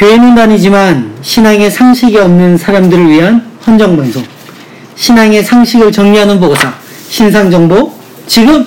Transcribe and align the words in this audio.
교회는 0.00 0.34
다니지만 0.34 1.14
신앙의 1.20 1.70
상식이 1.70 2.16
없는 2.16 2.56
사람들을 2.56 3.06
위한 3.06 3.46
헌정 3.66 3.98
방송. 3.98 4.24
신앙의 4.96 5.44
상식을 5.44 5.92
정리하는 5.92 6.40
보고서. 6.40 6.68
신상 7.10 7.50
정보 7.50 7.92
지금 8.26 8.66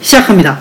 시작합니다. 0.00 0.58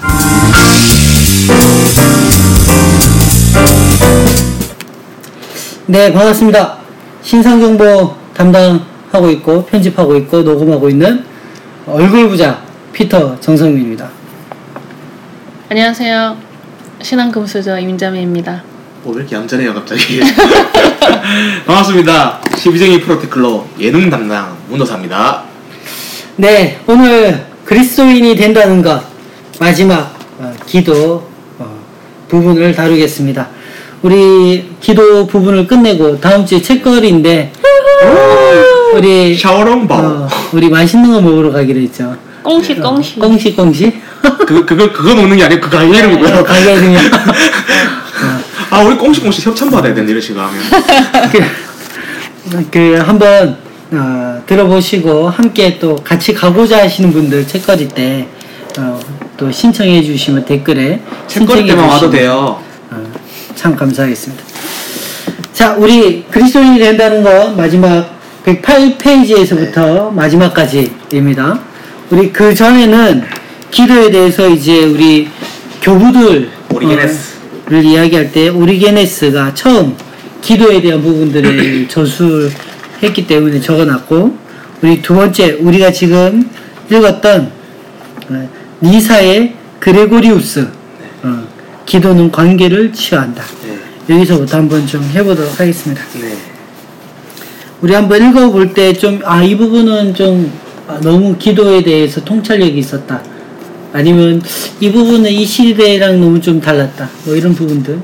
네, 5.88 6.14
반갑습니다. 6.14 6.78
신상 7.24 7.60
정보 7.60 8.16
담당하고 8.36 9.32
있고, 9.32 9.66
편집하고 9.66 10.16
있고, 10.18 10.44
녹음하고 10.44 10.88
있는 10.88 11.26
얼굴 11.88 12.30
부자 12.30 12.62
피터 12.94 13.40
정성민입니다. 13.40 14.08
안녕하세요. 15.70 16.38
신앙 17.02 17.32
금수저 17.32 17.80
임자매입니다. 17.80 18.71
뭐, 19.04 19.14
왜 19.16 19.22
이렇게 19.22 19.36
얌전해요, 19.36 19.74
갑자기? 19.74 20.20
반갑습니다. 21.66 22.42
12생이 22.44 23.04
프로테클로 23.04 23.68
예능 23.80 24.10
담당 24.10 24.56
문도사입니다. 24.70 25.44
네, 26.36 26.80
오늘 26.86 27.46
그리스도인이 27.66 28.36
된다는 28.36 28.82
것 28.82 29.02
마지막 29.60 30.14
어, 30.38 30.54
기도 30.66 31.28
어, 31.58 31.80
부분을 32.28 32.76
다루겠습니다. 32.76 33.48
우리 34.04 34.70
기도 34.80 35.26
부분을 35.28 35.68
끝내고 35.68 36.20
다음 36.20 36.46
주에 36.46 36.62
책거리인데 36.62 37.54
우리 38.94 39.36
샤오롱바오. 39.38 40.00
어, 40.00 40.28
우리 40.54 40.70
맛있는 40.70 41.12
거 41.12 41.22
먹으러 41.22 41.52
가기로 41.52 41.80
했죠. 41.80 42.16
꽁시 42.44 42.76
꽁시. 42.76 43.20
꽁시 43.20 43.56
꽁시. 43.56 43.94
그, 44.48 44.66
그거, 44.66 44.92
그거 44.92 45.16
먹는 45.16 45.38
게 45.38 45.44
아니고 45.44 45.70
그 45.70 45.78
이름이고요. 45.78 46.40
어, 46.40 46.44
그냥 46.44 47.02
아, 48.72 48.80
우리 48.84 48.96
꽁시꽁시 48.96 49.42
협찬 49.42 49.70
받아야 49.70 49.94
되는데, 49.94 50.12
이런 50.12 50.22
식으로 50.22 50.42
하면. 50.44 50.64
그, 52.50 52.70
그 52.72 52.96
한번 53.06 53.58
어, 53.92 54.42
들어보시고 54.48 55.30
함께 55.30 55.78
또 55.78 55.98
같이 55.98 56.34
가고자 56.34 56.82
하시는 56.84 57.12
분들 57.12 57.46
책거리 57.46 57.90
때 57.90 58.26
어, 58.80 58.98
또 59.36 59.52
신청해 59.52 60.02
주시면 60.02 60.46
댓글에 60.46 61.02
책거리 61.28 61.68
때만 61.68 61.90
와도 61.90 62.10
돼요. 62.10 62.64
어, 62.90 63.14
참 63.56 63.76
감사하겠습니다. 63.76 64.42
자, 65.52 65.76
우리 65.76 66.24
그리스도인이 66.32 66.80
된다는 66.80 67.24
거 67.24 67.50
마지막 67.52 68.10
108페이지에서부터 68.46 70.14
마지막까지입니다. 70.14 71.60
우리 72.10 72.32
그 72.32 72.56
전에는 72.56 73.24
기도에 73.70 74.10
대해서 74.12 74.48
이제 74.48 74.86
우리 74.86 75.30
교부들 75.82 76.50
오리게네스. 76.74 77.31
어, 77.72 77.74
를 77.74 77.86
이야기할 77.86 78.34
때 78.34 78.50
오리게네스가 78.50 79.54
처음 79.54 79.96
기도에 80.42 80.82
대한 80.82 81.02
부분들을 81.02 81.88
저술했기 81.88 83.26
때문에 83.26 83.62
적어놨고 83.62 84.38
우리 84.82 85.02
두 85.02 85.16
번째 85.16 85.54
우리가 85.54 85.92
지금 85.92 86.50
읽었던 86.92 87.52
어, 88.30 88.50
니사의 88.82 89.56
그레고리우스 89.80 90.68
어, 91.24 91.48
기도는 91.86 92.30
관계를 92.30 92.92
취한다. 92.92 93.42
네. 93.66 94.16
여기서부터 94.16 94.58
한번 94.58 94.86
좀 94.86 95.02
해보도록 95.04 95.58
하겠습니다. 95.58 96.04
네. 96.20 96.36
우리 97.80 97.94
한번 97.94 98.30
읽어볼 98.30 98.74
때 98.74 98.92
좀, 98.94 99.22
아, 99.24 99.42
이 99.42 99.56
부분은 99.56 100.14
좀 100.14 100.52
아, 100.88 101.00
너무 101.02 101.38
기도에 101.38 101.82
대해서 101.82 102.24
통찰력이 102.24 102.78
있었다. 102.78 103.24
아니면 103.94 104.42
이 104.80 104.92
부분은 104.92 105.30
이 105.30 105.46
시대랑 105.46 106.20
너무 106.22 106.40
좀 106.40 106.62
달랐다. 106.62 107.10
뭐 107.26 107.36
이런 107.36 107.54
부분들 107.54 108.00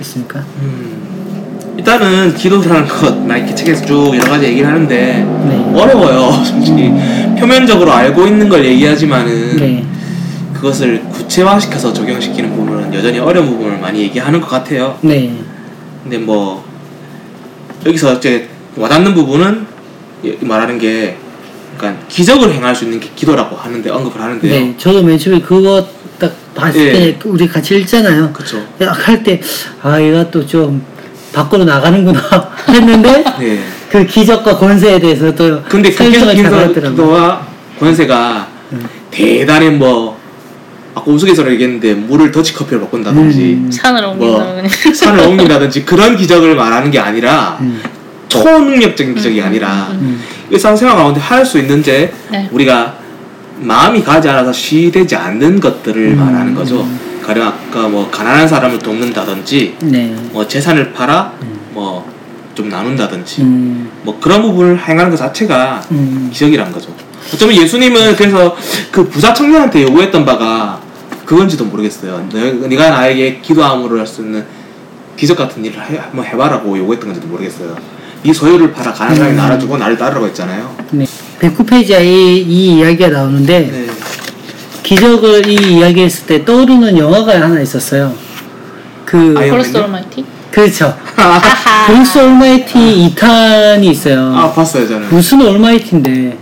있습니까? 0.00 0.40
음, 0.60 1.74
일단은 1.76 2.34
기도라는 2.34 2.88
것, 2.88 3.16
막 3.26 3.36
이렇게 3.36 3.54
책에서 3.54 3.84
쭉 3.84 4.12
여러 4.14 4.30
가지 4.30 4.46
얘기를 4.46 4.66
하는데, 4.68 4.96
네. 4.96 5.80
어려워요, 5.80 6.32
솔직히. 6.44 6.90
표면적으로 7.38 7.92
알고 7.92 8.26
있는 8.26 8.48
걸 8.48 8.64
얘기하지만은, 8.64 9.56
네. 9.56 9.86
그것을 10.54 11.02
구체화시켜서 11.04 11.92
적용시키는 11.92 12.56
부분은 12.56 12.94
여전히 12.94 13.18
어려운 13.18 13.46
부분을 13.48 13.78
많이 13.78 14.00
얘기하는 14.00 14.40
것 14.40 14.48
같아요. 14.48 14.98
네. 15.02 15.32
근데 16.02 16.18
뭐 16.18 16.64
여기서 17.84 18.14
이제 18.14 18.48
와닿는 18.76 19.14
부분은 19.14 19.66
예, 20.24 20.38
말하는 20.40 20.78
게 20.78 21.16
그러니까 21.76 22.06
기적을 22.08 22.52
행할 22.52 22.74
수 22.74 22.84
있는 22.84 23.00
게 23.00 23.10
기도라고 23.14 23.56
하는데 23.56 23.90
언급을 23.90 24.20
하는데요. 24.20 24.52
네. 24.52 24.74
저도 24.78 25.02
맨 25.02 25.18
처음에 25.18 25.40
그거 25.40 25.86
딱 26.18 26.32
봤을 26.54 26.80
예. 26.80 26.92
때 26.92 27.18
우리 27.24 27.46
같이 27.46 27.76
읽잖아요. 27.78 28.32
그렇죠. 28.32 28.64
할 28.80 29.22
때, 29.22 29.40
아, 29.82 30.00
얘가 30.00 30.30
또 30.30 30.46
좀 30.46 30.82
밖으로 31.36 31.64
나가는구나 31.64 32.18
했는데 32.70 33.24
네. 33.38 33.58
그 33.90 34.06
기적과 34.06 34.56
권세에 34.56 34.98
대해서 34.98 35.34
또 35.34 35.62
근데 35.68 35.90
그 35.90 35.96
설명을 35.96 36.34
기적 36.34 36.34
잘 36.34 36.34
기도, 36.34 36.56
하더라고요. 36.56 36.90
기도와 36.90 37.46
권세가 37.78 38.48
음. 38.72 38.88
대단히 39.10 39.68
뭐 39.70 40.18
아까 40.94 41.10
우스갯소리 41.10 41.52
얘기했는데 41.52 41.92
물을 41.92 42.30
더치커피로 42.32 42.80
바꾼다든지 42.80 43.40
음. 43.52 43.70
산을 43.70 44.02
뭐 44.02 44.10
옮긴다는. 44.12 44.68
산을 44.94 45.26
옮긴다든지 45.26 45.84
그런 45.84 46.16
기적을 46.16 46.56
말하는 46.56 46.90
게 46.90 46.98
아니라 46.98 47.58
음. 47.60 47.82
초능력적인 48.28 49.14
기적이 49.14 49.42
아니라 49.42 49.88
음. 49.92 50.22
일상생활 50.50 50.96
가운데 50.96 51.20
할 51.20 51.44
수 51.44 51.58
있는데 51.58 52.12
네. 52.30 52.48
우리가 52.52 52.94
마음이 53.60 54.02
가지 54.02 54.28
않아서 54.28 54.52
시되지 54.52 55.16
않는 55.16 55.60
것들을 55.60 56.08
음. 56.08 56.18
말하는 56.18 56.54
거죠. 56.54 56.86
가령 57.24 57.46
아까 57.46 57.88
뭐 57.88 58.08
가난한 58.10 58.46
사람을 58.48 58.78
돕는다든지 58.78 59.76
네. 59.82 60.14
뭐 60.32 60.46
재산을 60.46 60.92
팔아 60.92 61.32
뭐좀 61.72 62.68
나눈다든지 62.68 63.42
음. 63.42 63.90
뭐 64.02 64.18
그런 64.20 64.42
부분을 64.42 64.78
행하는 64.78 65.10
것 65.10 65.16
자체가 65.16 65.82
음. 65.90 66.30
기적이란 66.32 66.70
거죠. 66.72 66.94
어쩌면 67.32 67.56
예수님은 67.56 68.14
그래서 68.16 68.56
그 68.92 69.08
부자 69.08 69.34
청년한테 69.34 69.82
요구했던 69.82 70.24
바가 70.24 70.80
그건지도 71.24 71.64
모르겠어요. 71.64 72.28
너, 72.30 72.38
네가 72.68 72.90
나에게 72.90 73.40
기도함으로 73.42 73.98
할 73.98 74.06
수 74.06 74.22
있는 74.22 74.44
기적 75.16 75.36
같은 75.36 75.64
일을 75.64 75.80
해, 75.90 75.96
한번 75.98 76.24
해봐라고 76.24 76.76
요구했던 76.78 77.08
건지도 77.08 77.26
모르겠어요. 77.26 77.74
네 78.26 78.32
소유를 78.32 78.72
팔아 78.72 78.92
사람이 78.92 79.20
음. 79.20 79.36
나눠주고 79.36 79.76
나를 79.78 79.96
따르라고 79.96 80.26
했잖아요. 80.26 80.74
네. 80.90 81.06
109페이지에 81.40 82.02
이, 82.04 82.40
이 82.40 82.78
이야기가 82.78 83.08
나오는데 83.08 83.60
네. 83.70 83.86
기적을 84.82 85.46
이 85.46 85.54
이야기했을 85.76 86.26
때 86.26 86.44
떠오르는 86.44 86.98
영화가 86.98 87.40
하나 87.40 87.60
있었어요. 87.60 88.12
그 89.04 89.34
브루스 89.34 89.76
올마이티? 89.76 90.24
그렇죠. 90.50 90.96
브루스 91.86 92.18
올마이티 92.18 93.14
2탄이 93.14 93.84
있어요. 93.84 94.34
아 94.34 94.52
봤어요 94.52 94.88
저는. 94.88 95.08
무슨 95.10 95.40
올마이티인데 95.42 96.36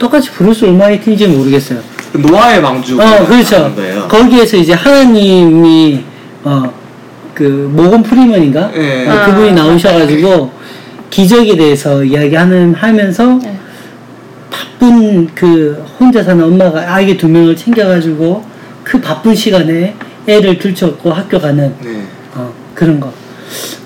똑같이 0.00 0.30
브루스 0.30 0.64
올마이티인지 0.64 1.28
모르겠어요. 1.28 1.80
그 2.12 2.18
노아의 2.18 2.60
방주. 2.62 3.00
어, 3.00 3.26
그렇죠. 3.26 3.72
거기에서 4.08 4.56
이제 4.56 4.72
하나님이 4.72 6.02
어그 6.42 7.70
모건 7.72 8.02
프리먼인가? 8.02 8.70
예. 8.74 9.08
어, 9.08 9.26
그분이 9.26 9.52
나오셔가지고 9.52 10.61
기적에 11.12 11.56
대해서 11.56 12.02
이야기하는 12.02 12.74
하면서 12.74 13.38
네. 13.42 13.54
바쁜 14.50 15.26
그 15.34 15.84
혼자 16.00 16.22
사는 16.22 16.42
엄마가 16.42 16.94
아기 16.94 17.18
두 17.18 17.28
명을 17.28 17.54
챙겨가지고 17.54 18.42
그 18.82 18.98
바쁜 18.98 19.34
시간에 19.34 19.94
애를 20.26 20.58
들쳐업고 20.58 21.12
학교 21.12 21.38
가는 21.38 21.74
네. 21.82 22.02
어, 22.34 22.50
그런 22.74 22.98
거. 22.98 23.12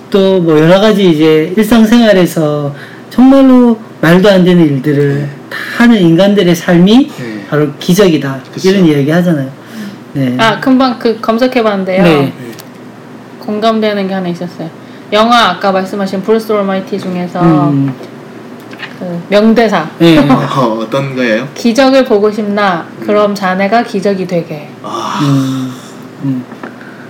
또 0.08 0.40
뭐 0.40 0.56
여러 0.60 0.80
가지 0.80 1.10
이제 1.10 1.52
일상생활에서 1.56 2.72
정말로 3.10 3.76
말도 4.00 4.30
안 4.30 4.44
되는 4.44 4.64
일들을 4.64 5.28
다 5.50 5.58
하는 5.78 6.00
인간들의 6.00 6.54
삶이 6.54 7.10
네. 7.18 7.44
바로 7.50 7.68
기적이다. 7.80 8.40
그쵸. 8.54 8.68
이런 8.70 8.86
이야기 8.86 9.10
하잖아요. 9.10 9.50
네. 10.12 10.36
아 10.38 10.60
금방 10.60 10.96
그 11.00 11.20
검색해봤는데요. 11.20 12.02
네. 12.04 12.32
공감되는 13.40 14.06
게 14.06 14.14
하나 14.14 14.28
있었어요. 14.28 14.70
영화 15.12 15.50
아까 15.50 15.72
말씀하신 15.72 16.22
브루스 16.22 16.52
올마이티 16.52 16.98
중에서 16.98 17.40
음, 17.40 17.94
그 18.98 19.22
명대사 19.28 19.88
네. 19.98 20.18
어, 20.28 20.78
어떤 20.80 21.14
거예요? 21.14 21.46
기적을 21.54 22.04
보고 22.04 22.30
싶나 22.30 22.86
그럼 23.00 23.34
자네가 23.34 23.84
기적이 23.84 24.26
되게 24.26 24.68
아, 24.82 25.20
음, 25.22 25.72
음. 26.24 26.44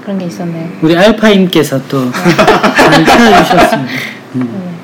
그런 0.02 0.18
게 0.18 0.26
있었네요. 0.26 0.68
우리 0.82 0.96
알파임께서 0.96 1.80
또잘 1.88 3.04
찾아주셨습니다. 3.04 3.92
음. 4.36 4.50
네. 4.52 4.76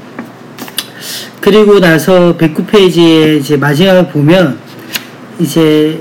그리고 1.41 1.81
나서 1.81 2.37
109페이지에 2.37 3.41
이제 3.41 3.57
마지막을 3.57 4.09
보면 4.09 4.59
이제 5.39 6.01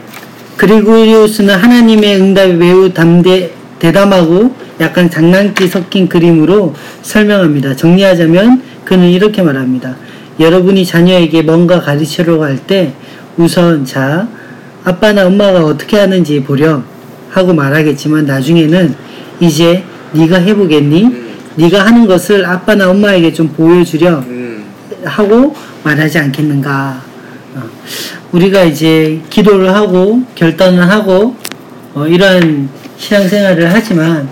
그리고리우스는 0.55 1.55
하나님의 1.55 2.21
응답이 2.21 2.53
매우 2.53 2.93
담대, 2.93 3.51
대담하고 3.81 4.53
약간 4.79 5.09
장난기 5.09 5.67
섞인 5.67 6.07
그림으로 6.07 6.75
설명합니다. 7.01 7.75
정리하자면 7.75 8.61
그는 8.85 9.09
이렇게 9.09 9.41
말합니다. 9.41 9.95
여러분이 10.39 10.85
자녀에게 10.85 11.41
뭔가 11.41 11.81
가르치려고 11.81 12.43
할 12.43 12.57
때 12.67 12.93
우선 13.37 13.83
자 13.83 14.27
아빠나 14.83 15.25
엄마가 15.25 15.65
어떻게 15.65 15.97
하는지 15.97 16.43
보렴 16.43 16.83
하고 17.31 17.53
말하겠지만 17.53 18.25
나중에는 18.27 18.93
이제 19.39 19.83
네가 20.11 20.37
해보겠니? 20.37 21.31
네가 21.55 21.83
하는 21.85 22.05
것을 22.05 22.45
아빠나 22.45 22.89
엄마에게 22.91 23.33
좀 23.33 23.47
보여주려 23.49 24.19
음. 24.19 24.63
하고 25.03 25.55
말하지 25.83 26.19
않겠는가. 26.19 27.01
어, 27.55 27.61
우리가 28.31 28.63
이제 28.63 29.19
기도를 29.29 29.73
하고 29.73 30.21
결단을 30.35 30.87
하고 30.87 31.35
어, 31.95 32.05
이러한 32.05 32.69
신앙생활을 33.01 33.73
하지만 33.73 34.29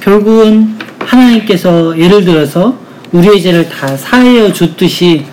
결국은 0.00 0.74
하나님께서 0.98 1.96
예를 1.98 2.24
들어서 2.24 2.76
우리의 3.12 3.40
죄를 3.42 3.68
다 3.68 3.94
사하여 3.96 4.52
줬듯이 4.52 5.24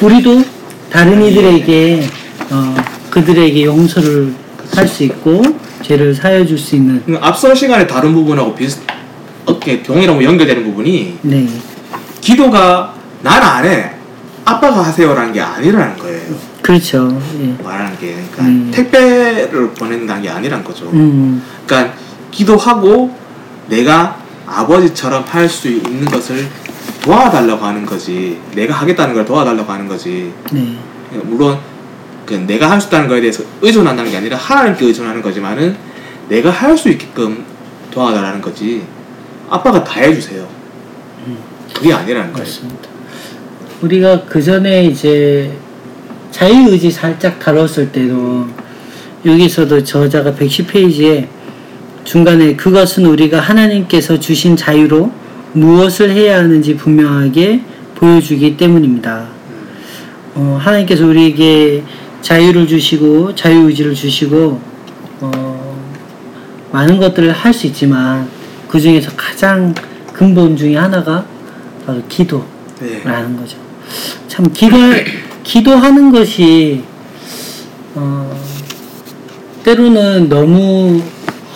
우리도 0.00 0.42
다른 0.90 1.22
이들에게 1.22 2.06
어, 2.50 2.74
그들에게 3.10 3.64
용서를 3.64 4.32
할 4.74 4.88
수 4.88 5.04
있고 5.04 5.42
죄를 5.82 6.14
사하여 6.14 6.46
줄 6.46 6.56
수 6.58 6.76
있는 6.76 7.02
음, 7.08 7.18
앞서 7.20 7.54
시간에 7.54 7.86
다른 7.86 8.14
부분하고 8.14 8.54
비슷 8.54 8.80
어떻게 9.44 9.82
동일하고 9.82 10.22
연결되는 10.24 10.64
부분이 10.64 11.18
네 11.22 11.48
기도가 12.20 12.94
난 13.22 13.42
안 13.42 13.64
해. 13.66 13.90
아빠가 14.44 14.82
하세요라는 14.86 15.32
게 15.34 15.40
아니라는 15.40 15.96
거예요. 15.98 16.20
그렇죠 16.62 17.20
예. 17.42 17.62
말하는 17.62 17.98
게 17.98 18.14
그러니까 18.32 18.42
음. 18.44 18.70
택배를 18.72 19.70
보낸다는 19.74 20.22
게 20.22 20.28
아니란 20.30 20.64
거죠. 20.64 20.88
음 20.92 21.42
그러니까 21.66 21.94
기도하고 22.30 23.14
내가 23.68 24.18
아버지처럼 24.46 25.24
할 25.26 25.48
수 25.48 25.68
있는 25.68 26.04
것을 26.06 26.46
도와달라고 27.02 27.64
하는 27.64 27.86
거지. 27.86 28.38
내가 28.54 28.74
하겠다는 28.74 29.14
걸 29.14 29.24
도와달라고 29.24 29.70
하는 29.72 29.88
거지. 29.88 30.32
네. 30.52 30.76
물론 31.24 31.58
그 32.26 32.34
내가 32.34 32.70
할 32.70 32.80
수 32.80 32.88
있다는 32.88 33.08
거에 33.08 33.20
대해서 33.20 33.42
의존한다는 33.62 34.10
게 34.10 34.16
아니라 34.16 34.36
하나님께 34.36 34.86
의존하는 34.86 35.22
거지만은 35.22 35.76
내가 36.28 36.50
할 36.50 36.76
수 36.76 36.88
있게끔 36.88 37.44
도와달라는 37.90 38.40
거지. 38.40 38.82
아빠가 39.48 39.82
다 39.82 40.00
해주세요. 40.00 40.46
그게 41.74 41.92
아니라는 41.92 42.32
거예요. 42.32 42.46
맞습니다. 42.46 42.88
우리가 43.82 44.24
그 44.26 44.42
전에 44.42 44.84
이제 44.84 45.52
자유의지 46.30 46.90
살짝 46.90 47.38
다뤘을 47.40 47.90
때도 47.90 48.46
여기서도 49.24 49.82
저자가 49.82 50.32
110페이지에 50.32 51.26
중간에 52.04 52.56
그것은 52.56 53.06
우리가 53.06 53.40
하나님께서 53.40 54.18
주신 54.18 54.56
자유로 54.56 55.12
무엇을 55.52 56.10
해야 56.10 56.38
하는지 56.38 56.76
분명하게 56.76 57.60
보여주기 57.94 58.56
때문입니다. 58.56 59.26
어, 60.34 60.58
하나님께서 60.60 61.06
우리에게 61.06 61.82
자유를 62.22 62.66
주시고 62.66 63.34
자유의지를 63.34 63.94
주시고 63.94 64.60
어, 65.20 65.76
많은 66.72 66.98
것들을 66.98 67.32
할 67.32 67.52
수 67.52 67.66
있지만 67.66 68.28
그 68.68 68.80
중에서 68.80 69.10
가장 69.16 69.74
근본 70.12 70.56
중에 70.56 70.76
하나가 70.76 71.24
바로 71.84 72.00
기도. 72.08 72.44
네. 72.80 73.00
라는 73.04 73.36
거죠. 73.36 73.58
참 74.28 74.50
기도 74.52 74.76
기도하는 75.42 76.12
것이 76.12 76.82
어, 77.94 78.40
때로는 79.64 80.28
너무 80.28 81.02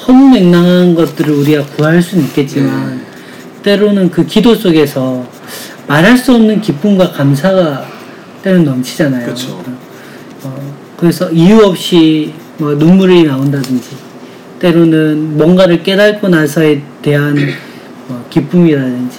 허무맹랑한 0.06 0.94
것들을 0.94 1.32
우리가 1.34 1.64
구할 1.66 2.02
수는 2.02 2.24
있겠지만 2.24 2.96
네. 2.96 3.04
때로는 3.62 4.10
그 4.10 4.26
기도 4.26 4.54
속에서 4.54 5.26
말할 5.86 6.16
수 6.16 6.34
없는 6.34 6.60
기쁨과 6.60 7.12
감사가 7.12 7.86
때로는 8.42 8.64
넘치잖아요. 8.66 9.24
그렇죠. 9.24 9.62
어, 10.42 10.74
그래서 10.96 11.30
이유 11.30 11.58
없이 11.64 12.34
뭐 12.58 12.74
눈물이 12.74 13.24
나온다든지 13.24 13.88
때로는 14.58 15.36
뭔가를 15.36 15.82
깨닫고 15.82 16.28
나서에 16.28 16.82
대한 17.02 17.36
뭐 18.06 18.24
기쁨이라든지 18.30 19.18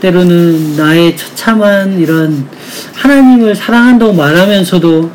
때로는 0.00 0.76
나의 0.76 1.16
처참한 1.16 1.98
이런 1.98 2.46
하나님을 2.94 3.54
사랑한다고 3.54 4.12
말하면서도 4.12 5.10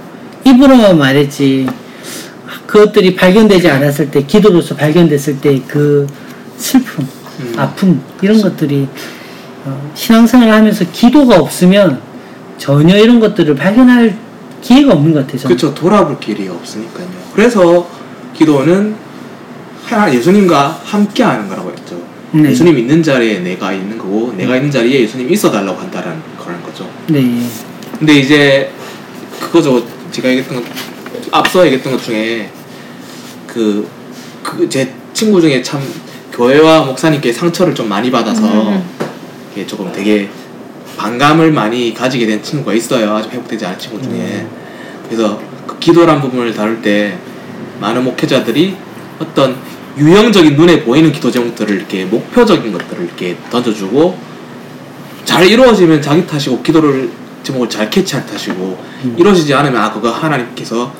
입으로만 0.45 0.97
말했지 0.97 1.67
그것들이 2.69 3.15
발견되지 3.15 3.67
않았을 3.67 4.11
때 4.11 4.23
기도로서 4.23 4.75
발견됐을 4.75 5.41
때 5.41 5.59
그 5.67 6.05
슬픔, 6.55 7.07
음. 7.39 7.53
아픔 7.57 8.01
이런 8.21 8.39
것들이 8.41 8.87
어, 9.65 9.91
신앙생활을 9.95 10.53
하면서 10.53 10.85
기도가 10.91 11.37
없으면 11.37 11.99
전혀 12.59 12.97
이런 12.97 13.19
것들을 13.19 13.55
발견할 13.55 14.15
기회가 14.61 14.93
없는 14.93 15.13
것 15.13 15.25
같아요. 15.25 15.47
그렇죠. 15.47 15.73
돌아볼 15.73 16.19
길이 16.19 16.47
없으니까요. 16.47 17.07
그래서 17.33 17.87
기도는 18.35 18.95
하나 19.85 20.13
예수님과 20.13 20.81
함께 20.83 21.23
하는 21.23 21.49
거라고 21.49 21.71
했죠. 21.71 21.99
네. 22.31 22.51
예수님 22.51 22.77
있는 22.77 23.01
자리에 23.01 23.39
내가 23.39 23.73
있는 23.73 23.97
거고 23.97 24.33
내가 24.37 24.57
있는 24.57 24.69
자리에 24.69 25.01
예수님이 25.01 25.33
있어 25.33 25.49
달라고 25.49 25.79
한다는 25.79 26.21
거라는 26.37 26.61
거죠. 26.61 26.87
네, 27.07 27.41
근데 27.97 28.13
이제 28.19 28.71
그거죠. 29.39 29.83
제가 30.11 30.29
얘기했던 30.29 30.57
것 30.57 30.63
앞서 31.31 31.65
얘기했던 31.65 31.93
것 31.93 32.03
중에 32.03 32.51
그 33.59 33.99
그 34.43 34.69
제 34.69 34.93
친구 35.13 35.41
중에 35.41 35.61
참 35.61 35.81
교회와 36.31 36.83
목사님께 36.85 37.31
상처를 37.33 37.75
좀 37.75 37.89
많이 37.89 38.09
받아서 38.09 38.43
음. 38.69 38.83
이게 39.51 39.65
조금 39.67 39.91
되게 39.91 40.29
반감을 40.97 41.51
많이 41.51 41.93
가지게 41.93 42.25
된 42.25 42.41
친구가 42.41 42.73
있어요. 42.73 43.15
아직 43.15 43.31
회복되지 43.33 43.65
않은 43.65 43.79
친구 43.79 44.01
중에. 44.01 44.45
그래서 45.05 45.39
그 45.67 45.77
기도란 45.79 46.21
부분을 46.21 46.53
다룰 46.53 46.81
때 46.81 47.17
많은 47.81 48.03
목회자들이 48.03 48.75
어떤 49.19 49.57
유형적인 49.97 50.55
눈에 50.55 50.83
보이는 50.83 51.11
기도 51.11 51.29
제목들을 51.31 51.75
이렇게 51.75 52.05
목표적인 52.05 52.71
것들을 52.71 53.03
이렇게 53.03 53.37
던져주고 53.49 54.17
잘 55.25 55.45
이루어지면 55.45 56.01
자기 56.01 56.25
탓이고 56.25 56.61
기도를 56.61 57.09
제목을 57.43 57.69
잘 57.69 57.89
캐치한 57.89 58.25
탓이고 58.25 58.77
이루어지지 59.17 59.53
않으면 59.53 59.81
아 59.81 59.91
그거 59.91 60.09
하나님께서 60.11 60.93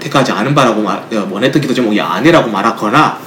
택하지 0.00 0.32
않은 0.32 0.54
바라고 0.54 0.82
말, 0.82 0.98
어, 1.12 1.28
원했던 1.30 1.60
기도 1.60 1.74
제목이 1.74 2.00
아니라고 2.00 2.50
말하거나 2.50 3.18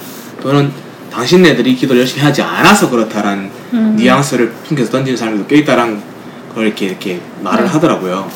또는 0.41 0.71
당신네들이 1.11 1.75
기도를 1.75 2.01
열심히 2.01 2.23
하지 2.23 2.41
않아서 2.41 2.89
그렇다라는 2.89 3.51
음. 3.73 3.95
뉘앙스를 3.97 4.51
풍겨서 4.67 4.91
던지는 4.91 5.17
사람들도 5.17 5.47
꽤 5.47 5.57
있다라는 5.57 6.01
걸 6.55 6.67
이렇게 6.67 6.87
이렇게 6.87 7.21
말을 7.41 7.65
네. 7.65 7.69
하더라고요. 7.69 8.29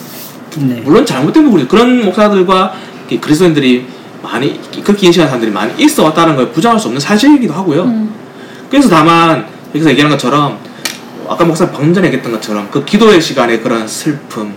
네, 0.57 0.81
물론 0.83 1.05
잘못된 1.05 1.43
부분이 1.45 1.67
그런 1.67 2.03
목사들과 2.05 2.73
그리스도인들이 3.21 3.87
많이 4.21 4.59
그렇게 4.83 5.07
인식하는 5.07 5.29
사람들이 5.29 5.51
많이 5.51 5.83
있어 5.83 6.03
왔다는 6.03 6.35
걸 6.35 6.51
부정할 6.51 6.79
수 6.79 6.87
없는 6.87 6.99
사실이기도 6.99 7.53
하고요. 7.53 7.83
음. 7.83 8.13
그래서 8.69 8.89
다만 8.89 9.45
여기서 9.69 9.89
얘기하는 9.91 10.15
것처럼 10.15 10.57
아까 11.27 11.43
목사 11.43 11.69
방금 11.69 11.93
전에 11.93 12.07
얘기했던 12.07 12.31
것처럼 12.31 12.69
그 12.71 12.83
기도의 12.83 13.21
시간에 13.21 13.59
그런 13.59 13.87
슬픔, 13.87 14.53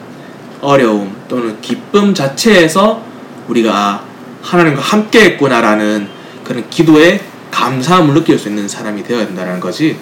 어려움 0.61 1.14
또는 1.28 1.61
기쁨 1.61 2.14
자체에서 2.14 3.02
우리가 3.49 3.73
아, 3.75 4.05
하나님과 4.43 4.81
함께 4.81 5.25
했구나라는 5.25 6.09
그런 6.45 6.69
기도의 6.71 7.21
감사함을 7.50 8.14
느낄 8.14 8.38
수 8.38 8.49
있는 8.49 8.69
사람이 8.69 9.02
되어야 9.02 9.26
된다는 9.26 9.59
거지 9.59 9.97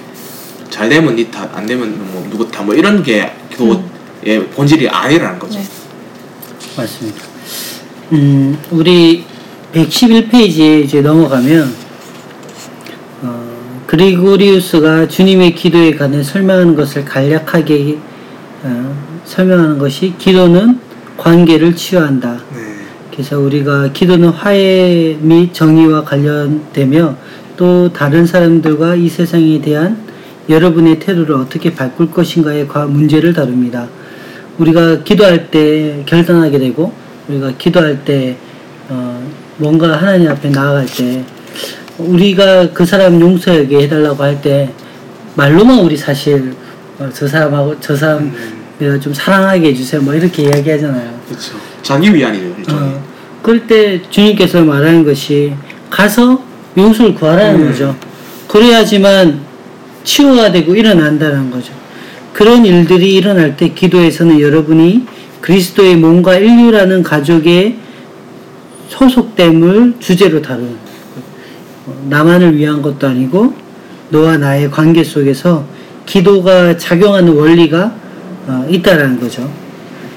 잘 0.71 0.89
되면 0.89 1.17
니 1.17 1.31
탓, 1.31 1.49
안 1.57 1.65
되면 1.67 2.13
뭐 2.13 2.27
누구 2.31 2.51
탓, 2.51 2.65
뭐 2.65 2.75
이런 2.75 3.03
게 3.03 3.33
기도의 3.51 4.47
본질이 4.55 4.89
아니라는 4.89 5.39
거죠. 5.39 5.59
네. 5.59 5.65
맞습니다. 6.77 7.21
음, 8.13 8.59
우리 8.71 9.25
111페이지에 9.73 10.85
이제 10.85 11.01
넘어가면 11.01 11.75
어, 13.23 13.83
그리고리우스가 13.87 15.09
주님의 15.09 15.55
기도에 15.55 15.95
관해 15.95 16.23
설명하는 16.23 16.75
것을 16.75 17.05
간략하게 17.05 17.99
어, 18.65 19.23
설명하는 19.25 19.79
것이 19.79 20.15
기도는 20.19 20.81
관계를 21.17 21.75
치유한다. 21.75 22.46
네. 23.17 23.23
그래서 23.23 23.39
우리가 23.41 23.93
기도는 23.93 24.29
화해 24.29 25.17
및 25.21 25.53
정의와 25.55 26.05
관련되며 26.05 27.17
또 27.57 27.91
다른 27.93 28.27
사람들과 28.27 28.95
이 28.97 29.09
세상에 29.09 29.61
대한 29.61 29.97
여러분의 30.49 30.99
태도를 30.99 31.35
어떻게 31.35 31.75
바꿀 31.75 32.11
것인가의 32.11 32.69
과- 32.69 32.87
문제를 32.87 33.33
다룹니다. 33.33 33.89
우리가 34.59 35.03
기도할 35.03 35.51
때 35.51 36.03
결단하게 36.07 36.59
되고 36.59 36.93
우리가 37.29 37.53
기도할 37.59 38.05
때 38.05 38.37
어, 38.89 39.27
뭔가 39.57 39.97
하나님 39.97 40.29
앞에 40.31 40.51
나아갈 40.51 40.87
때 40.87 41.25
우리가 41.99 42.71
그 42.73 42.85
사람 42.85 43.21
용서하게 43.21 43.83
해달라고 43.85 44.23
할 44.23 44.41
때 44.43 44.71
말로만 45.35 45.81
우리 45.81 45.97
사실 45.97 46.55
어, 46.99 47.09
저 47.13 47.27
사람하고 47.27 47.77
저 47.81 47.97
사람 47.97 48.19
음. 48.25 48.63
내가 48.79 49.01
좀 49.01 49.13
사랑하게 49.13 49.69
해주세요 49.69 50.03
뭐 50.03 50.15
이렇게 50.15 50.45
이야기하잖아요. 50.45 51.19
그렇죠. 51.27 51.55
자기 51.83 52.07
일종의. 52.09 52.53
어, 52.71 53.06
그럴 53.47 53.65
때 53.69 54.03
주님께서 54.11 54.65
말하는 54.65 55.05
것이 55.05 55.53
가서 55.89 56.43
용서를 56.77 57.15
구하라는 57.15 57.61
음. 57.61 57.71
거죠. 57.71 57.97
그래야지만 58.49 59.39
치유가 60.03 60.51
되고 60.51 60.75
일어난다는 60.75 61.53
거죠. 61.53 61.73
그런 62.33 62.67
일들이 62.67 63.15
일어날 63.15 63.57
때 63.57 63.69
기도에서는 63.69 64.41
여러분이 64.41 65.07
그리스도의 65.43 65.95
몸과 65.95 66.35
인류라는 66.35 67.05
가족의 67.05 67.77
소속됨을 68.89 69.95
주제로 70.01 70.43
다루는 70.43 70.75
나만을 72.09 72.57
위한 72.57 72.83
것도 72.83 73.07
아니고 73.07 73.55
너와 74.09 74.39
나의 74.39 74.73
관계 74.73 75.05
속에서 75.05 75.65
기도가 76.05 76.77
작용하는 76.77 77.33
원리가 77.33 77.95
어, 78.49 78.67
있다라는 78.69 79.21
거죠. 79.21 79.49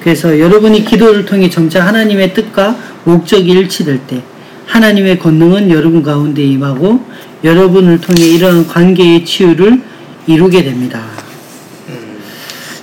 그래서 0.01 0.39
여러분이 0.39 0.83
기도를 0.85 1.25
통해 1.25 1.47
점차 1.47 1.85
하나님의 1.85 2.33
뜻과 2.33 2.88
목적이 3.03 3.51
일치될 3.51 3.99
때 4.07 4.21
하나님의 4.67 5.19
권능은 5.19 5.69
여러분 5.71 6.03
가운데 6.03 6.43
임하고 6.43 7.03
여러분을 7.43 7.99
통해 8.01 8.21
이러한 8.27 8.67
관계의 8.67 9.25
치유를 9.25 9.81
이루게 10.27 10.63
됩니다. 10.63 11.01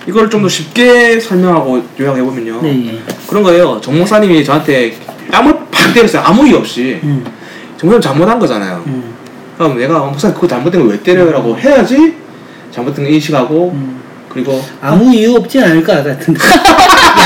이걸 0.08 0.30
좀 0.30 0.42
더 0.42 0.48
쉽게 0.48 1.18
설명하고 1.18 1.82
요약해 1.98 2.22
보면요. 2.22 2.62
네, 2.62 2.92
예. 2.92 3.02
그런 3.26 3.42
거예요. 3.42 3.80
정 3.80 3.98
목사님이 3.98 4.44
저한테 4.44 4.96
뺨을 5.32 5.52
팍 5.70 5.92
때렸어요. 5.94 6.22
아무 6.22 6.46
이유 6.46 6.56
없이. 6.56 7.00
음, 7.02 7.24
정 7.76 7.90
목사님 7.90 8.00
잘못한 8.00 8.38
거잖아요. 8.38 8.84
음, 8.86 9.14
그럼 9.58 9.76
내가 9.76 10.02
어, 10.02 10.10
목사님 10.10 10.34
그거 10.34 10.46
잘못된 10.46 10.86
거왜 10.86 11.02
때려요라고 11.02 11.58
해야지 11.58 12.14
잘못된 12.70 13.04
거 13.04 13.10
인식하고 13.10 13.72
음. 13.74 14.00
그리고 14.36 14.62
아무 14.82 15.14
이유 15.14 15.34
없진 15.34 15.62
않을 15.62 15.82
것 15.82 16.04
같은데 16.04 16.38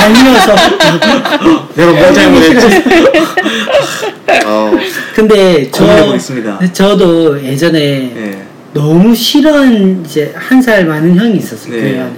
얄미워서 0.01 0.55
내가 1.75 1.93
뭘 1.93 2.15
잘못했지? 2.15 2.67
어, 4.47 4.71
근데 5.15 5.69
고민해 5.69 5.71
저 5.73 6.07
보겠습니다. 6.07 6.73
저도 6.73 7.43
예전에 7.43 7.79
예. 7.81 8.43
너무 8.73 9.13
싫어한 9.13 10.05
이제 10.07 10.33
한 10.37 10.63
살 10.63 10.85
많은 10.87 11.17
형이 11.17 11.37
있었어요. 11.39 11.73
네. 11.75 11.81
교회 11.81 11.99
안에. 12.01 12.13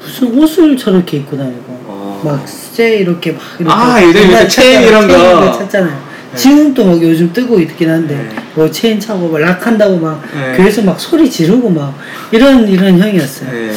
무슨 0.00 0.38
옷을 0.38 0.76
저렇게 0.76 1.16
입고 1.18 1.36
다니고 1.36 1.64
어. 1.86 2.20
막 2.24 2.46
쇠 2.46 2.98
이렇게 2.98 3.32
막 3.32 3.40
이렇게 3.58 3.74
아, 3.74 4.00
예전에 4.00 4.44
그 4.44 4.48
체인 4.48 4.82
찼잖아요. 4.82 4.88
이런 4.88 5.08
거. 5.08 5.14
체인 5.16 5.30
이런 5.42 5.52
찼잖아요. 5.58 6.07
지금도 6.36 6.84
막 6.84 7.02
요즘 7.02 7.32
뜨고 7.32 7.58
있긴 7.60 7.88
한데 7.90 8.14
네. 8.14 8.36
뭐 8.54 8.70
체인 8.70 9.00
차고 9.00 9.28
막 9.28 9.38
락한다고 9.40 9.96
막 9.98 10.22
네. 10.34 10.56
교회에서 10.56 10.82
막 10.82 11.00
소리 11.00 11.30
지르고 11.30 11.70
막 11.70 11.96
이런 12.30 12.68
이런 12.68 12.98
형이었어요. 12.98 13.50
예. 13.52 13.72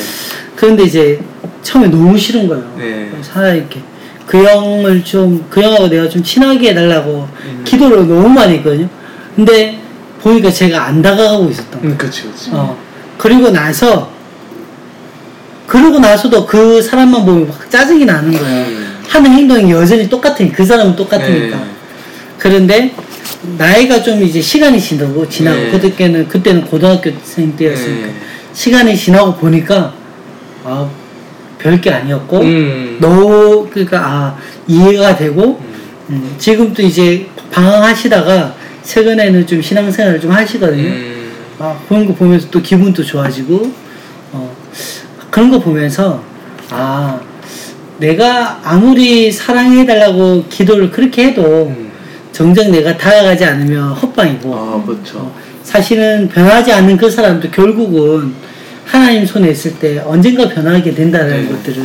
그런데 0.56 0.84
이제 0.84 1.20
처음에 1.64 1.88
너무 1.88 2.18
싫은 2.18 2.48
거예요. 2.48 2.76
네. 2.78 3.10
그래서 3.12 3.32
하나 3.34 3.54
이렇게 3.54 3.80
그 4.26 4.44
형을 4.44 5.04
좀 5.04 5.44
그 5.50 5.62
형하고 5.62 5.88
내가 5.90 6.08
좀 6.10 6.24
친하게 6.24 6.70
해달라고 6.70 7.28
음. 7.46 7.62
기도를 7.66 8.08
너무 8.08 8.30
많이 8.30 8.56
했거든요. 8.56 8.88
근데 9.36 9.80
보니까 10.22 10.52
제가 10.52 10.86
안 10.86 11.02
다가가고 11.02 11.50
있었던 11.50 11.82
거예요. 11.82 11.94
음, 11.94 11.98
그렇지, 11.98 12.24
그렇지. 12.24 12.50
어. 12.54 12.78
그리고 13.18 13.50
나서 13.50 14.12
그러고 15.68 16.00
나서도 16.00 16.46
그 16.46 16.82
사람만 16.82 17.26
보면 17.26 17.48
막 17.48 17.70
짜증이 17.70 18.06
나는 18.06 18.32
거예요. 18.32 18.66
음. 18.68 18.98
하는 19.08 19.32
행동이 19.32 19.72
여전히 19.72 20.10
똑같으니 20.10 20.52
그 20.52 20.66
사람은 20.66 20.96
똑같으니까. 20.96 21.58
네. 21.58 21.64
그런데 22.42 22.92
나이가 23.56 24.02
좀 24.02 24.24
이제 24.24 24.42
시간이 24.42 24.82
지나고 24.82 25.30
지나고 25.30 25.58
네. 25.58 25.80
그때는 25.80 26.28
그때는 26.28 26.66
고등학교생 26.66 27.56
때였으니까 27.56 28.08
네. 28.08 28.14
시간이 28.52 28.98
지나고 28.98 29.36
보니까 29.36 29.94
아 30.64 30.90
별게 31.60 31.92
아니었고 31.92 32.40
음. 32.42 32.98
너 33.00 33.70
그러니까 33.70 34.00
아 34.04 34.38
이해가 34.68 35.16
되고 35.16 35.62
음, 36.10 36.36
지금도 36.40 36.82
이제 36.82 37.28
방황하시다가 37.52 38.56
최근에는 38.82 39.46
좀 39.46 39.62
신앙생활을 39.62 40.20
좀 40.20 40.32
하시거든요. 40.32 40.90
음. 40.90 41.32
아, 41.60 41.78
그런 41.88 42.08
거 42.08 42.14
보면서 42.16 42.50
또 42.50 42.60
기분도 42.60 43.04
좋아지고, 43.04 43.72
어, 44.32 44.56
그런 45.30 45.52
거 45.52 45.60
보면서, 45.60 46.24
아, 46.72 47.22
내가 48.00 48.60
아무리 48.64 49.32
사랑해달라고 49.32 50.46
기도를 50.50 50.90
그렇게 50.90 51.28
해도, 51.28 51.68
음. 51.68 51.92
정작 52.32 52.70
내가 52.70 52.98
다가가지 52.98 53.44
않으면 53.46 53.92
헛방이고, 53.94 54.56
아, 54.56 54.84
그렇죠. 54.86 55.20
어, 55.20 55.36
사실은 55.64 56.28
변하지 56.30 56.72
않는 56.72 56.98
그 56.98 57.10
사람도 57.10 57.50
결국은 57.52 58.34
하나님 58.86 59.26
손에 59.26 59.50
있을 59.52 59.76
때 59.76 60.00
언젠가 60.06 60.48
변하게 60.48 60.94
된다는 60.94 61.44
네. 61.44 61.48
것들을 61.52 61.84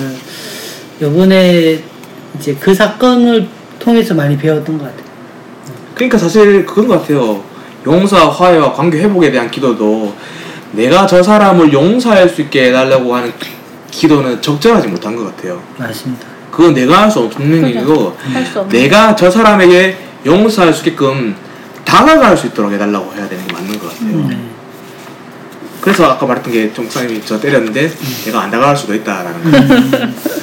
요번에 1.03 1.79
이제 2.37 2.57
그 2.59 2.75
사건을 2.75 3.47
통해서 3.79 4.15
많이 4.15 4.37
배웠던 4.37 4.79
것 4.79 4.85
같아요. 4.85 5.07
그러니까 5.95 6.19
사실 6.19 6.65
그건 6.67 6.88
것 6.88 7.00
같아요. 7.00 7.43
용서, 7.87 8.29
화해와 8.31 8.73
관계 8.73 8.99
회복에 8.99 9.31
대한 9.31 9.50
기도도 9.50 10.15
내가 10.73 11.07
저 11.07 11.23
사람을 11.23 11.73
용서할 11.73 12.29
수 12.29 12.43
있게 12.43 12.67
해달라고 12.69 13.15
하는 13.15 13.33
기도는 13.91 14.43
적절하지 14.43 14.88
못한 14.88 15.15
것 15.15 15.25
같아요. 15.37 15.62
맞습니다. 15.79 16.26
그건 16.50 16.75
내가 16.75 17.03
할 17.03 17.11
수 17.11 17.21
없는. 17.21 17.69
일이고. 17.69 18.17
내가 18.71 19.15
저 19.15 19.31
사람에게 19.31 19.97
용서할 20.26 20.75
수 20.75 20.80
있게끔 20.80 21.35
다가갈 21.85 22.37
수 22.37 22.49
있도록 22.49 22.73
해달라고 22.73 23.14
해야 23.14 23.28
되는 23.28 23.47
게 23.47 23.52
맞는 23.52 23.78
것 23.78 23.88
같아요. 23.88 24.26
네. 24.28 24.38
그래서 25.80 26.04
아까 26.04 26.26
말했던 26.26 26.52
게 26.52 26.73
종사님이 26.75 27.23
저 27.25 27.38
때렸는데 27.40 27.85
음. 27.87 28.23
내가 28.25 28.42
안 28.42 28.50
다가갈 28.50 28.76
수도 28.76 28.92
있다라는 28.92 29.42
거 29.45 29.50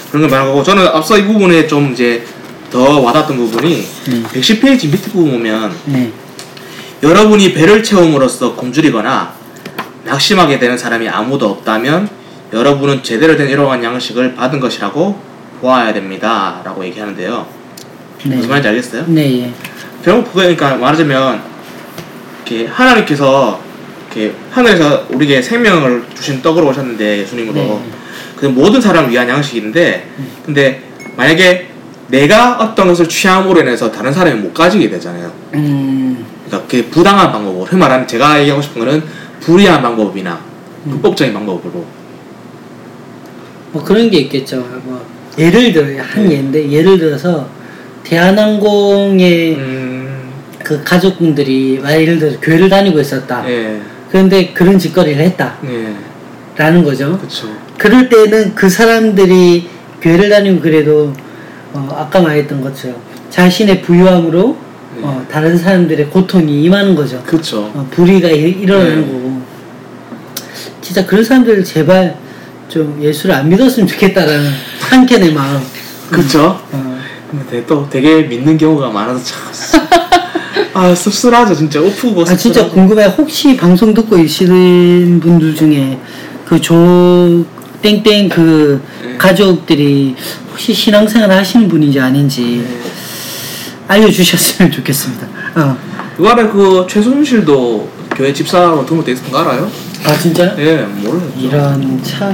그런 0.10 0.22
걸 0.22 0.30
말하고 0.30 0.64
저는 0.64 0.88
앞서 0.88 1.18
이 1.18 1.26
부분에 1.26 1.68
좀 1.68 1.92
이제 1.92 2.26
더 2.72 3.02
와닿았던 3.02 3.36
부분이 3.36 3.86
음. 4.08 4.26
110페이지 4.32 4.90
밑에 4.90 5.12
부분 5.12 5.32
보면 5.32 5.76
네. 5.86 6.12
여러분이 7.04 7.54
배를 7.54 7.84
채움으로써 7.84 8.56
굶주리거나 8.56 9.34
낙심하게 10.06 10.60
되는 10.60 10.78
사람이 10.78 11.10
아무도 11.10 11.50
없다면 11.50 12.08
여러분은 12.54 13.04
제대로 13.04 13.36
된 13.36 13.50
이러한 13.50 13.84
양식을 13.84 14.36
받은 14.36 14.62
것이라고 14.62 15.20
보아야 15.60 15.94
됩니다. 15.94 16.62
라고 16.64 16.86
얘기하는데요. 16.86 17.46
네. 18.26 18.36
무슨 18.36 18.50
말인지 18.50 18.70
알겠어요? 18.70 19.06
네, 19.08 19.54
그거니까 20.04 20.76
말하자면 20.76 21.42
이렇게 22.46 22.68
하나님께서 22.68 23.60
이렇게 24.12 24.36
하늘에서 24.52 25.08
우리에게 25.10 25.42
생명을 25.42 26.04
주신 26.14 26.42
떡으로 26.42 26.68
오셨는데 26.68 27.20
예수님으로 27.20 27.56
네. 27.56 27.82
그 28.36 28.46
모든 28.48 28.82
사람을 28.82 29.10
위한 29.12 29.28
양식인데 29.30 30.08
근데 30.46 30.84
만약에 31.16 31.70
내가 32.10 32.58
어떤 32.60 32.90
것을 32.90 33.08
취함으로 33.08 33.62
인해서 33.62 33.90
다른 33.92 34.12
사람이 34.12 34.42
못 34.42 34.54
가지게 34.54 34.90
되잖아요. 34.90 35.32
음, 35.54 36.26
그러니까 36.46 36.68
그 36.70 36.86
부당한 36.90 37.32
방법으로 37.32 37.66
흔히 37.66 37.80
말하는 37.80 38.06
제가 38.06 38.40
얘기하고 38.42 38.62
싶은 38.62 38.86
거는 38.86 39.04
불이한 39.40 39.82
방법이나 39.82 40.40
음. 40.86 40.92
불법적인 40.92 41.34
방법으로 41.34 41.86
뭐 43.72 43.84
그런 43.84 44.10
게 44.12 44.20
있겠죠. 44.20 44.58
뭐 44.84 45.04
예를 45.40 45.72
들어 45.72 46.04
한 46.04 46.28
네. 46.28 46.36
예인데 46.36 46.70
예를 46.72 47.00
들어서 47.00 47.48
대한항공의 48.04 49.56
음, 49.56 49.83
그 50.64 50.82
가족분들이 50.84 51.82
예를 51.86 52.20
들어 52.20 52.40
교회를 52.40 52.70
다니고 52.70 53.00
있었다. 53.00 53.44
예, 53.50 53.82
그런데 54.10 54.54
그런 54.54 54.80
짓거리를 54.80 55.22
했다라는 55.22 56.80
예, 56.80 56.84
거죠. 56.84 57.18
그렇죠. 57.18 57.48
그럴 57.78 58.08
때는 58.10 58.56
그 58.56 58.70
사람들이 58.70 59.68
교회를 60.02 60.30
다니고 60.30 60.62
그래도 60.62 61.14
어, 61.74 61.88
아까 61.98 62.22
말했던 62.22 62.62
것처럼 62.62 62.98
자신의 63.30 63.82
부유함으로 63.82 64.58
네. 64.96 65.02
어, 65.04 65.26
다른 65.30 65.58
사람들의 65.58 66.08
고통이 66.08 66.64
임하는 66.64 66.96
거죠. 66.96 67.22
그렇죠. 67.26 67.64
어, 67.74 67.88
불의가 67.92 68.30
일- 68.30 68.62
일어나는 68.62 69.02
네. 69.02 69.08
거고 69.08 69.42
진짜 70.82 71.06
그런 71.06 71.24
사람들 71.24 71.64
제발 71.64 72.16
좀 72.70 72.98
예수를 73.02 73.34
안 73.36 73.50
믿었으면 73.50 73.88
좋겠다라는 73.88 74.52
한켠의 74.80 75.34
마음 75.34 75.62
그렇죠. 76.12 76.60
어, 76.72 77.00
근데 77.32 77.66
또 77.66 77.90
되게 77.90 78.22
믿는 78.22 78.58
경우가 78.58 78.90
많아서 78.90 79.24
참. 79.24 80.03
아 80.74 80.94
씁쓸하죠 80.94 81.56
진짜 81.56 81.82
오프고 81.82 82.22
아 82.22 82.36
진짜. 82.36 82.68
궁금해 82.70 83.06
혹시 83.06 83.56
방송 83.58 83.94
듣고 83.94 84.16
계시는 84.18 85.20
분들 85.20 85.56
중에 85.56 85.98
그조 86.46 87.46
땡땡 87.82 88.30
그 88.30 88.82
네. 89.04 89.18
가족들이 89.18 90.16
혹시 90.52 90.74
신앙생활 90.74 91.32
하시는 91.32 91.68
분인지 91.68 92.00
아닌지 92.00 92.64
네. 92.68 92.82
알려주셨으면 93.88 94.72
좋겠습니다 94.72 95.28
어. 95.56 95.78
이번에 96.20 96.48
그 96.48 96.86
최순실도 96.90 97.90
교회 98.16 98.32
집사로 98.32 98.86
등록돼 98.86 99.14
있었던 99.14 99.32
거 99.32 99.40
알아요? 99.40 99.70
아 100.06 100.18
진짜요? 100.18 100.54
예 100.60 100.78
모르죠. 101.02 101.32
이런 101.40 102.02
참 102.04 102.34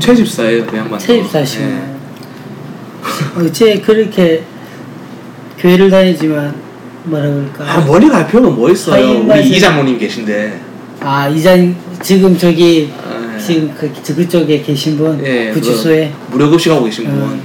최 0.00 0.14
집사예요 0.14 0.66
그 0.66 0.76
양반. 0.76 0.98
세입사시네 0.98 1.94
어째 3.38 3.80
그렇게 3.80 4.42
교회를 5.58 5.90
다니지만 5.90 6.54
뭐라 7.04 7.26
그럴까 7.28 7.64
아 7.64 7.80
멀리 7.86 8.08
갈 8.08 8.26
필요가 8.26 8.50
뭐 8.50 8.70
있어요? 8.70 9.20
우리 9.26 9.48
이장모님 9.50 9.98
계신데. 9.98 10.60
아 11.00 11.28
이장 11.28 11.74
지금 12.02 12.36
저기 12.36 12.90
아, 13.02 13.38
지금 13.38 13.74
그, 13.78 13.90
저 14.02 14.14
그쪽에 14.14 14.60
계신 14.62 14.98
분 14.98 15.24
예, 15.24 15.50
구치소에 15.50 16.12
그 16.26 16.32
무료 16.32 16.50
급식하고 16.50 16.84
계신 16.84 17.04
분. 17.06 17.22
어. 17.22 17.40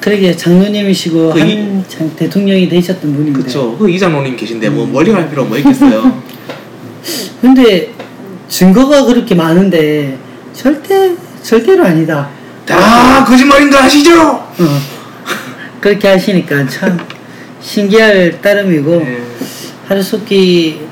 그러게 0.00 0.34
장로님이시고 0.34 1.32
그 1.34 1.40
이- 1.40 1.56
한참 1.56 2.10
대통령이 2.16 2.68
되셨던 2.68 3.14
분인데 3.14 3.42
그쵸. 3.42 3.76
그 3.78 3.90
이장모님 3.90 4.36
계신데 4.36 4.68
음. 4.68 4.74
뭐 4.76 4.86
멀리 4.86 5.10
갈 5.12 5.28
필요가 5.28 5.48
뭐 5.48 5.58
있겠어요? 5.58 6.22
근데 7.40 7.92
증거가 8.48 9.04
그렇게 9.04 9.34
많은데 9.34 10.16
절대 10.54 11.14
절대로 11.42 11.84
아니다 11.84 12.28
다 12.64 13.24
거짓말인 13.24 13.70
거 13.70 13.78
아시죠? 13.78 14.18
어. 14.20 14.80
그렇게 15.80 16.08
하시니까 16.08 16.66
참 16.66 16.98
신기할 17.60 18.40
따름이고 18.40 19.02
예. 19.06 19.22
하루속히 19.86 20.86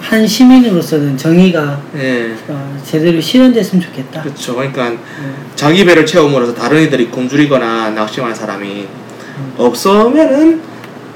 한 0.00 0.26
시민으로서는 0.26 1.16
정의가 1.16 1.80
예. 1.96 2.34
어, 2.48 2.82
제대로 2.84 3.20
실현됐으면 3.20 3.82
좋겠다. 3.82 4.22
그렇죠. 4.22 4.54
그러니까 4.54 4.88
음. 4.88 5.34
자기 5.54 5.84
배를 5.84 6.04
채움으로써 6.04 6.54
다른 6.54 6.82
이들이 6.82 7.10
굶주리거나 7.10 7.90
낙심하는 7.90 8.34
사람이 8.34 8.86
없으면은 9.56 10.60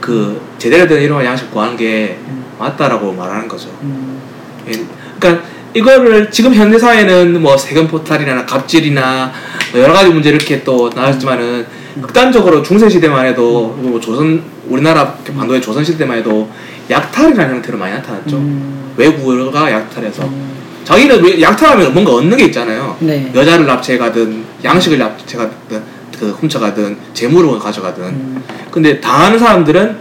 그 0.00 0.40
제대로 0.58 0.86
된 0.86 1.02
이런 1.02 1.24
양식 1.24 1.50
구하는 1.50 1.76
게 1.76 2.18
음. 2.28 2.44
맞다라고 2.58 3.12
말하는 3.12 3.46
거죠. 3.46 3.68
음, 3.82 4.20
예. 4.68 4.72
그러니까 5.18 5.44
이거를 5.74 6.30
지금 6.30 6.54
현대 6.54 6.78
사회는 6.78 7.40
뭐 7.42 7.56
세금 7.56 7.86
포탈이나 7.86 8.46
갑질이나 8.46 9.32
뭐 9.72 9.80
여러 9.80 9.92
가지 9.92 10.08
문제 10.08 10.30
이렇게 10.30 10.64
또 10.64 10.90
나왔지만은 10.94 11.66
극단적으로 12.02 12.62
중세 12.62 12.88
시대만 12.88 13.26
해도 13.26 13.68
뭐 13.78 13.98
조선 14.00 14.42
우리나라 14.68 15.14
반도의 15.14 15.60
조선 15.60 15.84
시대만 15.84 16.18
해도 16.18 16.48
약탈이라는 16.90 17.56
형태로 17.56 17.78
많이 17.78 17.94
나타났죠. 17.94 18.36
음, 18.36 18.92
외국어가 18.96 19.70
약탈해서 19.70 20.24
음, 20.24 20.52
자기는 20.84 21.22
왜 21.22 21.40
약탈하면 21.40 21.92
뭔가 21.92 22.14
얻는 22.14 22.36
게 22.36 22.44
있잖아요. 22.46 22.96
네. 23.00 23.30
여자를 23.34 23.66
납치해가든 23.66 24.44
양식을 24.64 24.98
납치해가든 24.98 25.82
그 26.18 26.30
훔쳐가든 26.30 26.96
재물을 27.14 27.58
가져가든 27.58 28.04
음, 28.04 28.42
근데 28.70 29.00
당하는 29.00 29.38
사람들은 29.38 29.96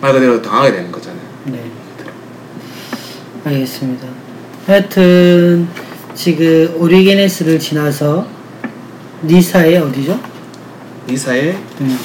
말 0.00 0.12
그대로 0.12 0.40
당하게 0.40 0.72
되는 0.72 0.90
거잖아요. 0.90 1.20
네. 1.44 1.60
알겠습니다. 3.44 4.06
하여튼 4.66 5.68
지금 6.14 6.74
오리게네스를 6.78 7.58
지나서 7.58 8.26
니사의 9.24 9.78
어디죠? 9.78 10.33
이사의 11.08 11.56
음. 11.80 11.98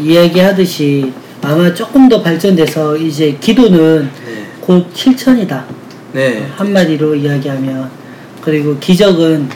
이야기하듯이 0.02 1.12
아마 1.42 1.74
조금 1.74 2.08
더 2.08 2.22
발전돼서 2.22 2.96
이제 2.98 3.38
기도는 3.40 4.10
네. 4.26 4.48
곧 4.62 4.88
실천이다. 4.94 5.66
네. 6.14 6.48
한마디로 6.56 7.16
이야기하면 7.16 7.90
그리고 8.42 8.78
기적은 8.80 9.50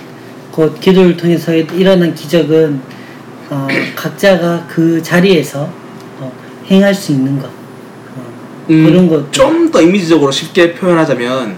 곧 0.52 0.80
기도를 0.80 1.16
통해서 1.16 1.54
일어난 1.54 2.14
기적은 2.14 2.82
어, 3.50 3.68
각자가 3.96 4.66
그 4.68 5.02
자리에서 5.02 5.70
어, 6.20 6.32
행할 6.70 6.94
수 6.94 7.12
있는 7.14 7.40
것 7.40 7.46
어, 7.48 8.24
그런 8.68 9.08
것 9.08 9.32
좀 9.32 9.72
더 9.72 9.82
이미지적으로 9.82 10.32
쉽게 10.32 10.74
표현하자면 10.74 11.56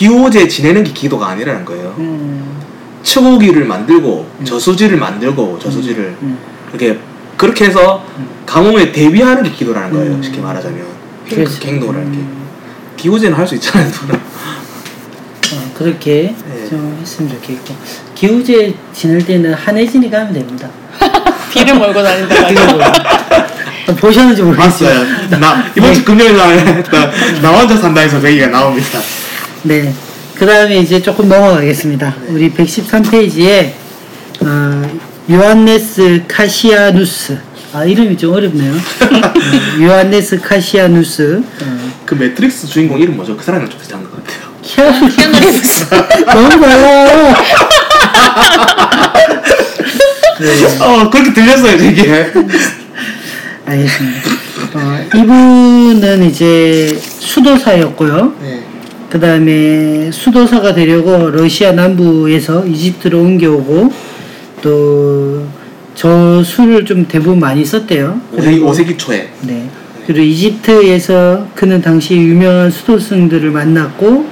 기호제 0.00 0.46
지내는 0.46 0.84
게 0.84 0.92
기도가 0.92 1.28
아니라는 1.28 1.64
거예요. 1.64 1.94
음, 1.96 2.60
척오기를 3.02 3.64
만들고 3.64 4.28
저수지를 4.44 4.98
만들고 4.98 5.58
저수지를 5.58 6.14
음, 6.20 6.38
이렇게 6.68 6.98
그렇게 7.38 7.64
해서 7.64 8.04
가뭄에 8.44 8.92
대비하는 8.92 9.42
게 9.42 9.50
기도라는 9.50 9.90
거예요. 9.90 10.12
음. 10.12 10.22
쉽게 10.22 10.38
말하자면 10.42 10.84
그래서, 11.26 11.58
그 11.58 11.66
행동을 11.68 11.94
할게. 11.94 12.10
음, 12.10 12.46
기우제는 12.98 13.38
할 13.38 13.46
수 13.46 13.54
있잖아요. 13.54 13.88
누구나. 13.90 14.18
어, 14.18 15.70
그렇게 15.72 16.34
네. 16.46 16.68
좀 16.68 16.98
했으면 17.00 17.30
좋겠고 17.30 17.74
기우제 18.14 18.74
지낼 18.92 19.24
때는 19.24 19.54
한혜진이 19.54 20.10
가면 20.10 20.34
됩니다. 20.34 20.68
비를 21.50 21.74
몰고 21.74 22.02
다닌다. 22.02 22.34
어, 23.88 23.94
보셨는지 23.94 24.42
모르겠어요. 24.42 25.06
나 25.40 25.64
이번 25.74 25.94
주 25.94 26.04
금요일 26.04 26.36
날 26.36 26.84
나 27.40 27.50
혼자 27.50 27.74
산다에서 27.78 28.20
그 28.20 28.28
얘기가 28.28 28.48
나옵니다. 28.48 28.98
네. 29.66 29.92
그 30.36 30.46
다음에 30.46 30.78
이제 30.78 31.00
조금 31.02 31.28
넘어가겠습니다. 31.28 32.14
우리 32.28 32.50
113페이지에, 32.52 33.72
어, 34.42 34.98
요한네스 35.30 36.22
카시아누스. 36.28 37.38
아, 37.72 37.84
이름이 37.84 38.16
좀 38.16 38.34
어렵네요. 38.34 38.72
어, 39.02 39.82
요한네스 39.82 40.40
카시아누스. 40.40 41.42
어, 41.62 41.90
그 42.04 42.14
매트릭스 42.14 42.66
주인공 42.68 43.00
이름 43.00 43.16
뭐죠? 43.16 43.36
그 43.36 43.44
사람이랑 43.44 43.70
좀 43.70 43.80
비슷한 43.80 44.02
것 44.04 44.12
같아요. 44.12 44.46
키아누 44.62 45.08
키아누 45.08 45.38
리브스. 45.38 45.86
너무 46.26 46.48
달라요. 46.60 47.34
네. 50.38 50.84
어 50.84 51.10
그렇게 51.10 51.32
들렸어요 51.32 51.76
되게. 51.78 52.32
알겠습니다. 53.64 54.30
어, 54.74 55.04
이분은 55.14 56.24
이제 56.24 56.96
수도사였고요. 57.18 58.34
네. 59.06 59.10
그 59.10 59.20
다음에 59.20 60.10
수도사가 60.10 60.74
되려고 60.74 61.30
러시아 61.30 61.72
남부에서 61.72 62.66
이집트로 62.66 63.20
옮겨오고 63.20 63.92
또 64.62 65.46
저술을 65.94 66.84
좀 66.84 67.06
대부분 67.06 67.38
많이 67.40 67.64
썼대요. 67.64 68.20
오세기, 68.32 68.60
오세기 68.60 68.98
초에. 68.98 69.28
네. 69.42 69.68
그리고 70.06 70.22
이집트에서 70.22 71.48
그는 71.54 71.80
당시 71.80 72.14
유명한 72.16 72.70
수도승들을 72.70 73.50
만났고 73.50 74.26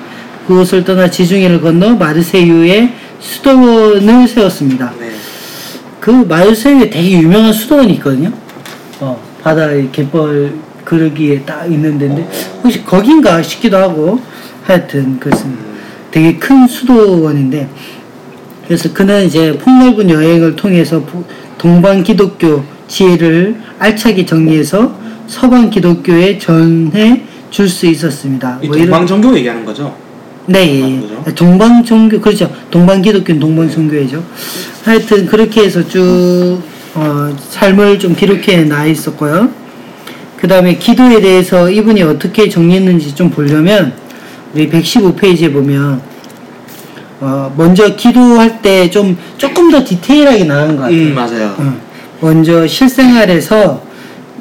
그곳을 0.47 0.85
떠나 0.85 1.09
지중해를 1.09 1.61
건너 1.61 1.95
마르세유에 1.95 2.93
수도원을 3.21 4.29
세웠습니다. 4.29 4.93
네. 5.01 5.11
그 6.01 6.11
마르세유에 6.11 6.91
되게 6.91 7.13
유명한 7.13 7.53
수도원이 7.53 7.95
있거든요. 7.95 8.31
어, 9.01 9.21
바다에 9.43 9.89
갯벌 9.91 10.55
그러기에 10.85 11.41
딱 11.41 11.65
있는 11.67 11.99
데인데 11.99 12.29
혹시 12.63 12.85
거긴가 12.85 13.43
싶기도 13.43 13.79
하고 13.79 14.21
하여튼 14.65 15.19
그것은 15.21 15.55
되게 16.11 16.37
큰 16.37 16.67
수도원인데 16.67 17.69
그래서 18.67 18.93
그는 18.93 19.27
이제 19.27 19.57
폭넓은 19.59 20.09
여행을 20.11 20.57
통해서 20.57 21.01
부- 21.05 21.25
동방 21.59 22.03
기독교 22.03 22.63
지혜를 22.89 23.57
알차게 23.79 24.25
정리해서 24.27 24.97
서방 25.27 25.71
기독교에 25.71 26.39
전해 26.39 27.23
줄 27.51 27.69
수 27.69 27.87
있었습니다. 27.87 28.59
이뭐 28.63 28.77
동방 28.77 29.07
종교 29.07 29.37
얘기하는 29.37 29.65
거죠? 29.65 29.95
네, 30.47 31.01
예. 31.27 31.35
동방 31.35 31.85
종교 31.85 32.21
그렇죠. 32.21 32.51
동방 32.71 33.01
기독교는 33.01 33.41
동방 33.41 33.71
종교이죠. 33.71 34.23
하여튼 34.85 35.27
그렇게 35.27 35.63
해서 35.63 35.87
쭉 35.87 36.61
어, 36.95 37.35
삶을 37.51 37.99
좀 37.99 38.15
기록해 38.15 38.65
나 38.65 38.85
있었고요. 38.87 39.49
그 40.37 40.49
다음에 40.49 40.75
기도에 40.77 41.21
대해서 41.21 41.71
이분이 41.71 42.03
어떻게 42.03 42.49
정리했는지 42.49 43.15
좀 43.15 43.31
보려면 43.31 43.93
우리 44.55 44.69
115페이지에 44.71 45.53
보면 45.53 46.01
어, 47.21 47.53
먼저 47.57 47.95
기도할 47.97 48.61
때 48.63 48.89
좀 48.91 49.17
조금 49.39 49.71
더 49.71 49.85
디테일하게 49.85 50.45
나간 50.45 50.77
것 50.77 50.83
같아요. 50.83 50.97
음 50.97 51.15
맞아요. 51.15 51.55
어, 51.59 51.81
먼저 52.21 52.67
실생활에서 52.67 53.83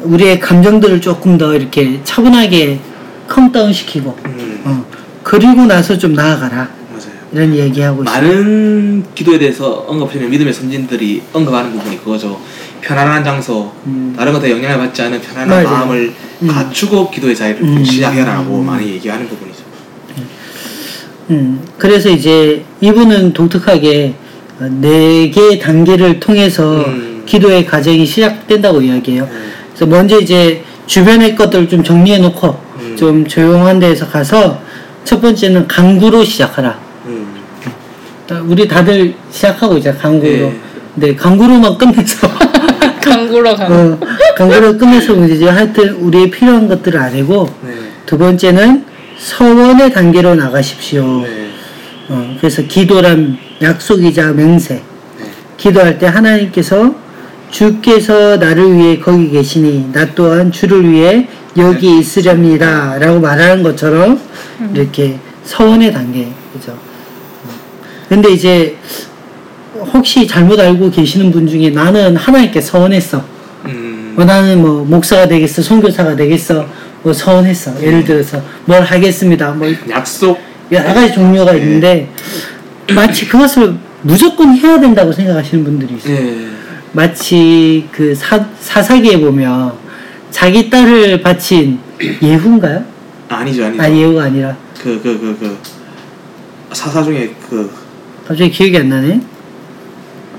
우리의 0.04 0.40
감정들을 0.40 1.00
조금 1.02 1.38
더 1.38 1.56
이렇게 1.56 2.00
차분하게 2.04 2.80
calm 3.28 3.50
down 3.50 3.72
시키고 3.74 4.18
음 4.26 4.62
어, 4.66 4.86
그리고 5.24 5.66
나서 5.66 5.98
좀 5.98 6.14
나아가라 6.14 6.56
맞아요. 6.92 7.14
이런 7.32 7.56
얘기하고 7.56 8.04
있어요. 8.04 8.16
많은 8.16 9.06
기도에 9.16 9.40
대해서 9.40 9.86
언급하는 9.88 10.30
믿음의 10.30 10.54
선진들이 10.54 11.22
언급하는 11.34 11.72
부분이 11.72 12.00
그거죠. 12.00 12.40
편안한 12.82 13.24
장소, 13.24 13.72
음. 13.86 14.14
다른 14.18 14.34
것에 14.34 14.52
영향을 14.52 14.78
받지 14.78 15.02
않은 15.04 15.22
편안한 15.22 15.48
맞아요. 15.48 15.70
마음을 15.70 16.14
음. 16.42 16.48
갖추고 16.48 17.10
기도의 17.12 17.34
자리를 17.34 17.64
음. 17.64 17.84
시작해라라고 17.84 18.60
음. 18.60 18.66
많이 18.66 18.90
얘기하는 18.92 19.26
부분이죠. 19.30 19.63
음, 21.30 21.62
그래서 21.78 22.10
이제 22.10 22.64
이분은 22.82 23.34
독특하게 23.34 24.14
어, 24.60 24.68
네 24.82 25.30
개의 25.30 25.60
단계를 25.60 26.20
통해서 26.20 26.84
음. 26.86 27.24
기도의 27.26 27.66
과정이 27.66 28.06
시작된다고 28.06 28.82
이야기해요. 28.82 29.24
음. 29.24 29.52
그래서 29.70 29.86
먼저 29.86 30.20
이제 30.20 30.64
주변의 30.86 31.36
것들을 31.36 31.70
좀 31.70 31.84
정리해 31.84 32.18
놓고 32.20 32.58
음. 32.80 32.96
좀 32.98 33.26
조용한 33.26 33.80
데에서 33.80 34.08
가서 34.08 34.60
첫 35.04 35.22
번째는 35.22 35.68
강구로 35.68 36.24
시작하라. 36.24 36.78
음. 37.08 37.28
다- 38.28 38.42
우리 38.46 38.68
다들 38.68 39.14
시작하고 39.32 39.78
있잖아 39.78 39.98
강구로. 39.98 40.32
네. 40.32 40.60
근데 40.94 41.16
강구로만 41.16 41.78
끝내서 41.78 42.28
강구로 43.04 43.56
강. 43.56 43.72
어, 43.72 44.00
강구로 44.38 44.78
끝내서 44.78 45.14
문제지. 45.14 45.46
하여튼 45.46 45.90
우리의 45.96 46.30
필요한 46.30 46.68
것들을 46.68 47.00
아니고 47.00 47.50
네. 47.66 47.72
두 48.06 48.18
번째는 48.18 48.86
서원의 49.24 49.94
단계로 49.94 50.36
나가십시오. 50.36 51.22
네. 51.22 51.50
어, 52.10 52.36
그래서 52.40 52.62
기도란 52.64 53.38
약속이자 53.62 54.34
맹세. 54.34 54.76
네. 54.76 55.32
기도할 55.56 55.98
때 55.98 56.08
하나님께서 56.08 56.94
주께서 57.50 58.36
나를 58.38 58.76
위해 58.76 59.00
거기 59.00 59.30
계시니 59.30 59.92
나 59.94 60.14
또한 60.14 60.52
주를 60.52 60.92
위해 60.92 61.28
여기 61.58 62.00
있으렵니다. 62.00 62.98
라고 63.00 63.20
말하는 63.22 63.64
것처럼 63.64 64.20
이렇게 64.74 65.18
서원의 65.46 65.94
단계. 65.94 66.28
그죠? 66.52 66.74
어. 66.74 67.50
근데 68.10 68.30
이제 68.32 68.76
혹시 69.94 70.28
잘못 70.28 70.60
알고 70.60 70.92
계시는 70.92 71.32
분 71.32 71.48
중에 71.48 71.70
나는 71.70 72.18
하나님께 72.18 72.60
서원했어. 72.60 73.24
음. 74.14 74.16
뭐 74.16 74.26
나는 74.26 74.62
뭐 74.62 74.84
목사가 74.86 75.28
되겠어, 75.28 75.62
선교사가 75.62 76.16
되겠어, 76.16 76.66
뭐 77.02 77.12
서원했어. 77.14 77.82
예를 77.84 78.04
들어서 78.04 78.42
뭘 78.66 78.82
하겠습니다. 78.82 79.52
뭐 79.52 79.68
약속. 79.90 80.40
여러 80.72 80.94
가지 80.94 81.14
종류가 81.14 81.52
네. 81.52 81.58
있는데 81.60 82.10
마치 82.96 83.28
그것을 83.28 83.76
무조건 84.02 84.56
해야 84.58 84.80
된다고 84.80 85.12
생각하시는 85.12 85.64
분들이 85.64 85.96
있어요. 85.96 86.16
네. 86.16 86.48
마치 86.94 87.88
그 87.92 88.16
사, 88.16 88.44
사사기에 88.60 89.20
보면 89.20 89.74
자기 90.32 90.70
딸을 90.70 91.22
바친 91.22 91.80
예후인가요? 92.22 92.84
아니죠, 93.30 93.66
아니죠. 93.66 93.84
아 93.84 93.90
예후가 93.92 94.24
아니라 94.24 94.56
그 94.82 95.00
그 95.02 95.20
그 95.20 95.38
그 95.40 95.58
사사 96.72 97.04
중에 97.04 97.36
그 97.50 97.72
갑자기 98.28 98.50
기억이 98.50 98.78
안 98.78 98.90
나네. 98.90 99.22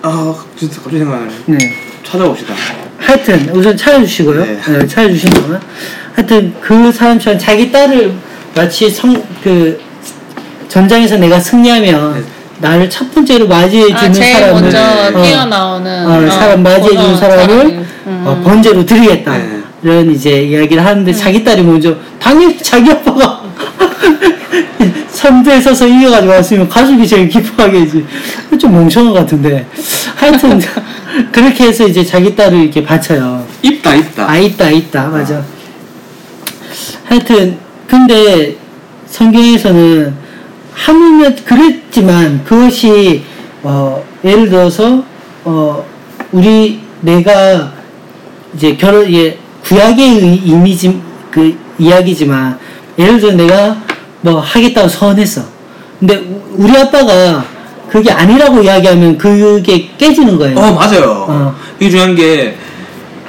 아, 0.02 0.34
진짜 0.56 0.76
갑자기 0.76 0.98
생각나네. 0.98 1.32
네. 1.46 1.58
찾아봅시다. 2.02 2.54
하여튼 3.06 3.48
우선 3.52 3.76
찾아주시고요. 3.76 4.44
네. 4.44 4.58
네, 4.66 4.86
찾아주시면 4.86 5.60
하여튼 6.14 6.54
그 6.60 6.90
사람처럼 6.92 7.38
자기 7.38 7.70
딸을 7.70 8.12
마치 8.54 8.88
성 8.90 9.14
그 9.42 9.78
전장에서 10.68 11.18
내가 11.18 11.38
승리하면 11.38 12.14
네. 12.14 12.22
나를 12.60 12.88
첫 12.88 13.12
번째로 13.14 13.46
맞이해 13.46 13.86
주는 13.88 13.96
아, 13.96 14.12
제일 14.12 14.34
사람을 14.36 14.62
먼저 14.62 14.78
어, 14.78 15.22
뛰어나오는 15.22 16.06
어, 16.06 16.30
사람 16.30 16.62
맞이해 16.62 16.88
주는 16.88 17.12
어, 17.12 17.16
사람을 17.16 17.42
사람을, 17.46 17.86
음. 18.06 18.24
어, 18.26 18.40
번제로 18.42 18.84
드리겠다. 18.86 19.36
네. 19.36 19.60
이런 19.82 20.10
이제 20.10 20.42
이야기를 20.42 20.84
하는데 20.84 21.12
자기 21.12 21.44
딸이 21.44 21.62
먼저 21.62 21.94
당연히 22.18 22.56
자기 22.58 22.90
아빠가 22.90 23.42
선두에 25.10 25.60
서서 25.60 25.86
이겨가지고 25.86 26.32
왔으면 26.32 26.68
가족이 26.68 27.06
제일 27.06 27.28
기뻐하겠지. 27.28 28.04
좀 28.58 28.72
멍청한 28.72 29.12
것 29.12 29.20
같은데. 29.20 29.66
하여튼 30.16 30.60
그렇게 31.32 31.66
해서 31.68 31.86
이제 31.86 32.04
자기 32.04 32.34
딸을 32.34 32.58
이렇게 32.58 32.82
바쳐요. 32.82 33.46
있다, 33.62 33.94
있다. 33.94 34.28
아 34.30 34.38
있다 34.38 34.70
있다 34.70 35.08
맞아. 35.08 35.42
하여튼 37.04 37.58
근데 37.86 38.56
성경에서는 39.06 40.14
하물며 40.72 41.30
그랬지만 41.44 42.42
그것이 42.44 43.22
어 43.62 44.04
예를 44.24 44.48
들어서 44.50 45.04
어 45.44 45.84
우리 46.32 46.80
내가 47.00 47.72
이제 48.54 48.76
결혼 48.76 49.12
예 49.12 49.38
구약의 49.62 50.18
의- 50.18 50.36
이미지 50.44 51.00
그 51.30 51.56
이야기지만 51.78 52.58
예를 52.98 53.20
들어 53.20 53.32
내가 53.32 53.76
뭐 54.24 54.40
하겠다고 54.40 54.88
서원했어. 54.88 55.42
근데 56.00 56.16
우- 56.16 56.40
우리 56.64 56.74
아빠가 56.76 57.44
그게 57.90 58.10
아니라고 58.10 58.62
이야기하면 58.62 59.18
그게 59.18 59.90
깨지는 59.98 60.38
거예요. 60.38 60.58
어, 60.58 60.72
맞아요. 60.72 61.26
어. 61.28 61.54
이게 61.78 61.90
중요한 61.90 62.14
게 62.16 62.56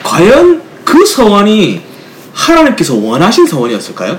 과연 0.01 0.61
그 0.85 1.05
서원이 1.05 1.81
하나님께서 2.33 2.95
원하신 2.95 3.45
서원이었을까요? 3.45 4.17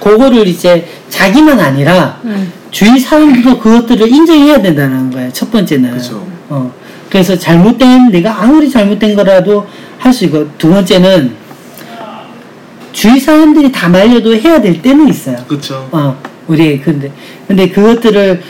그거를 0.00 0.48
이제 0.48 0.88
자기만 1.08 1.60
아니라 1.60 2.18
음. 2.24 2.52
주위 2.72 2.98
사람들도 2.98 3.60
그것들을 3.60 4.08
인정해야 4.08 4.60
된다는 4.60 5.08
거예요. 5.10 5.30
첫 5.32 5.52
번째는. 5.52 5.92
그쵸. 5.92 6.26
어. 6.48 6.72
그래서 7.08 7.38
잘못된 7.38 8.10
내가 8.10 8.42
아무리 8.42 8.68
잘못된 8.68 9.14
거라도 9.14 9.66
할 9.98 10.12
수 10.12 10.24
있고 10.24 10.48
두 10.58 10.68
번째는 10.70 11.36
주위 12.92 13.18
사람들이 13.18 13.72
다 13.72 13.88
말려도 13.88 14.36
해야 14.36 14.60
될 14.60 14.80
때는 14.80 15.08
있어요. 15.08 15.36
그렇죠. 15.48 15.88
어. 15.92 16.16
우리 16.46 16.80
근데 16.80 17.10
근데 17.46 17.68
그것들을 17.68 18.42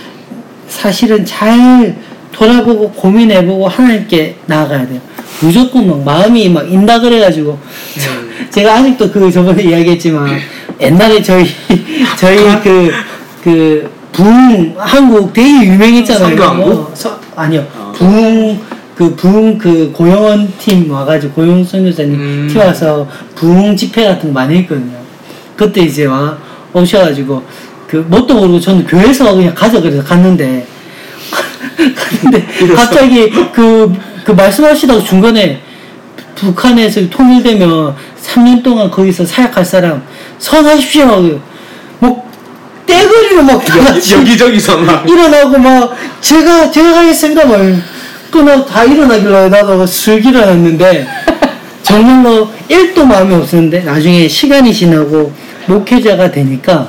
사실은 0.68 1.24
잘 1.24 1.94
돌아보고 2.32 2.90
고민해보고 2.92 3.68
하나님께 3.68 4.36
나아가야 4.46 4.86
돼요. 4.88 5.00
무조건 5.40 5.88
막 5.88 6.02
마음이 6.02 6.48
막 6.48 6.70
인다 6.70 6.98
그래가지고 7.00 7.58
제가 8.50 8.74
아직도 8.76 9.10
그 9.10 9.30
저번에 9.30 9.62
이야기했지만 9.62 10.38
옛날에 10.80 11.22
저희 11.22 11.46
저희 12.18 12.38
그그 12.62 13.90
부흥 14.12 14.74
한국 14.78 15.32
되게 15.32 15.66
유명했잖아요. 15.66 16.28
선교한국? 16.28 16.72
어, 16.72 16.90
서, 16.94 17.18
아니요 17.34 17.66
어. 17.74 17.92
부흥 17.96 18.60
그 18.94 19.14
부흥 19.14 19.58
그 19.58 19.90
고영원 19.92 20.52
팀 20.58 20.90
와가지고 20.90 21.32
고영 21.32 21.64
선교사님 21.64 22.14
음. 22.14 22.48
팀 22.50 22.60
와서 22.60 23.08
부흥 23.34 23.76
집회 23.76 24.04
같은 24.04 24.28
거 24.28 24.40
많이 24.40 24.56
했거든요. 24.58 24.98
그때 25.56 25.82
이제 25.82 26.04
와 26.04 26.36
오셔가지고 26.72 27.42
그 27.86 28.04
뭣도 28.08 28.34
모르고 28.34 28.60
저는 28.60 28.86
교회에서 28.86 29.34
그냥 29.34 29.54
가자 29.54 29.80
그래서 29.80 30.02
갔는데 30.02 30.66
갔는데? 31.94 32.74
갑자기 32.74 33.30
그, 33.52 33.92
그 34.24 34.32
말씀하시다가 34.32 35.02
중간에 35.02 35.60
북한에서 36.34 37.08
통일되면 37.08 37.94
3년 38.22 38.62
동안 38.62 38.90
거기서 38.90 39.24
사역할 39.24 39.64
사람 39.64 40.02
선하십시오 40.38 41.04
하고 41.04 41.40
뭐 41.98 42.30
떼거리로 42.86 43.42
막 43.42 43.62
여기저기서 44.10 44.78
막 44.78 45.08
일어나고 45.08 45.58
막 45.58 45.94
제가 46.20 46.70
제가 46.70 46.94
가겠습니다 46.94 47.46
막 47.46 47.58
끊어 48.32 48.64
다 48.64 48.82
일어나길래 48.82 49.50
나도 49.50 49.86
슬 49.86 50.24
일어났는데 50.24 51.06
정말로 51.82 52.48
1도 52.68 53.04
마음이 53.04 53.34
없었는데 53.34 53.80
나중에 53.80 54.26
시간이 54.26 54.72
지나고 54.72 55.30
목회자가 55.66 56.30
되니까 56.30 56.88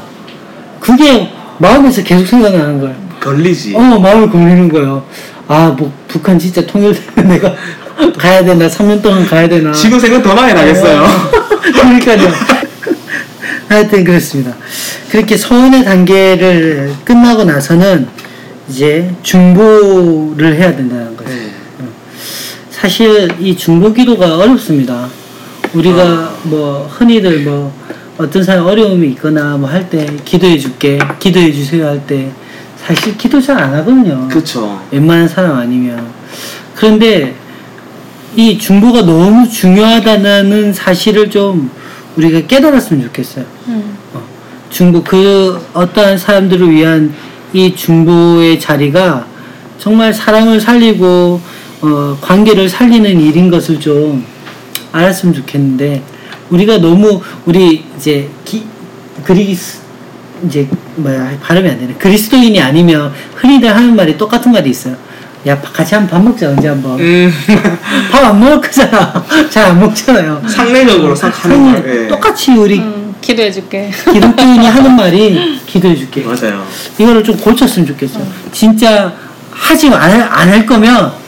그게 0.79 1.29
마음에서 1.57 2.01
계속 2.01 2.25
생각나는 2.25 2.79
거예요. 2.79 2.95
걸리지. 3.19 3.75
어 3.75 3.79
마음을 3.81 4.29
걸리는 4.29 4.69
거예요. 4.69 5.05
아 5.47 5.75
뭐 5.77 5.91
북한 6.07 6.39
진짜 6.39 6.65
통일되면 6.65 7.29
내가 7.29 7.53
가야 8.17 8.43
되나 8.43 8.67
3년 8.67 9.01
동안 9.01 9.25
가야 9.25 9.47
되나 9.47 9.71
지금 9.73 9.99
생각 9.99 10.23
더 10.23 10.33
많이 10.33 10.53
나겠어요. 10.53 11.05
그러니까요. 11.73 12.31
하여튼 13.67 14.03
그렇습니다. 14.05 14.53
그렇게 15.11 15.35
서원의 15.35 15.83
단계를 15.83 16.93
끝나고 17.03 17.43
나서는 17.43 18.07
이제 18.69 19.11
중보를 19.23 20.55
해야. 20.55 20.71
네. 20.75 21.12
사실 22.83 23.29
이 23.39 23.55
중보 23.55 23.93
기도가 23.93 24.35
어렵습니다. 24.39 25.07
우리가 25.73 26.35
뭐 26.43 26.85
흔히들 26.91 27.39
뭐 27.39 27.73
어떤 28.17 28.43
사람 28.43 28.65
어려움이 28.65 29.07
있거나 29.11 29.55
뭐 29.55 29.69
할 29.69 29.89
때 29.89 30.05
기도해 30.25 30.57
줄게, 30.57 30.99
기도해 31.17 31.53
주세요 31.53 31.87
할 31.87 32.01
때 32.05 32.29
사실 32.75 33.17
기도 33.17 33.39
잘 33.39 33.57
안 33.57 33.73
하거든요. 33.75 34.27
그렇죠. 34.27 34.81
웬만한 34.91 35.29
사람 35.29 35.55
아니면. 35.59 36.05
그런데 36.75 37.33
이 38.35 38.57
중보가 38.57 39.03
너무 39.03 39.47
중요하다는 39.47 40.73
사실을 40.73 41.29
좀 41.29 41.71
우리가 42.17 42.45
깨달았으면 42.47 43.03
좋겠어요. 43.03 43.45
음. 43.69 43.97
중보 44.69 45.01
그 45.01 45.57
어떠한 45.73 46.17
사람들을 46.17 46.69
위한 46.69 47.13
이 47.53 47.73
중보의 47.73 48.59
자리가 48.59 49.25
정말 49.79 50.13
사랑을 50.13 50.59
살리고 50.59 51.62
어, 51.83 52.17
관계를 52.21 52.69
살리는 52.69 53.19
일인 53.19 53.51
것을 53.51 53.79
좀 53.79 54.25
알았으면 54.93 55.35
좋겠는데 55.35 56.01
우리가 56.49 56.77
너무 56.77 57.21
우리 57.45 57.83
이제 57.97 58.29
기, 58.45 58.63
그리스 59.23 59.79
이제 60.45 60.67
뭐야 60.95 61.37
발음이 61.41 61.69
안 61.69 61.79
되네 61.79 61.93
그리스도인이 61.95 62.59
아니면 62.61 63.11
흔히들 63.35 63.75
하는 63.75 63.95
말이 63.95 64.17
똑같은 64.17 64.51
말이 64.51 64.69
있어요. 64.69 64.95
야 65.45 65.59
같이 65.59 65.93
한번 65.93 66.09
밥 66.09 66.23
먹자 66.23 66.49
언제 66.51 66.69
한번 66.69 66.97
음, 67.01 67.29
밥안 68.11 68.39
먹을 68.39 68.61
거잖아 68.61 69.25
잘 69.51 69.65
안 69.71 69.79
먹잖아요. 69.79 70.41
상례적으로 70.47 71.13
싹 71.13 71.43
하는 71.43 71.57
흔히 71.57 71.71
말. 71.73 72.03
예. 72.03 72.07
똑같이 72.07 72.51
우리 72.51 72.79
음, 72.79 73.13
기도해줄게. 73.19 73.91
기독교인이 74.13 74.65
하는 74.65 74.95
말이 74.95 75.59
기도해줄게. 75.67 76.21
맞아요. 76.21 76.65
이거를 76.97 77.25
좀 77.25 77.35
고쳤으면 77.35 77.85
좋겠어. 77.87 78.21
진짜 78.53 79.13
하지 79.51 79.89
안할 79.89 80.65
거면 80.65 81.22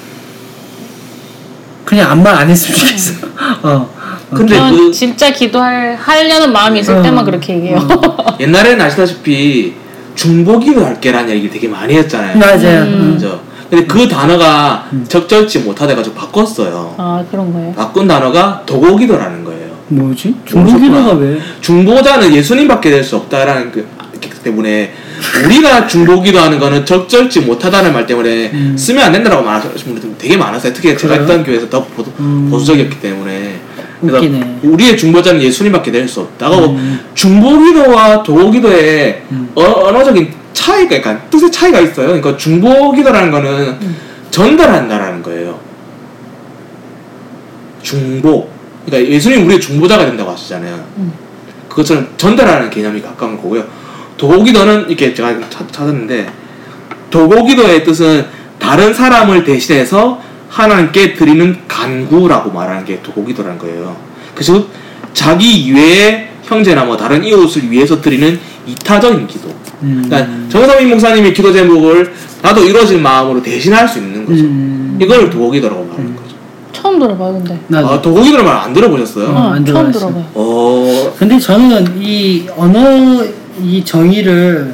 그냥 1.96 2.12
아무 2.12 2.24
말 2.24 2.36
안 2.36 2.50
했으면 2.50 2.78
좋겠어. 2.78 3.26
어. 3.64 3.70
어. 3.70 3.90
근데 4.36 4.56
저는 4.58 4.78
그 4.78 4.92
진짜 4.92 5.32
기도할 5.32 5.96
하려는 5.96 6.52
마음이 6.52 6.82
있을 6.82 6.96
어. 6.96 7.02
때만 7.02 7.24
그렇게 7.24 7.56
얘기해요. 7.56 7.88
옛날에는 8.40 8.82
아시다시피 8.82 9.74
중보기도 10.16 10.86
할게라는 10.86 11.30
얘기를 11.30 11.50
되게 11.52 11.68
많이 11.70 11.94
했잖아요. 11.96 12.38
맞아요. 12.38 12.82
음. 12.84 12.88
음. 12.94 13.14
그죠? 13.14 13.40
근데 13.70 13.86
그 13.86 14.08
단어가 14.08 14.86
적절치 15.08 15.60
못하돼가지고 15.60 16.16
바꿨어요. 16.16 16.96
아 16.98 17.24
그런 17.32 17.52
거예요. 17.54 17.74
바꾼 17.74 18.08
단어가 18.08 18.62
도고기도라는 18.66 19.44
거예요. 19.46 19.66
뭐지? 19.88 20.36
중국이라가 20.46 21.14
왜? 21.14 21.40
중보자는 21.62 22.34
예수님밖에 22.36 22.90
될 22.92 23.04
수 23.04 23.16
없다라는 23.16 23.72
그기 23.72 24.30
때문에 24.44 24.92
우리가 25.44 25.88
중보기도 25.88 26.40
하는 26.40 26.60
거는 26.60 26.86
적절치 26.86 27.42
못하다는 27.42 27.94
말 27.94 28.06
때문에 28.06 28.52
음. 28.54 28.76
쓰면 28.78 29.04
안 29.04 29.12
된다라고 29.12 29.44
말하시는 29.44 29.94
분들이 29.94 30.14
되게 30.18 30.38
많았어요. 30.38 30.74
특히 30.74 30.96
제가? 30.98 31.16
있던 31.18 31.44
교회에서 31.44 31.70
더 31.70 31.84
보수, 31.84 32.12
음. 32.20 32.48
보수적이었기 32.50 33.00
때문에 33.00 33.60
그래서 34.02 34.18
웃기네. 34.18 34.60
우리의 34.64 34.98
중보자는 34.98 35.42
예수님밖에 35.42 35.92
될 35.92 36.08
수 36.08 36.22
없다고 36.22 36.56
음. 36.76 37.00
중보기도와 37.14 38.24
도기도의 38.24 39.24
음. 39.32 39.50
어, 39.56 39.62
언어적인 39.88 40.32
차이가 40.54 41.00
그러니까 41.02 41.20
뜻의 41.30 41.52
차이가 41.52 41.80
있어요. 41.80 42.08
그러니까 42.08 42.38
중보기도라는 42.38 43.32
거는 43.32 43.50
음. 43.82 43.96
전달한다라는 44.32 45.24
거예요. 45.24 45.60
중보. 47.82 48.48
그러니까 48.86 49.12
예수님 49.12 49.46
우리의 49.46 49.60
중보자가 49.60 50.06
된다고 50.06 50.32
하시잖아요. 50.32 50.84
음. 50.98 51.14
그것처럼 51.70 52.08
전달하는 52.18 52.70
개념이 52.70 53.02
가까운 53.02 53.36
거고요. 53.38 53.66
도기도는 54.18 54.88
이렇게 54.88 55.14
제가 55.14 55.34
찾- 55.50 55.72
찾았는데 55.72 56.28
도고기도의 57.10 57.84
뜻은 57.84 58.26
다른 58.60 58.94
사람을 58.94 59.44
대신해서 59.44 60.20
하나님께 60.50 61.14
드리는 61.16 61.58
간구라고 61.68 62.52
말하는 62.52 62.86
게 62.86 63.02
도고기도라는 63.02 63.58
거예요. 63.58 63.96
그래서 64.34 64.64
자기 65.14 65.52
이외의 65.66 66.30
형제나 66.44 66.86
뭐 66.86 66.96
다른 66.96 67.24
이웃을 67.24 67.70
위해서 67.70 68.02
드리는 68.02 68.40
이타적인 68.66 69.28
기도. 69.28 69.50
음. 69.84 70.04
그러니까 70.08 70.50
정성민 70.50 70.90
목사님의 70.90 71.34
기도 71.34 71.52
제목을 71.52 72.14
나도 72.42 72.64
이루어질 72.64 73.00
마음으로 73.02 73.42
대신할 73.42 73.88
수 73.88 74.00
있는 74.00 74.26
거죠. 74.26 74.44
음. 74.44 74.98
이걸 75.02 75.30
도기도라고 75.30 75.84
말하는 75.86 76.16
거죠. 76.16 76.36
처음 76.72 77.00
들어봐요, 77.00 77.34
근데. 77.34 77.60
나도. 77.68 77.88
아 77.90 78.02
도기도를 78.02 78.44
말 78.46 78.56
안 78.58 78.74
들어보셨어요? 78.74 79.28
어, 79.30 79.38
안 79.54 79.66
처음 79.66 79.92
들어봤어. 79.92 80.00
들어봐요. 80.00 80.26
어, 80.34 81.14
근데 81.18 81.40
저는 81.40 81.98
이 82.02 82.48
언어 82.56 83.26
이 83.62 83.84
정의를 83.84 84.74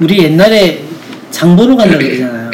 우리 0.00 0.18
옛날에 0.24 0.82
장 1.30 1.56
보러 1.56 1.76
간다 1.76 1.98
그러잖아요. 1.98 2.50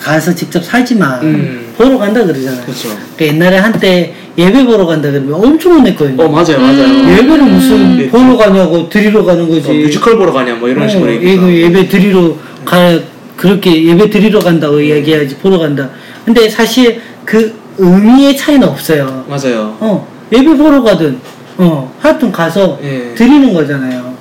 가서 0.00 0.34
직접 0.34 0.62
살지 0.62 0.96
마. 0.96 1.18
음. 1.22 1.72
보러 1.76 1.98
간다 1.98 2.22
그러잖아요. 2.24 2.62
그렇죠. 2.62 2.88
그러니까 3.16 3.26
옛날에 3.26 3.56
한때 3.58 4.14
예배 4.36 4.64
보러 4.64 4.84
간다 4.86 5.10
그러면 5.10 5.34
엄청 5.34 5.72
혼냈거든요. 5.74 6.22
어 6.22 6.28
맞아요, 6.28 6.58
맞아요. 6.58 6.84
음. 6.84 7.08
예배를 7.10 7.42
무슨 7.44 7.76
음. 7.76 8.08
보러 8.10 8.36
가냐고 8.36 8.88
드리러 8.88 9.24
가는 9.24 9.48
거지. 9.48 9.68
어, 9.70 9.72
뮤지컬 9.72 10.16
보러 10.18 10.32
가냐 10.32 10.54
뭐 10.56 10.68
이런 10.68 10.84
어, 10.84 10.88
식으로 10.88 11.10
이거 11.10 11.48
얘기해서. 11.48 11.52
예배 11.54 11.88
드리러 11.88 12.36
가 12.64 12.98
그렇게 13.36 13.84
예배 13.84 14.10
드리러 14.10 14.38
간다고 14.40 14.80
이야기해야지 14.80 15.36
보러 15.36 15.58
간다. 15.58 15.88
근데 16.24 16.48
사실 16.48 17.00
그 17.24 17.54
의미의 17.78 18.36
차이는 18.36 18.68
없어요. 18.68 19.24
맞아요. 19.28 19.76
어 19.80 20.06
예배 20.32 20.56
보러 20.56 20.82
가든 20.82 21.18
어 21.56 21.92
하여튼 22.00 22.30
가서 22.30 22.78
예. 22.82 23.14
드리는 23.14 23.52
거잖아요. 23.54 24.13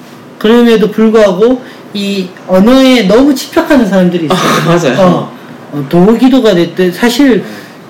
그럼에도 0.44 0.92
불구하고 0.92 1.62
이 1.94 2.28
언어에 2.50 3.04
너무 3.04 3.34
집착하는 3.34 3.86
사람들이 3.88 4.26
있어요. 4.26 4.38
아, 4.38 4.66
맞아요. 4.66 5.00
어, 5.00 5.38
어, 5.72 5.86
도기도가 5.88 6.54
됐든 6.54 6.92
사실 6.92 7.42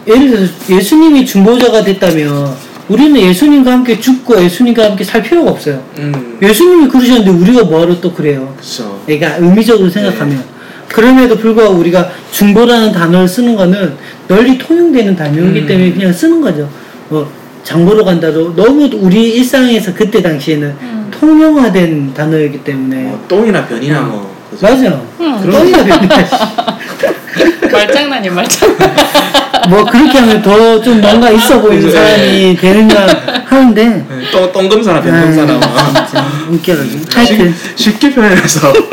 예를 0.05 0.29
들어서 0.29 0.53
예수님이 0.69 1.25
중보자가 1.25 1.83
됐다면 1.83 2.53
우리는 2.89 3.19
예수님과 3.19 3.71
함께 3.71 3.99
죽고 3.99 4.39
예수님과 4.43 4.83
함께 4.83 5.03
살 5.03 5.23
필요가 5.23 5.49
없어요. 5.49 5.83
음, 5.97 6.37
예수님이 6.43 6.89
그러셨는데 6.89 7.31
우리가 7.31 7.63
뭐하러 7.63 7.99
또 7.99 8.13
그래요? 8.13 8.53
그렇죠. 8.55 9.01
그러니까 9.07 9.37
의미적으로 9.37 9.89
생각하면 9.89 10.43
그럼에도 10.89 11.35
불구하고 11.35 11.73
우리가 11.73 12.11
중보라는 12.31 12.91
단어를 12.91 13.27
쓰는 13.27 13.55
거는 13.55 13.95
널리 14.27 14.59
통용되는 14.59 15.15
단어이기 15.15 15.61
음. 15.61 15.65
때문에 15.65 15.91
그냥 15.91 16.13
쓰는 16.13 16.39
거죠. 16.39 16.69
뭐 17.09 17.27
장보러 17.63 18.03
간다도 18.03 18.55
너무 18.55 18.89
우리 18.93 19.29
일상에서 19.35 19.93
그때 19.93 20.21
당시에는 20.21 20.67
음. 20.81 21.11
통용화된 21.11 22.13
단어이기 22.13 22.63
때문에 22.63 23.03
뭐 23.03 23.25
똥이나 23.27 23.65
변이나 23.65 24.01
뭐. 24.01 24.33
그죠? 24.51 24.65
맞아요. 24.67 25.05
음. 25.21 25.49
똥이나 25.51 25.83
변이나 25.83 26.15
말장난이야, 27.71 28.31
말장난. 28.33 28.95
뭐 29.69 29.85
그렇게 29.85 30.17
하면 30.19 30.41
더 30.41 30.81
좀 30.81 30.99
뭔가 30.99 31.29
있어 31.29 31.61
보이는 31.61 31.85
그죠. 31.85 31.95
사람이 31.97 32.57
되는가 32.57 33.07
하는데 33.45 33.85
네, 33.85 34.05
똥, 34.31 34.51
똥검사나 34.51 35.01
변검사나 35.01 35.53
뭐. 35.53 35.61
아, 35.63 36.05
진짜 36.05 36.25
웃겨가지고 36.49 37.05
하여튼 37.15 37.55
쉽- 37.75 37.93
쉽게 37.93 38.13
표현해서 38.13 38.73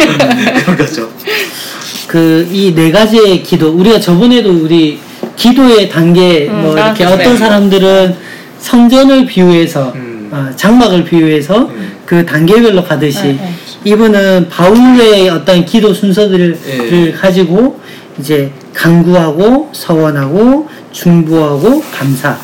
그런 0.63 0.77
거죠. 0.77 1.09
그 2.07 2.47
이 2.53 2.73
네 2.75 2.91
가지의 2.93 3.43
기도 3.43 3.71
우리가 3.73 3.99
저번에도 3.99 4.51
우리 4.51 5.01
기도의 5.37 5.89
단계 5.89 6.47
음, 6.49 6.63
뭐 6.63 6.75
이렇게. 6.77 7.05
어떤 7.05 7.37
사람들은 7.37 8.15
성전을 8.61 9.27
비유해서 9.27 9.93
음. 9.95 10.29
어, 10.33 10.49
장막을 10.55 11.05
비유해서 11.05 11.59
음. 11.67 11.93
그 12.07 12.25
단계별로 12.25 12.85
가듯이 12.85 13.23
네, 13.23 13.33
네. 13.33 13.55
이분은 13.85 14.49
바울의 14.49 15.29
어떤 15.31 15.65
기도 15.65 15.93
순서들을 15.95 16.59
예. 16.93 17.13
가지고 17.13 17.81
이제 18.19 18.53
간구하고 18.75 19.71
서원하고 19.73 20.69
중보하고 20.93 21.83
감사의 21.91 22.37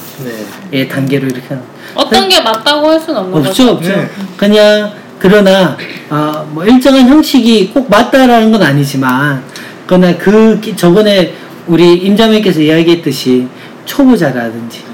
네. 0.71 0.89
단계로 0.89 1.27
이렇게 1.27 1.43
하는 1.49 1.63
어떤 1.95 2.29
게 2.29 2.41
맞다고 2.41 2.89
할 2.89 3.01
수는 3.01 3.21
없는 3.21 3.39
없죠 3.39 3.51
거죠. 3.51 3.71
없죠 3.77 3.89
네. 3.91 4.09
그냥 4.37 4.93
그러나 5.19 5.77
아, 6.09 6.45
뭐 6.51 6.65
일정한 6.65 7.07
형식이 7.09 7.71
꼭 7.75 7.91
맞다라는 7.91 8.51
건 8.53 8.63
아니지만 8.63 9.43
그러나 9.87 10.17
그 10.17 10.59
기- 10.61 10.77
저번에 10.77 11.35
우리 11.67 11.95
임자매께서 11.95 12.61
이야기했듯이 12.61 13.47
초보자라든지 13.85 14.85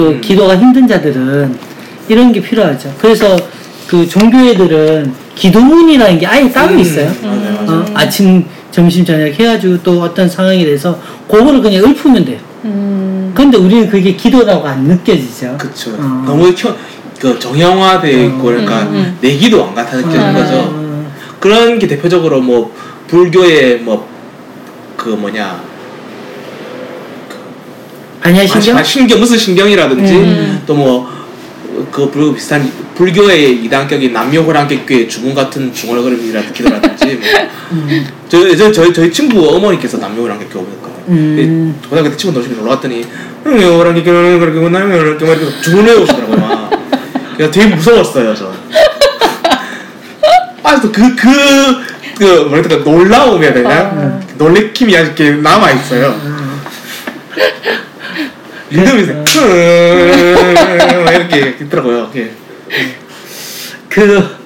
또 0.00 0.08
음. 0.08 0.20
기도가 0.22 0.56
힘든 0.56 0.88
자들은 0.88 1.54
이런 2.08 2.32
게 2.32 2.40
필요하죠 2.40 2.94
그래서 2.98 3.36
그 3.86 4.08
종교애들은 4.08 5.12
기도문이라는 5.34 6.18
게 6.18 6.26
아예 6.26 6.50
따로 6.50 6.72
음, 6.72 6.78
있어요. 6.78 7.10
어, 7.22 7.84
아침 7.92 8.46
점심 8.70 9.04
저녁 9.04 9.26
해가지고 9.26 9.82
또 9.82 10.00
어떤 10.00 10.26
상황에 10.26 10.64
대해서 10.64 10.98
그거를 11.28 11.60
그냥 11.60 11.84
읊으면 11.84 12.24
돼요 12.24 12.38
음. 12.64 13.32
근데 13.34 13.58
우리는 13.58 13.90
그게 13.90 14.14
기도라고 14.14 14.66
안 14.66 14.84
느껴지죠 14.84 15.56
그쵸. 15.58 15.90
어. 15.98 16.22
너무 16.24 16.54
켜, 16.54 16.74
그 17.18 17.38
정형화돼 17.38 18.24
있고 18.26 18.44
그러니까 18.44 18.82
음, 18.84 18.94
음. 18.94 19.18
내기도 19.20 19.64
안 19.66 19.74
같아 19.74 19.96
느껴지는 19.98 20.30
음. 20.30 20.34
거죠. 20.34 20.54
어, 20.56 21.12
그런 21.40 21.78
게 21.78 21.86
대표적으로 21.86 22.40
뭐 22.40 22.74
불교의 23.08 23.80
뭐 23.80 24.20
그 25.00 25.08
뭐냐 25.08 25.58
반야신경? 28.20 28.76
아, 28.76 28.82
신경 28.82 29.20
무슨 29.20 29.38
신경이라든지 29.38 30.12
음. 30.12 30.62
또뭐그 30.66 32.10
불교 32.10 32.34
비슷한 32.34 32.70
불교의 32.94 33.64
이단격인 33.64 34.12
남녀호랑객교의 34.12 35.08
죽음 35.08 35.34
같은 35.34 35.72
중얼거림이라든지 35.72 36.62
뭐. 36.62 36.78
음. 37.72 38.06
저, 38.28 38.56
저, 38.56 38.70
저희, 38.70 38.92
저희 38.92 39.12
친구 39.12 39.48
어머니께서 39.48 39.96
남녀호랑객교 39.96 40.58
오셨거든요. 40.58 41.04
음. 41.08 41.80
고등학교 41.88 42.10
때 42.10 42.16
친구 42.16 42.38
노시면 42.38 42.58
놀러 42.58 42.72
갔더니 42.72 43.06
남녀호랑객교는 43.44 44.40
그렇게 44.40 44.60
남녀호랑객교 44.60 45.26
막 45.26 45.40
이렇게 45.40 45.60
주문해 45.62 45.94
오시더라고요. 45.94 46.36
막. 46.36 46.70
그래서 47.36 47.50
되게 47.52 47.74
무서웠어요, 47.74 48.34
저. 48.34 48.52
아직도 50.62 50.92
그, 50.92 51.16
그, 51.16 51.28
그, 52.18 52.24
뭐랄까, 52.48 52.76
놀라움이 52.76 53.44
해야 53.44 53.54
되나? 53.54 53.90
어. 53.94 54.20
놀래킴이 54.36 54.94
아직 54.94 55.18
이렇게 55.18 55.40
남아 55.40 55.70
있어요. 55.70 56.14
리듬이 58.70 59.02
음. 59.02 59.24
막 61.04 61.12
이렇게 61.14 61.56
있더라고요. 61.64 62.10
예. 62.16 62.30
그, 63.88 64.36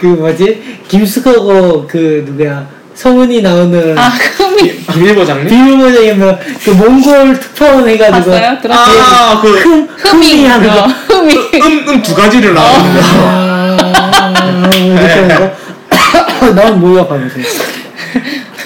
그 0.00 0.06
뭐지? 0.06 0.80
김숙하고 0.88 1.86
그 1.86 2.24
누구야? 2.26 2.66
서문이 2.94 3.42
나오는 3.42 3.98
아, 3.98 4.08
흠이. 4.08 4.86
비밀보장님? 4.86 5.48
비밀보장에 5.48 6.12
뭐그 6.14 6.70
몽골 6.70 7.38
특파원 7.38 7.86
해가지고 7.86 8.30
봤어요? 8.30 8.58
들었어요? 8.62 9.02
아, 9.02 9.40
그, 9.42 9.48
흠, 9.58 9.86
흠이. 9.98 10.32
흠이 10.32 10.46
하는 10.46 10.70
어, 10.70 10.74
거. 10.74 10.86
흠이. 10.88 11.34
음, 11.62 11.88
음두 11.88 12.14
가지를 12.14 12.54
나오는데. 12.54 13.00
아, 13.02 14.70
이렇게 14.74 15.06
하는 15.06 15.36
거. 15.36 15.52
난 16.54 16.80
뭐야 16.80 17.04
하면서. 17.04 17.36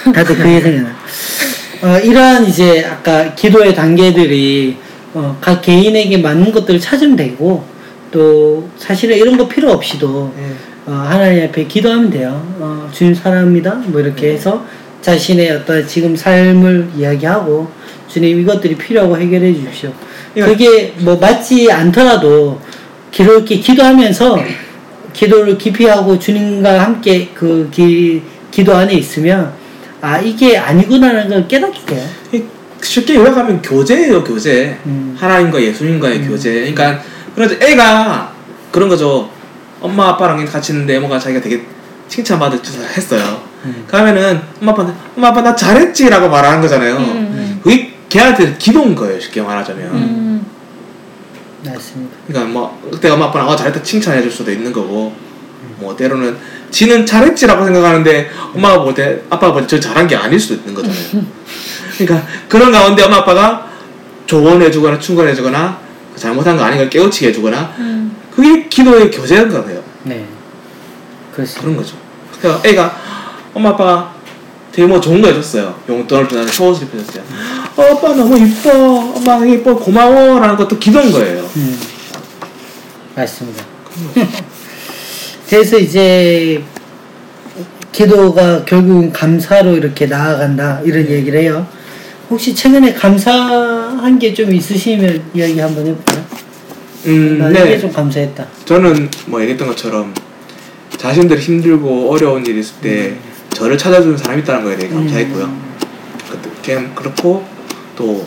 나도 0.07 0.35
그게 0.37 0.61
생각나. 0.61 1.01
어, 1.83 1.99
이러한 1.99 2.45
이제 2.45 2.85
아까 2.85 3.35
기도의 3.35 3.75
단계들이 3.75 4.77
어, 5.15 5.37
각 5.41 5.63
개인에게 5.63 6.19
맞는 6.19 6.53
것들을 6.53 6.79
찾으면 6.79 7.17
되고 7.17 7.65
또 8.11 8.69
사실은 8.77 9.17
이런 9.17 9.39
거 9.39 9.49
필요 9.49 9.73
없이도 9.73 10.35
예. 10.39 10.91
어, 10.91 10.93
하나님 10.93 11.45
앞에 11.45 11.65
기도하면 11.65 12.11
돼요. 12.11 12.43
어, 12.59 12.91
주님 12.93 13.15
사랑합니다. 13.15 13.77
뭐 13.87 14.01
이렇게 14.01 14.33
해서 14.33 14.65
자신의 15.01 15.51
어떤 15.53 15.87
지금 15.87 16.15
삶을 16.15 16.91
이야기하고 16.99 17.69
주님 18.09 18.41
이것들이 18.41 18.77
필요하고 18.77 19.17
해결해 19.17 19.55
주십시오. 19.55 19.93
그게 20.35 20.93
뭐 20.99 21.17
맞지 21.17 21.73
않더라도 21.73 22.61
그렇게 23.15 23.57
기도하면서 23.57 24.39
기도를 25.15 25.57
깊이 25.57 25.87
하고 25.87 26.19
주님과 26.19 26.79
함께 26.85 27.31
그 27.35 27.69
기, 27.73 28.23
기도 28.51 28.75
안에 28.75 28.95
있으면 28.95 29.60
아 30.01 30.19
이게 30.19 30.57
아니구나라는 30.57 31.29
걸 31.29 31.49
깨닫게 31.49 31.85
돼요. 31.87 32.09
이- 32.33 32.45
쉽게 32.83 33.15
요약하면 33.17 33.61
교제예요, 33.61 34.25
교제. 34.25 34.79
음. 34.87 35.15
하나님과 35.19 35.61
예수님과의 35.61 36.27
교제. 36.27 36.73
그러니까, 36.73 37.03
그래서 37.35 37.55
애가 37.61 38.33
그런 38.73 38.89
거죠. 38.89 39.29
엄마, 39.81 40.09
아빠랑 40.09 40.45
같이 40.47 40.73
있는데 40.73 40.97
애모가 40.97 41.19
자기가 41.19 41.41
되게 41.43 41.63
칭찬받을 42.09 42.63
짓을 42.63 42.83
했어요. 42.85 43.43
음. 43.67 43.85
그러면은 43.87 44.41
엄마, 44.61 44.73
아빠한테 44.73 44.99
엄마, 45.17 45.29
아빠 45.29 45.43
나 45.43 45.55
잘했지라고 45.55 46.29
말하는 46.31 46.61
거잖아요. 46.63 46.97
음, 46.97 47.61
그게 47.63 47.93
걔한테 48.09 48.57
기도인 48.59 48.95
거예요, 48.95 49.21
쉽게 49.21 49.43
말하자면. 49.43 49.87
음. 49.93 50.47
맞습니다. 51.67 52.17
그러니까 52.27 52.51
뭐 52.53 52.89
그때 52.91 53.11
엄마 53.11 53.27
아빠는 53.27 53.47
어 53.47 53.55
잘했다 53.55 53.83
칭찬해 53.83 54.23
줄 54.23 54.31
수도 54.31 54.51
있는 54.51 54.73
거고 54.73 55.13
뭐 55.81 55.97
때로는 55.97 56.37
지는 56.71 57.05
잘했지라고 57.07 57.65
생각하는데 57.65 58.31
엄마가 58.55 58.83
볼 58.83 58.95
때 58.95 59.21
아빠가 59.31 59.53
볼 59.53 59.63
때 59.63 59.67
저 59.69 59.81
잘한 59.81 60.07
게 60.07 60.15
아닐 60.17 60.39
수도 60.39 60.55
있는 60.55 60.75
거잖아요. 60.75 61.25
그러니까 61.99 62.27
그런 62.49 62.71
가운데 62.73 63.03
엄마 63.03 63.17
아빠가 63.19 63.69
조언해 64.27 64.71
주거나 64.71 64.99
충고해 64.99 65.35
주거나 65.35 65.79
잘못한 66.17 66.57
거 66.57 66.65
아닌 66.65 66.79
걸 66.79 66.89
깨우치게 66.91 67.29
해 67.29 67.33
주거나 67.33 67.75
음. 67.79 68.17
그게 68.35 68.69
기도의 68.69 69.11
교제인 69.11 69.49
거예요. 69.49 69.83
네. 70.05 70.27
그렇습니다. 71.35 71.61
그런 71.63 71.77
거죠. 71.77 71.97
그러니까 72.41 72.69
애가 72.69 72.97
엄마 73.55 73.71
아빠가 73.71 74.15
되게 74.73 74.87
뭐 74.87 75.01
좋은 75.01 75.21
거 75.21 75.29
해줬어요. 75.29 75.75
용돈을 75.89 76.29
주나는 76.29 76.49
속옷을 76.49 76.87
입혀줬어요. 76.87 77.25
어, 77.77 77.83
아빠 77.97 78.15
너무 78.15 78.39
이뻐. 78.39 78.71
엄마 79.17 79.45
이뻐. 79.45 79.75
고마워라는 79.77 80.57
것도 80.57 80.79
기도인 80.79 81.11
거예요. 81.13 81.41
음. 81.57 81.81
맞습니다. 83.17 83.65
그래서 85.51 85.77
이제 85.79 86.63
기도가 87.91 88.65
결국은 88.65 89.13
감사로 89.13 89.77
이렇게 89.77 90.07
나아간다 90.07 90.81
이런 90.85 91.09
얘기를 91.09 91.41
해요. 91.41 91.67
혹시 92.31 92.55
최근에 92.55 92.95
감사한 92.95 94.17
게 94.21 94.33
좀 94.33 94.55
있으시면 94.55 95.21
이야기 95.35 95.59
한번 95.59 95.85
해볼까요? 95.89 96.25
음, 97.07 97.39
나 97.39 97.51
이게 97.51 97.65
네. 97.65 97.79
좀 97.81 97.93
감사했다. 97.93 98.47
저는 98.65 99.11
뭐 99.27 99.41
얘기했던 99.41 99.67
것처럼 99.67 100.15
자신들이 100.97 101.41
힘들고 101.41 102.13
어려운 102.13 102.47
일이 102.47 102.61
있을 102.61 102.75
때 102.81 103.17
저를 103.53 103.77
찾아주는 103.77 104.17
사람이 104.17 104.43
있다는 104.43 104.63
거에 104.63 104.77
대해 104.77 104.89
감사했고요. 104.89 105.45
음. 105.47 105.63
그- 106.31 106.51
그냥 106.65 106.95
그렇고 106.95 107.45
또 107.97 108.25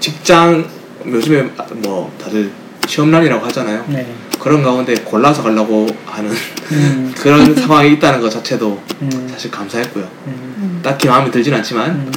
직장 0.00 0.68
요즘에 1.06 1.48
뭐 1.76 2.12
다들 2.22 2.50
시험난이라고 2.86 3.46
하잖아요. 3.46 3.86
네. 3.88 4.06
그런 4.42 4.60
가운데 4.60 4.92
골라서 4.94 5.40
가려고 5.40 5.86
하는 6.04 6.32
음. 6.72 7.14
그런 7.16 7.54
상황이 7.54 7.92
있다는 7.92 8.20
것 8.20 8.28
자체도 8.28 8.82
음. 9.02 9.28
사실 9.30 9.52
감사했고요. 9.52 10.08
음. 10.26 10.80
딱히 10.82 11.06
마음에 11.06 11.30
들진 11.30 11.54
않지만 11.54 11.90
음. 11.90 12.12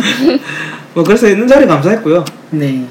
뭐 0.94 1.04
그래서 1.04 1.28
있는 1.28 1.46
자리에 1.46 1.66
감사했고요. 1.66 2.24
네. 2.52 2.86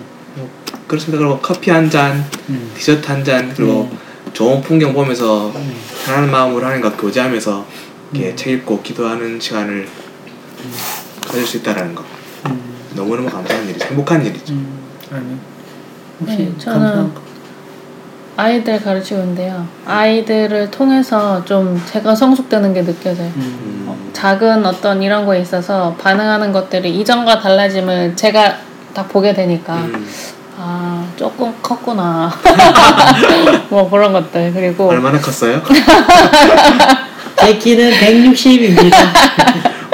그렇습니다. 0.87 1.17
그리고 1.17 1.39
커피 1.39 1.71
한 1.71 1.89
잔, 1.89 2.23
음. 2.49 2.71
디저트 2.77 3.07
한 3.07 3.23
잔, 3.23 3.51
그리고 3.55 3.89
좋은 4.31 4.61
풍경 4.61 4.93
보면서 4.93 5.47
음. 5.55 5.75
편안한 6.05 6.29
마음으로 6.29 6.63
하나님과 6.63 6.97
교제하면서 6.97 7.65
이렇게 8.13 8.29
음. 8.29 8.35
책 8.35 8.53
읽고 8.53 8.83
기도하는 8.83 9.39
시간을 9.39 9.87
가질 11.25 11.47
수 11.47 11.57
있다라는 11.57 11.95
거 11.95 12.03
음. 12.45 12.61
너무너무 12.93 13.27
감사한 13.27 13.67
일이죠. 13.69 13.87
행복한 13.87 14.23
일이죠. 14.23 14.53
음. 14.53 14.79
아니. 15.11 15.37
혹시 16.19 16.37
네, 16.37 16.53
저는? 16.59 17.30
아이들 18.41 18.83
가르치고 18.83 19.19
있는데요. 19.19 19.67
아이들을 19.85 20.71
통해서 20.71 21.45
좀 21.45 21.79
제가 21.85 22.15
성숙되는 22.15 22.73
게 22.73 22.83
느껴져요. 22.83 23.27
음. 23.35 23.85
음. 23.87 24.09
작은 24.13 24.65
어떤 24.65 25.03
이런 25.03 25.27
거에 25.27 25.41
있어서 25.41 25.95
반응하는 25.99 26.51
것들이 26.51 26.89
이전과 26.99 27.39
달라짐을 27.39 28.15
제가 28.15 28.57
딱 28.95 29.07
보게 29.09 29.31
되니까 29.35 29.75
음. 29.75 30.07
아 30.57 31.05
조금 31.15 31.53
컸구나 31.61 32.31
뭐 33.69 33.87
그런 33.87 34.11
것들 34.11 34.51
그리고 34.53 34.89
얼마나 34.89 35.19
컸어요? 35.19 35.61
제 37.37 37.57
키는 37.59 37.91
160입니다. 37.91 38.95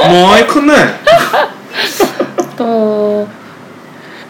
뭐이 0.07 0.47
컸네. 0.47 0.73
또 2.55 3.27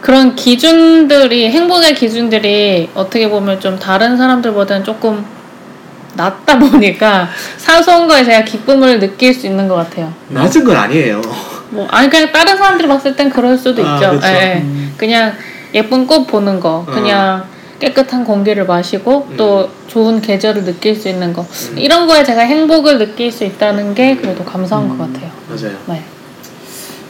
그런 0.08 0.36
기준들이 0.36 1.50
행복의 1.50 1.94
기준들이 1.94 2.92
어떻게 2.96 3.30
보면 3.30 3.60
좀 3.60 3.78
다른 3.78 4.16
사람들보다는 4.16 4.86
조금 4.86 5.26
낮다 6.16 6.58
보니까 6.60 7.28
사소한 7.58 8.08
거에 8.08 8.24
제가 8.24 8.46
기쁨을 8.46 9.02
느낄 9.02 9.34
수 9.34 9.48
있는 9.48 9.68
것 9.68 9.76
같아요. 9.76 10.14
낮은 10.30 10.64
건 10.64 10.78
아니에요. 10.78 11.22
뭐 11.72 11.86
아니 11.92 12.10
그냥 12.10 12.32
다른 12.32 12.56
사람들이 12.56 12.88
봤을 12.88 13.18
땐 13.18 13.30
그럴 13.30 13.58
수도 13.58 13.86
아, 13.86 13.96
있죠. 13.96 14.12
그쵸. 14.12 14.28
예, 14.28 14.32
예. 14.32 14.62
음. 14.62 14.94
그냥 14.96 15.34
예쁜 15.74 16.08
꽃 16.08 16.26
보는 16.26 16.62
거, 16.62 16.86
그냥 16.86 17.44
깨끗한 17.80 18.24
공기를 18.24 18.66
마시고 18.66 19.34
또 19.36 19.70
좋은 19.88 20.22
계절을 20.22 20.64
느낄 20.64 20.96
수 20.96 21.10
있는 21.10 21.34
거 21.34 21.42
음. 21.42 21.78
이런 21.78 22.08
거에 22.08 22.24
제가 22.24 22.44
행복을 22.44 22.98
느낄 22.98 23.30
수 23.30 23.44
있다는 23.44 23.94
게 23.94 24.16
그래도 24.16 24.46
감사한 24.46 24.86
음. 24.86 24.98
것 24.98 25.12
같아요. 25.12 25.30
맞아요. 25.50 25.78
네. 25.88 26.02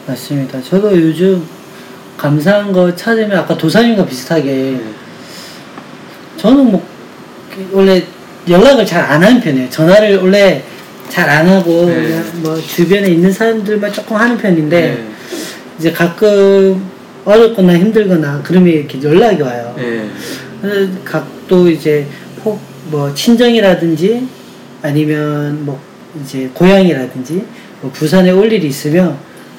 맞습니다. 0.08 0.60
저도 0.64 1.00
요즘 1.00 1.57
감사한 2.18 2.72
거 2.72 2.94
찾으면 2.96 3.38
아까 3.38 3.58
도사님과 3.58 4.06
비슷하게 4.06 4.80
저는 6.38 6.72
뭐 6.72 6.86
원래 7.72 8.04
연락을 8.48 8.86
잘 8.86 9.04
안 9.04 9.24
하는 9.24 9.40
편이에요. 9.40 9.70
전화를 9.70 10.18
원래 10.18 10.64
잘 11.10 11.30
안 11.30 11.48
하고 11.48 11.86
네. 11.86 11.96
그냥 11.96 12.24
뭐 12.42 12.56
주변에 12.60 13.10
있는 13.10 13.32
사람들만 13.32 13.92
조금 13.94 14.18
하는 14.18 14.38
편인데 14.38 14.82
네. 14.82 15.08
이제 15.80 15.92
가끔 15.92 16.82
어렵거나 17.26 17.78
힘들거나 17.78 18.42
그러면 18.44 18.74
이렇게 18.74 19.02
연락이 19.02 19.42
와요. 19.42 19.74
네. 19.78 20.10
그래서 20.62 20.92
각도 21.06 21.70
이제 21.70 22.08
혹 22.44 22.60
뭐 22.90 23.14
친정이라든지 23.14 24.26
아니면 24.82 25.66
뭐 25.66 25.78
이제 26.22 26.50
고향이라든지 26.54 27.44
뭐 27.82 27.92
부산에 27.92 28.32
올 28.32 28.50
일이 28.52 28.68
있으면 28.68 29.18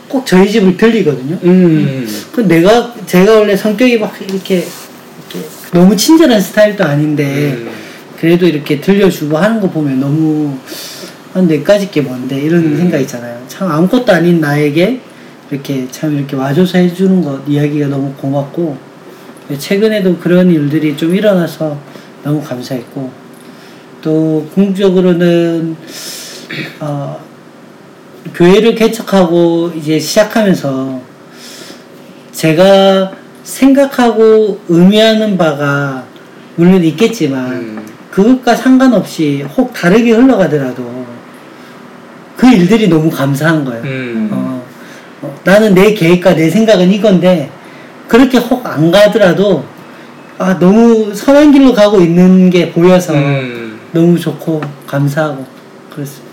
꼭 0.09 0.25
저희 0.27 0.51
집을 0.51 0.77
들리거든요. 0.77 1.39
음. 1.45 2.09
그 2.33 2.41
내가 2.41 2.95
제가 3.07 3.39
원래 3.39 3.55
성격이 3.55 3.99
막 3.99 4.15
이렇게, 4.21 4.57
이렇게 4.57 5.49
너무 5.73 5.95
친절한 5.97 6.41
스타일도 6.41 6.83
아닌데 6.83 7.57
음. 7.59 7.71
그래도 8.19 8.47
이렇게 8.47 8.81
들려주고 8.81 9.37
하는 9.37 9.61
거 9.61 9.69
보면 9.69 10.01
너무 10.01 10.57
한 11.35 11.47
내까지 11.47 11.91
게 11.91 12.01
뭔데 12.01 12.41
이런 12.41 12.65
음. 12.65 12.77
생각 12.77 12.99
있잖아요. 13.01 13.39
참 13.49 13.71
아무것도 13.71 14.13
아닌 14.13 14.41
나에게 14.41 15.01
이렇게 15.51 15.87
참 15.91 16.17
이렇게 16.17 16.37
와줘서 16.37 16.79
해주는 16.79 17.23
것 17.23 17.43
이야기가 17.47 17.89
너무 17.89 18.13
고맙고 18.15 18.77
최근에도 19.59 20.17
그런 20.19 20.51
일들이 20.51 20.97
좀 20.97 21.15
일어나서 21.15 21.79
너무 22.23 22.43
감사했고 22.43 23.11
또 24.03 24.47
궁극적으로는 24.55 25.77
어, 26.81 27.28
교회를 28.35 28.75
개척하고 28.75 29.73
이제 29.77 29.99
시작하면서 29.99 31.01
제가 32.33 33.13
생각하고 33.43 34.61
의미하는 34.69 35.37
바가 35.37 36.05
물론 36.57 36.85
있겠지만 36.85 37.53
음. 37.53 37.87
그것과 38.11 38.55
상관없이 38.55 39.45
혹 39.57 39.73
다르게 39.73 40.13
흘러가더라도 40.13 41.07
그 42.37 42.47
일들이 42.49 42.89
너무 42.89 43.11
감사한 43.11 43.65
거예요. 43.65 43.83
음. 43.83 44.29
어, 44.33 44.65
어, 45.23 45.35
나는 45.45 45.75
내 45.75 45.95
계획과 45.95 46.35
내 46.35 46.49
생각은 46.51 46.91
이건데 46.93 47.51
그렇게 48.07 48.39
혹 48.39 48.65
안 48.67 48.91
가더라도 48.91 49.65
아 50.39 50.57
너무 50.59 51.13
선한 51.13 51.51
길로 51.53 51.73
가고 51.73 52.01
있는 52.01 52.49
게 52.51 52.71
보여서 52.71 53.13
음. 53.15 53.79
너무 53.93 54.19
좋고 54.19 54.61
감사하고 54.87 55.45
그렇습니다. 55.91 56.28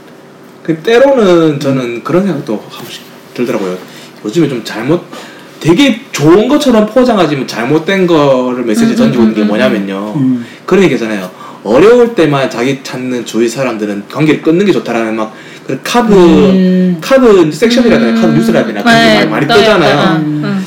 그 0.66 0.78
때로는 0.78 1.60
저는 1.60 2.04
그런 2.04 2.24
생각도 2.26 2.54
한 2.70 2.82
번씩 2.84 3.04
들더라고요. 3.34 3.78
요즘에 4.24 4.50
좀 4.50 4.64
잘못 4.64 5.04
되게 5.60 6.02
좋은 6.12 6.48
것처럼 6.48 6.86
포장하지만 6.88 7.48
잘못된 7.48 8.08
거를 8.08 8.64
메시지 8.64 8.94
음, 8.94 8.96
던지고 8.96 9.24
음, 9.24 9.30
있는 9.30 9.36
게 9.36 9.42
음, 9.44 9.48
뭐냐면요. 9.48 10.14
음. 10.16 10.46
그런 10.66 10.84
얘기 10.84 10.98
잖아요. 10.98 11.30
어려울 11.64 12.14
때만 12.14 12.50
자기 12.50 12.80
찾는 12.84 13.26
주위 13.26 13.48
사람들은 13.50 14.06
관계를 14.12 14.42
끊는 14.42 14.66
게 14.66 14.72
좋다라는 14.72 15.16
막 15.16 15.34
그 15.68 15.80
카드 15.84 16.14
음. 16.14 16.98
카드 17.02 17.52
섹션이라 17.52 17.98
해야 17.98 18.06
되나 18.06 18.22
카드 18.22 18.34
뉴스라 18.34 18.60
해야 18.60 18.68
되나 18.68 18.84
그런 18.84 18.96
게 18.96 19.04
네, 19.04 19.26
많이, 19.26 19.46
많이 19.48 19.60
뜨잖아요. 19.62 20.18
음. 20.18 20.42
음. 20.44 20.66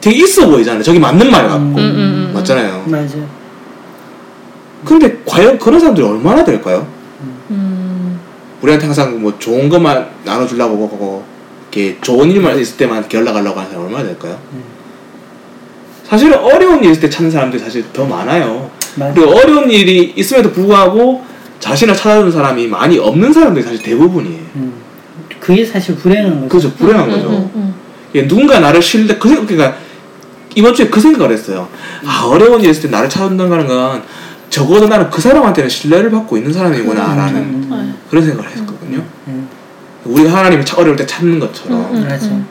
되게 0.00 0.24
있어 0.24 0.48
보이잖아요. 0.48 0.82
저기 0.82 0.98
맞는 0.98 1.30
말 1.30 1.48
같고 1.48 1.58
음, 1.58 1.76
음, 1.76 1.78
음, 1.78 2.28
음. 2.28 2.30
맞잖아요. 2.34 2.84
맞아. 2.86 3.14
근데 4.84 5.18
과연 5.24 5.58
그런 5.58 5.78
사람들이 5.80 6.06
얼마나 6.06 6.44
될까요? 6.44 6.86
음. 8.66 8.76
우리한테 8.76 8.86
항상 8.86 9.22
뭐 9.22 9.38
좋은 9.38 9.68
것만 9.68 10.08
나눠주려고 10.24 10.86
하고 10.86 11.24
이렇게 11.70 11.96
좋은 12.00 12.30
일만 12.30 12.58
있을 12.58 12.76
때만 12.76 12.98
이렇게 12.98 13.18
연락하려고 13.18 13.58
하는 13.58 13.70
사람 13.70 13.86
얼마나 13.86 14.04
될까요? 14.04 14.38
음. 14.52 14.62
사실은 16.04 16.38
어려운 16.38 16.82
일 16.84 16.90
있을 16.90 17.02
때 17.02 17.10
찾는 17.10 17.30
사람들이 17.30 17.62
사실 17.62 17.84
더 17.92 18.04
많아요. 18.04 18.70
맞아. 18.96 19.14
그리고 19.14 19.32
어려운 19.32 19.70
일이 19.70 20.12
있음에도 20.16 20.52
불구하고 20.52 21.24
자신을 21.60 21.94
찾아주는 21.94 22.30
사람이 22.30 22.66
많이 22.68 22.98
없는 22.98 23.32
사람들이 23.32 23.64
사실 23.64 23.82
대부분이에요. 23.82 24.40
음. 24.56 24.72
그게 25.40 25.64
사실 25.64 25.94
불행한 25.96 26.48
거죠. 26.48 26.68
그죠 26.68 26.72
불행한 26.74 27.08
음, 27.08 27.10
거죠. 27.10 27.28
음, 27.28 27.50
음, 27.54 27.74
예, 28.14 28.26
누군가 28.26 28.58
나를 28.58 28.82
신뢰 28.82 29.16
그 29.16 29.28
생각 29.28 29.46
그러니까 29.46 29.78
이번 30.54 30.74
주에 30.74 30.88
그 30.88 31.00
생각을 31.00 31.32
했어요. 31.32 31.68
아 32.04 32.24
어려운 32.26 32.60
일 32.62 32.70
있을 32.70 32.82
때 32.82 32.88
나를 32.88 33.08
찾아준다는 33.08 33.66
건 33.66 34.02
적어도 34.56 34.88
나는 34.88 35.10
그 35.10 35.20
사람한테는 35.20 35.68
신뢰를 35.68 36.10
받고 36.10 36.38
있는 36.38 36.50
사람이구나라는 36.50 37.36
음. 37.36 37.68
음. 37.70 37.94
그런 38.08 38.24
생각을 38.24 38.50
했거든요. 38.52 39.02
음. 39.28 39.46
우리가 40.06 40.32
하나님을 40.38 40.64
차- 40.64 40.78
어려울 40.78 40.96
때 40.96 41.04
찾는 41.04 41.38
것처럼 41.38 41.78
음, 41.94 42.08
음. 42.08 42.46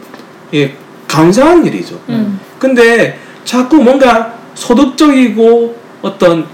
예 0.53 0.72
감사한 1.08 1.66
일이죠. 1.66 1.99
음. 2.10 2.39
근데 2.60 3.18
자꾸 3.43 3.78
뭔가 3.78 4.36
소득적이고 4.53 5.76
어떤 6.03 6.45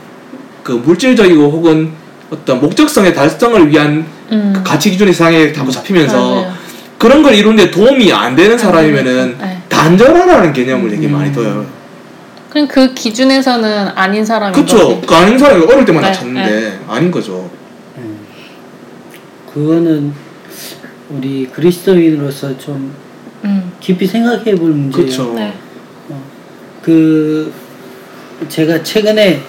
그 0.63 0.71
물질적이고 0.71 1.43
혹은 1.51 1.91
어떤 2.29 2.61
목적성의 2.61 3.13
달성을 3.13 3.69
위한 3.69 4.05
음. 4.31 4.53
그 4.55 4.63
가치 4.63 4.89
기준의 4.91 5.13
상에 5.13 5.51
자꾸 5.51 5.69
잡히면서 5.69 6.17
맞아요. 6.35 6.53
그런 6.97 7.23
걸 7.23 7.35
이루는데 7.35 7.71
도움이 7.71 8.13
안 8.13 8.37
되는 8.37 8.57
사람이면은 8.57 9.35
네. 9.37 9.61
단절하라는 9.67 10.53
개념을 10.53 10.89
되게 10.91 11.07
음. 11.07 11.11
많이 11.11 11.33
둬요. 11.33 11.65
그럼 12.51 12.67
그 12.67 12.93
기준에서는 12.93 13.87
아닌 13.95 14.25
사람인 14.25 14.53
그쵸? 14.53 14.95
거지. 14.95 15.07
그 15.07 15.15
아닌 15.15 15.39
사람이 15.39 15.63
어릴 15.65 15.85
때만 15.85 16.03
다 16.03 16.09
네, 16.09 16.13
찾는데 16.13 16.79
아닌 16.85 17.09
거죠. 17.09 17.49
음. 17.97 18.19
그거는 19.53 20.11
우리 21.09 21.47
그리스도인으로서 21.47 22.57
좀 22.57 22.93
음. 23.45 23.71
깊이 23.79 24.05
생각해 24.05 24.53
볼 24.55 24.71
문제예요. 24.71 25.05
그쵸. 25.07 25.33
네. 25.33 25.53
그 26.81 27.53
제가 28.49 28.83
최근에 28.83 29.41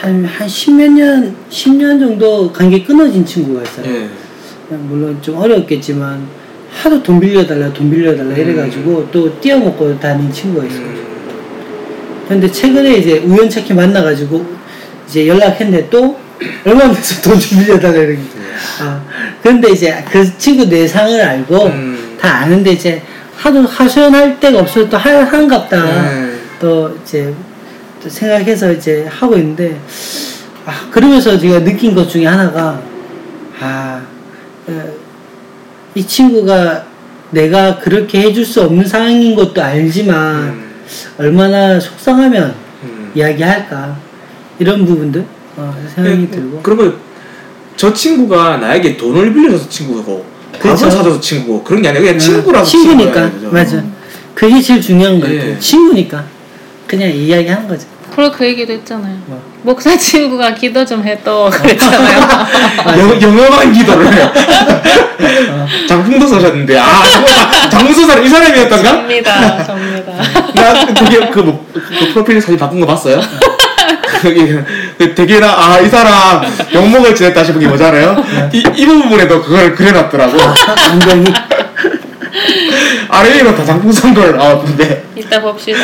한, 0.00 0.24
한 0.24 0.48
십몇 0.48 0.92
년, 0.92 1.34
10년 1.50 1.98
정도 1.98 2.52
관계 2.52 2.80
끊어진 2.84 3.24
친구가 3.26 3.62
있어요. 3.62 3.92
예. 3.92 4.08
물론 4.70 5.20
좀 5.20 5.36
어렵겠지만, 5.36 6.28
하도 6.70 7.02
돈 7.02 7.18
빌려달라, 7.18 7.72
돈 7.72 7.90
빌려달라 7.90 8.36
이래가지고 8.36 9.08
또 9.10 9.40
띄어먹고 9.40 9.98
다닌 9.98 10.30
친구가 10.32 10.64
있어요. 10.66 11.09
근데 12.30 12.48
최근에 12.48 12.98
이제 12.98 13.18
우연찮게 13.18 13.74
만나가지고 13.74 14.46
이제 15.08 15.26
연락했는데 15.26 15.90
또 15.90 16.16
얼마 16.64 16.88
돼서 16.92 17.20
돈 17.22 17.40
좀 17.40 17.58
빌려달라 17.58 17.98
이런 17.98 18.14
게. 18.18 18.22
아, 18.80 19.02
근데 19.42 19.72
이제 19.72 20.04
그 20.08 20.38
친구 20.38 20.64
내상을 20.66 21.20
알고 21.20 21.66
음. 21.66 22.16
다 22.20 22.36
아는데 22.42 22.70
이제 22.70 23.02
하도 23.36 23.62
하소연할 23.62 24.38
데가 24.38 24.60
없어서 24.60 24.88
또 24.88 24.96
하, 24.96 25.10
한갑다. 25.24 25.84
네. 25.84 26.34
또 26.60 26.96
이제 27.02 27.34
또 28.00 28.08
생각해서 28.08 28.70
이제 28.70 29.08
하고 29.10 29.34
있는데 29.36 29.80
아 30.64 30.88
그러면서 30.92 31.36
제가 31.36 31.64
느낀 31.64 31.96
것 31.96 32.08
중에 32.08 32.26
하나가 32.26 32.80
아 33.58 34.00
어, 34.68 34.88
이 35.96 36.06
친구가 36.06 36.84
내가 37.30 37.76
그렇게 37.80 38.20
해줄 38.20 38.44
수 38.44 38.62
없는 38.62 38.84
상황인 38.86 39.34
것도 39.34 39.60
알지만 39.60 40.36
음. 40.36 40.69
얼마나 41.18 41.78
속상하면 41.78 42.54
음. 42.82 43.10
이야기할까 43.14 43.96
이런 44.58 44.84
부분들 44.84 45.24
어, 45.56 45.74
생각이 45.94 46.22
예, 46.22 46.30
들고 46.30 46.60
그러면 46.62 46.96
저 47.76 47.92
친구가 47.92 48.58
나에게 48.58 48.96
돈을 48.96 49.32
빌려줘서 49.32 49.68
친구고 49.68 50.24
밥을. 50.60 50.76
사줘서 50.76 51.20
친구고 51.20 51.64
그런 51.64 51.82
게 51.82 51.88
아니라 51.88 52.02
그냥 52.02 52.16
어, 52.16 52.18
친구라서 52.18 52.64
친구니까? 52.70 53.30
맞아 53.50 53.82
그게 54.34 54.60
제일 54.60 54.80
중요한 54.80 55.20
거 55.20 55.28
예. 55.30 55.38
같아요 55.38 55.58
친구니까 55.58 56.24
그냥 56.86 57.10
이야기하는 57.10 57.68
거죠 57.68 57.86
그리고 58.14 58.32
그 58.32 58.44
얘기도 58.44 58.72
했잖아요. 58.72 59.14
뭐. 59.26 59.42
목사 59.62 59.96
친구가 59.96 60.54
기도 60.54 60.84
좀 60.84 61.04
해도 61.04 61.48
그랬잖아요. 61.52 62.46
영, 62.98 63.22
영어만 63.22 63.72
기도를 63.72 64.12
해요. 64.12 64.32
어. 65.50 65.66
장풍도 65.88 66.26
써셨는데 66.26 66.78
아 66.78 67.02
장풍 67.70 67.92
사람 68.06 68.24
이 68.24 68.28
사람이었던가? 68.28 68.90
접니다, 68.90 69.64
접니다. 69.64 70.12
나 70.54 70.84
그게 70.86 71.30
그, 71.30 71.38
뭐, 71.40 71.66
그 71.72 72.08
프로필 72.12 72.40
사진 72.40 72.56
바꾼 72.56 72.80
거 72.80 72.86
봤어요? 72.86 73.20
그게 74.20 74.62
그 74.98 75.14
되게 75.14 75.38
나 75.40 75.48
아 75.48 75.80
이 75.80 75.88
사람 75.88 76.42
영목을 76.74 77.14
지냈다 77.14 77.42
싶은 77.44 77.60
게 77.60 77.66
뭐잖아요? 77.68 78.22
이, 78.52 78.62
이 78.76 78.86
부분에도 78.86 79.42
그걸 79.42 79.74
그려놨더라고. 79.74 80.36
안경이 80.90 81.24
아래 83.08 83.34
위로 83.34 83.54
다 83.56 83.64
장풍 83.64 83.90
선걸 83.92 84.36
나왔는데 84.36 85.04
이따 85.16 85.40
봅시다. 85.40 85.78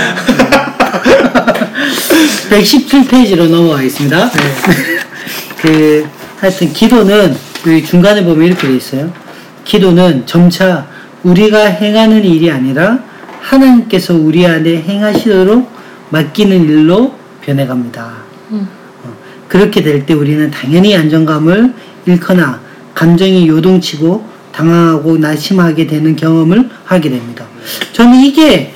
117페이지로 2.50 3.48
넘어가겠습니다. 3.48 4.30
그 5.60 6.06
하여튼 6.38 6.72
기도는 6.72 7.36
여기 7.66 7.84
중간에 7.84 8.24
보면 8.24 8.46
이렇게 8.46 8.68
돼 8.68 8.76
있어요. 8.76 9.12
기도는 9.64 10.26
점차 10.26 10.86
우리가 11.22 11.64
행하는 11.66 12.24
일이 12.24 12.50
아니라 12.50 12.98
하나님께서 13.40 14.14
우리 14.14 14.46
안에 14.46 14.82
행하시도록 14.82 15.68
맡기는 16.10 16.64
일로 16.68 17.14
변해갑니다. 17.42 18.12
음. 18.52 18.68
어, 19.04 19.12
그렇게 19.48 19.82
될 19.82 20.06
때 20.06 20.14
우리는 20.14 20.50
당연히 20.50 20.96
안정감을 20.96 21.72
잃거나 22.06 22.60
감정이 22.94 23.48
요동치고 23.48 24.36
당황하고 24.52 25.18
나심하게 25.18 25.86
되는 25.86 26.16
경험을 26.16 26.70
하게 26.84 27.10
됩니다. 27.10 27.44
저는 27.92 28.20
이게 28.24 28.72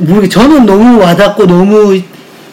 모르게 0.00 0.28
저는 0.28 0.66
너무 0.66 0.98
와닿고 1.00 1.46
너무 1.46 2.00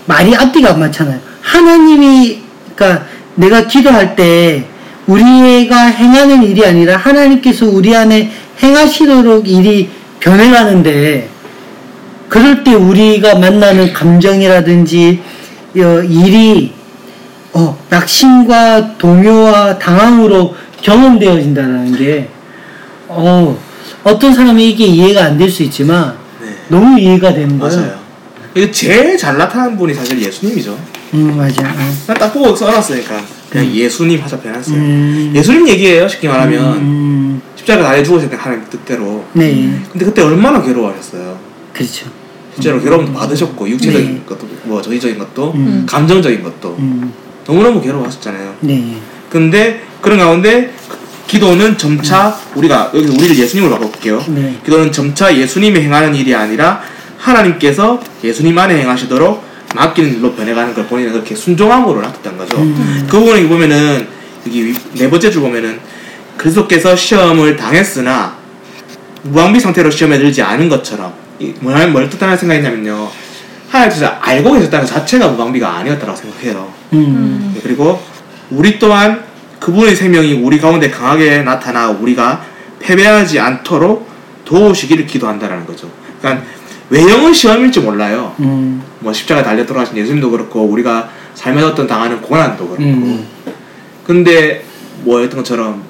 말이 0.05 0.35
앞뒤가 0.35 0.71
안 0.71 0.79
맞잖아요. 0.79 1.19
하나님이 1.41 2.41
그러니까 2.75 3.05
내가 3.35 3.67
기도할 3.67 4.15
때 4.15 4.65
우리가 5.07 5.77
행하는 5.85 6.43
일이 6.43 6.65
아니라 6.65 6.97
하나님께서 6.97 7.65
우리 7.65 7.95
안에 7.95 8.31
행하시도록 8.61 9.47
일이 9.47 9.89
변해가는데 10.19 11.29
그럴 12.27 12.63
때 12.63 12.73
우리가 12.73 13.35
만나는 13.35 13.93
감정이라든지 13.93 15.21
어, 15.77 16.01
일이 16.03 16.73
어, 17.53 17.77
낙심과 17.89 18.97
동요와 18.97 19.79
당황으로 19.79 20.55
경험되어진다는 20.81 21.95
게 21.97 22.27
어, 23.07 23.57
어떤 24.03 24.33
사람은 24.33 24.59
이게 24.59 24.85
이해가 24.85 25.23
안 25.23 25.37
될 25.37 25.49
수 25.49 25.63
있지만 25.63 26.13
네. 26.13 26.26
너무 26.69 26.99
이해가 26.99 27.33
되는 27.33 27.57
거예요. 27.59 27.75
맞아요. 27.77 27.99
이게 28.55 28.71
제일 28.71 29.17
잘 29.17 29.37
나타난 29.37 29.77
분이 29.77 29.93
사실 29.93 30.19
예수님이죠. 30.19 30.77
음 31.13 31.37
맞아. 31.37 31.63
어. 31.63 31.95
난딱 32.07 32.33
보고 32.33 32.55
써놨으니까 32.55 33.21
그냥 33.49 33.71
예수님 33.71 34.21
하자 34.21 34.39
변했어요. 34.39 34.77
음. 34.77 35.31
예수님 35.35 35.67
얘기예요 35.69 36.07
쉽게 36.07 36.27
말하면 36.27 36.77
음, 36.77 37.41
십자가 37.55 37.83
달에 37.83 38.03
죽으실 38.03 38.29
때 38.29 38.35
하나님 38.37 38.65
뜻대로. 38.69 39.23
네, 39.33 39.79
근데 39.91 40.05
그때 40.05 40.21
얼마나 40.21 40.61
괴로워하셨어요. 40.61 41.37
그렇죠. 41.73 42.07
실제로 42.55 42.81
괴로움도 42.81 43.13
받으셨고 43.13 43.69
육체적인 43.69 44.13
네. 44.15 44.21
것도 44.25 44.47
뭐 44.63 44.81
저기적인 44.81 45.19
것도 45.19 45.51
음. 45.53 45.85
감정적인 45.87 46.41
것도 46.41 46.75
음, 46.79 47.13
너무너무 47.45 47.81
괴로워하셨잖아요. 47.81 48.55
네, 48.61 48.97
근데 49.29 49.81
그런 50.01 50.17
가운데 50.17 50.73
기도는 51.27 51.77
점차 51.77 52.35
우리가 52.55 52.91
여기서 52.93 53.13
우리를 53.13 53.37
예수님으로 53.37 53.73
바꿔볼게요. 53.75 54.23
네. 54.29 54.57
기도는 54.63 54.91
점차 54.91 55.35
예수님이 55.35 55.81
행하는 55.81 56.15
일이 56.15 56.33
아니라 56.33 56.81
하나님께서 57.17 57.99
예수님 58.23 58.57
안에 58.57 58.79
행하시도록 58.79 59.45
맡기는 59.75 60.15
일로 60.17 60.33
변해가는 60.33 60.73
걸 60.73 60.87
본인은 60.87 61.11
그렇게 61.11 61.35
순종함으로 61.35 62.01
놔뒀던 62.01 62.37
거죠. 62.37 62.57
음. 62.57 63.05
그 63.09 63.19
부분에 63.19 63.45
보면은 63.47 64.07
여기 64.47 64.67
위- 64.67 64.75
네 64.93 65.09
번째 65.09 65.29
줄 65.29 65.41
보면은 65.41 65.79
그리스도께서 66.37 66.95
시험을 66.95 67.57
당했으나 67.57 68.37
무방비 69.23 69.59
상태로 69.59 69.91
시험에 69.91 70.17
들지 70.19 70.41
않은 70.41 70.69
것처럼 70.69 71.11
이 71.39 71.53
뭘, 71.59 71.89
뭘 71.91 72.09
뜻하는 72.09 72.37
생각이냐면요. 72.37 73.09
하나님께서 73.69 74.05
알고 74.21 74.53
계셨다는 74.53 74.85
것 74.85 74.93
자체가 74.93 75.27
무방비가 75.27 75.69
아니었다고 75.77 76.15
생각해요. 76.15 76.71
음, 76.93 77.51
네, 77.53 77.59
그리고 77.61 78.01
우리 78.49 78.79
또한 78.79 79.26
그분의 79.59 79.95
생명이 79.95 80.33
우리 80.33 80.59
가운데 80.59 80.89
강하게 80.89 81.41
나타나 81.41 81.89
우리가 81.89 82.43
패배하지 82.79 83.39
않도록 83.39 84.07
도우시기를 84.45 85.05
기도한다라는 85.07 85.65
거죠. 85.65 85.89
그러니까 86.19 86.45
외형은 86.89 87.33
시험일지 87.33 87.81
몰라요. 87.81 88.33
음, 88.39 88.81
뭐 88.99 89.11
십자가 89.11 89.43
달려 89.43 89.65
돌아가신 89.65 89.97
예수님도 89.97 90.31
그렇고 90.31 90.61
우리가 90.61 91.09
삶에 91.33 91.61
어떤 91.61 91.85
당하는 91.85 92.21
고난도 92.21 92.67
그렇고. 92.67 92.83
음. 92.83 93.27
근데 94.05 94.63
뭐였던 95.03 95.39
것처럼 95.39 95.83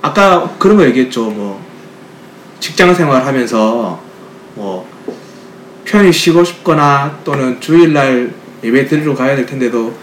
아까 0.00 0.50
그런 0.58 0.76
거 0.78 0.86
얘기했죠. 0.86 1.30
뭐 1.30 1.62
직장 2.58 2.94
생활하면서 2.94 4.00
뭐 4.54 4.88
편히 5.84 6.12
쉬고 6.12 6.42
싶거나 6.42 7.18
또는 7.22 7.60
주일날 7.60 8.32
예배 8.64 8.86
드리러 8.86 9.14
가야 9.14 9.36
될 9.36 9.46
텐데도 9.46 9.94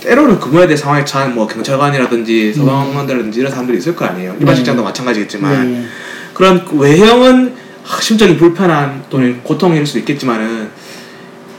때로는 0.00 0.38
근무해야 0.40 0.66
될 0.66 0.76
상황에 0.76 1.04
처한 1.04 1.34
뭐 1.34 1.46
경찰관이라든지 1.46 2.54
소방관이라든지 2.54 3.40
이런 3.40 3.50
사람들이 3.50 3.78
있을 3.78 3.94
거 3.94 4.04
아니에요. 4.06 4.34
일반 4.38 4.54
네. 4.54 4.56
직장도 4.56 4.82
마찬가지겠지만 4.82 5.72
네, 5.72 5.84
그런 6.34 6.66
외형은 6.72 7.54
심적인 8.00 8.36
불편함 8.36 9.04
또는 9.10 9.40
고통일 9.42 9.86
수 9.86 9.98
있겠지만은 9.98 10.70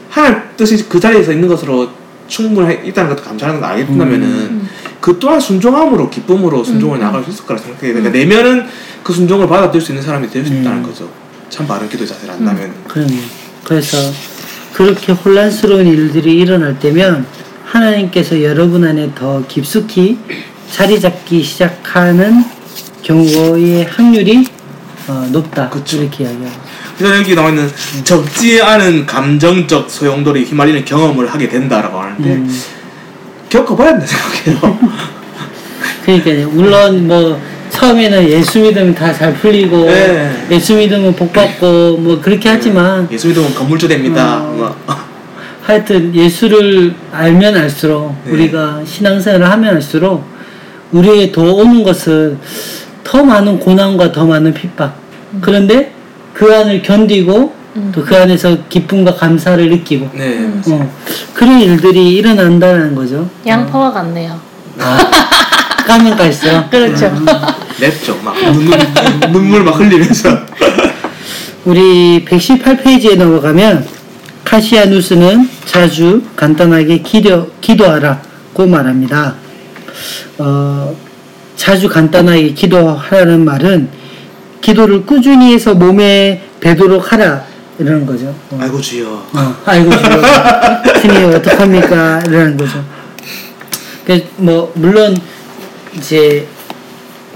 하나님 0.10 0.40
뜻이 0.58 0.88
그 0.90 1.00
자리에서 1.00 1.32
있는 1.32 1.48
것으로 1.48 1.90
충분히 2.28 2.88
있다는 2.88 3.10
것도 3.10 3.24
감사하는 3.24 3.60
걸 3.60 3.70
알겠다면은 3.72 4.22
음. 4.22 4.70
그 5.00 5.18
또한 5.20 5.40
순종함으로 5.40 6.10
기쁨으로 6.10 6.64
순종을 6.64 6.98
음. 6.98 7.02
나갈 7.02 7.24
수 7.24 7.32
있을 7.32 7.46
거라 7.46 7.60
생각해요. 7.60 7.94
그러니까 7.94 8.18
내면은 8.18 8.66
그 9.04 9.14
순종을 9.14 9.48
받아들일 9.48 9.82
수 9.82 9.92
있는 9.92 10.04
사람이 10.04 10.30
될수 10.30 10.54
음. 10.54 10.62
있다는 10.62 10.84
거죠. 10.84 11.10
참 11.50 11.68
바른 11.68 11.90
기도 11.90 12.06
자세를 12.06 12.34
한다면. 12.34 12.74
그럼요. 12.88 13.14
그래서 13.66 13.98
그렇게 14.74 15.12
혼란스러운 15.12 15.86
일들이 15.86 16.38
일어날 16.38 16.80
때면 16.80 17.26
하나님께서 17.72 18.44
여러분 18.44 18.84
안에 18.84 19.12
더 19.16 19.42
깊숙이 19.48 20.18
자리 20.70 21.00
잡기 21.00 21.42
시작하는 21.42 22.44
경우의 23.02 23.86
확률이 23.86 24.46
어, 25.08 25.28
높다. 25.32 25.70
그쵸. 25.70 25.98
이렇게 26.02 26.26
이야기하고. 26.26 26.56
그래서 26.98 27.18
여기 27.18 27.34
나와 27.34 27.50
있는 27.50 27.70
적지 28.04 28.62
않은 28.62 29.06
감정적 29.06 29.90
소용돌이 29.90 30.44
휘말리는 30.44 30.86
경험을 30.86 31.28
하게 31.28 31.48
된다라고 31.50 31.98
하는데 32.00 32.30
음. 32.30 32.62
겪어봐야 33.50 33.92
된다 33.98 34.06
생각해요. 34.06 34.80
그러니까 36.06 36.50
물론 36.52 37.08
뭐 37.08 37.42
처음에는 37.70 38.30
예수 38.30 38.60
믿으면 38.60 38.94
다 38.94 39.14
잘 39.14 39.34
풀리고 39.34 39.86
네. 39.86 40.48
예수 40.52 40.76
믿으면 40.76 41.16
복 41.16 41.32
받고 41.34 41.98
뭐 41.98 42.20
그렇게 42.22 42.50
하지만 42.50 43.08
예수 43.12 43.30
믿으면 43.30 43.54
건물주 43.56 43.88
됩니다. 43.88 44.42
어. 44.42 44.76
뭐. 44.86 45.01
하여튼 45.72 46.14
예수를 46.14 46.94
알면 47.14 47.56
알수록 47.56 48.14
네. 48.26 48.32
우리가 48.32 48.82
신앙생활을 48.84 49.50
하면 49.50 49.76
할수록 49.76 50.26
우리에게 50.92 51.32
더 51.32 51.42
오는 51.44 51.82
것은 51.82 52.38
더 53.06 53.24
많은 53.24 53.58
고난과 53.58 54.12
더 54.12 54.26
많은 54.26 54.54
핍박. 54.54 54.94
그런데 55.40 55.94
그 56.34 56.54
안을 56.54 56.82
견디고 56.82 57.54
음. 57.78 57.92
또그 57.96 58.18
안에서 58.18 58.58
기쁨과 58.68 59.16
감사를 59.16 59.70
느끼고 59.70 60.10
네. 60.14 60.40
음. 60.40 60.62
어, 60.68 60.92
그런 61.34 61.62
일들이 61.62 62.16
일어난다는 62.16 62.94
거죠. 62.94 63.30
양파와 63.48 63.94
같네요. 63.94 64.38
까면 65.88 66.18
갈수록 66.18 66.70
그렇죠. 66.70 67.06
음. 67.06 67.26
맵죠. 67.80 68.20
막 68.22 68.36
눈물, 68.44 68.78
눈물 69.32 69.64
막 69.64 69.80
흘리면서. 69.80 70.38
우리 71.64 72.26
118페이지에 72.26 73.16
넘어가면 73.16 74.01
카시아누스는 74.52 75.50
자주 75.64 76.22
간단하게 76.36 76.98
기도, 76.98 77.50
기도하라고 77.62 78.68
말합니다. 78.68 79.36
어, 80.38 80.94
자주 81.56 81.88
간단하게 81.88 82.52
기도하라는 82.54 83.46
말은 83.46 83.88
기도를 84.60 85.06
꾸준히 85.06 85.54
해서 85.54 85.74
몸에 85.74 86.44
배도록 86.60 87.14
하라 87.14 87.46
이러는 87.80 88.06
거죠. 88.06 88.36
어, 88.50 88.60
아이고 88.60 88.82
주여. 88.82 89.08
어, 89.08 89.56
아이고 89.64 89.90
주여 89.90 90.22
스님 91.00 91.34
어떡합니까 91.34 92.24
이러는 92.28 92.58
거죠. 92.58 92.84
그뭐 94.06 94.74
물론 94.76 95.16
이제 95.96 96.46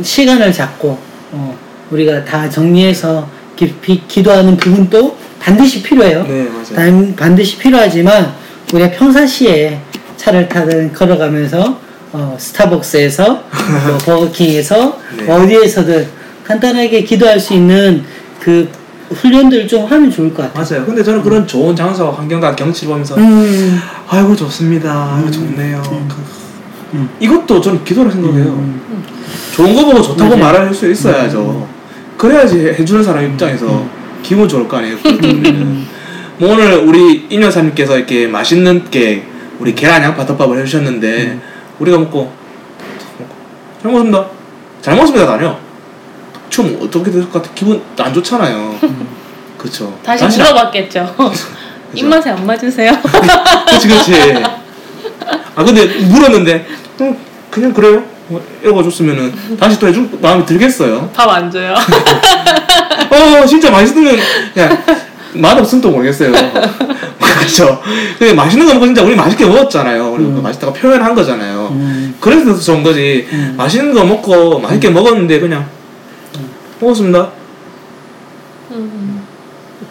시간을 0.01 0.51
잡고 0.51 0.99
어, 1.31 1.57
우리가 1.91 2.25
다 2.25 2.49
정리해서 2.49 3.29
깊이 3.55 4.05
기도하는 4.05 4.57
부분도 4.57 5.24
반드시 5.45 5.83
필요해요. 5.83 6.25
네 6.27 6.49
맞아요. 6.49 6.75
단, 6.75 7.15
반드시 7.15 7.57
필요하지만 7.59 8.33
우리가 8.73 8.89
평상시에 8.91 9.79
차를 10.17 10.49
타든 10.49 10.91
걸어가면서 10.91 11.79
어, 12.13 12.35
스타벅스에서 12.39 13.25
뭐 13.27 13.97
버거킹에서 14.03 14.99
네. 15.17 15.31
어디에서든 15.31 16.07
간단하게 16.43 17.03
기도할 17.03 17.39
수 17.39 17.53
있는 17.53 18.03
그 18.39 18.67
훈련들을 19.11 19.67
좀 19.67 19.85
하면 19.85 20.09
좋을 20.09 20.33
것 20.33 20.51
같아요. 20.51 20.65
맞아요. 20.77 20.85
근데 20.85 21.03
저는 21.03 21.21
그런 21.21 21.45
좋은 21.45 21.75
장소, 21.75 22.09
환경과 22.09 22.55
경치를 22.55 22.89
보면서 22.91 23.15
음, 23.15 23.79
아이고 24.07 24.35
좋습니다. 24.35 25.15
아이고 25.15 25.29
좋네요. 25.29 26.07
음. 26.93 27.09
이것도 27.19 27.61
저는 27.61 27.83
기도를 27.83 28.11
생각해요. 28.11 28.45
음. 28.45 29.03
좋은 29.53 29.75
거 29.75 29.85
보고 29.85 30.01
좋다고. 30.01 30.37
말할 30.37 30.73
수 30.73 30.89
있어야죠. 30.89 31.67
그래야지 32.17 32.73
해주는 32.79 33.03
사람 33.03 33.25
입장에서 33.25 33.85
기분 34.25 34.47
좋을 34.49 34.67
거 34.67 34.77
아니에요. 34.77 34.97
그러면은. 34.99 35.85
뭐 36.37 36.51
오늘 36.53 36.79
우리 36.79 37.27
임여사님께서 37.29 37.95
이렇게 37.97 38.27
맛있는 38.27 38.89
게 38.89 39.23
우리 39.59 39.73
계란 39.75 40.01
양파 40.03 40.25
덮밥을 40.25 40.57
해주셨는데 40.59 41.39
우리가 41.79 41.97
먹고 41.99 42.33
잘 43.81 43.91
먹었습니다. 43.91 44.25
잘 44.81 44.95
먹었습니다. 44.95 45.31
아니요. 45.33 45.59
좀 46.49 46.77
어떻게 46.81 47.11
될 47.11 47.21
것 47.29 47.33
같아? 47.33 47.49
기분 47.53 47.81
안 47.99 48.13
좋잖아요. 48.13 48.79
그렇죠. 49.57 49.97
다시 50.03 50.25
물어봤겠죠. 50.39 51.15
입맛에 51.93 52.31
안 52.31 52.45
맞으세요? 52.45 52.91
그렇지 53.67 53.87
그렇지. 53.87 54.13
아 55.55 55.63
근데 55.63 55.85
물었는데 55.85 56.65
음, 57.01 57.17
그냥 57.51 57.71
그래요. 57.73 58.03
뭐 58.27 58.43
이러고 58.61 58.83
줬으면은 58.83 59.33
다시 59.59 59.79
또 59.79 59.87
해줄 59.87 60.09
마음이 60.21 60.45
들겠어요. 60.45 61.09
밥 61.13 61.29
안 61.29 61.49
줘요. 61.51 61.73
어 63.11 63.45
진짜 63.45 63.69
맛있으면 63.71 64.17
그냥 64.53 64.83
맛 65.33 65.57
없으면 65.57 65.81
또 65.81 65.91
모르겠어요. 65.91 66.31
그렇죠. 67.19 67.81
근데 68.17 68.33
맛있는 68.33 68.65
거 68.65 68.73
먹고 68.73 68.85
진짜 68.87 69.03
우리 69.03 69.15
맛있게 69.15 69.45
먹었잖아요. 69.45 70.11
우리 70.13 70.23
음. 70.23 70.41
맛있다고 70.41 70.73
표현한 70.73 71.13
거잖아요. 71.13 71.67
음. 71.71 72.15
그래서 72.19 72.45
더 72.53 72.59
좋은 72.59 72.81
거지. 72.83 73.27
음. 73.31 73.53
맛있는 73.57 73.93
거 73.93 74.03
먹고 74.03 74.59
맛있게 74.59 74.89
먹었는데 74.89 75.39
그냥 75.39 75.67
먹었습니다. 76.79 77.29
음. 78.71 79.21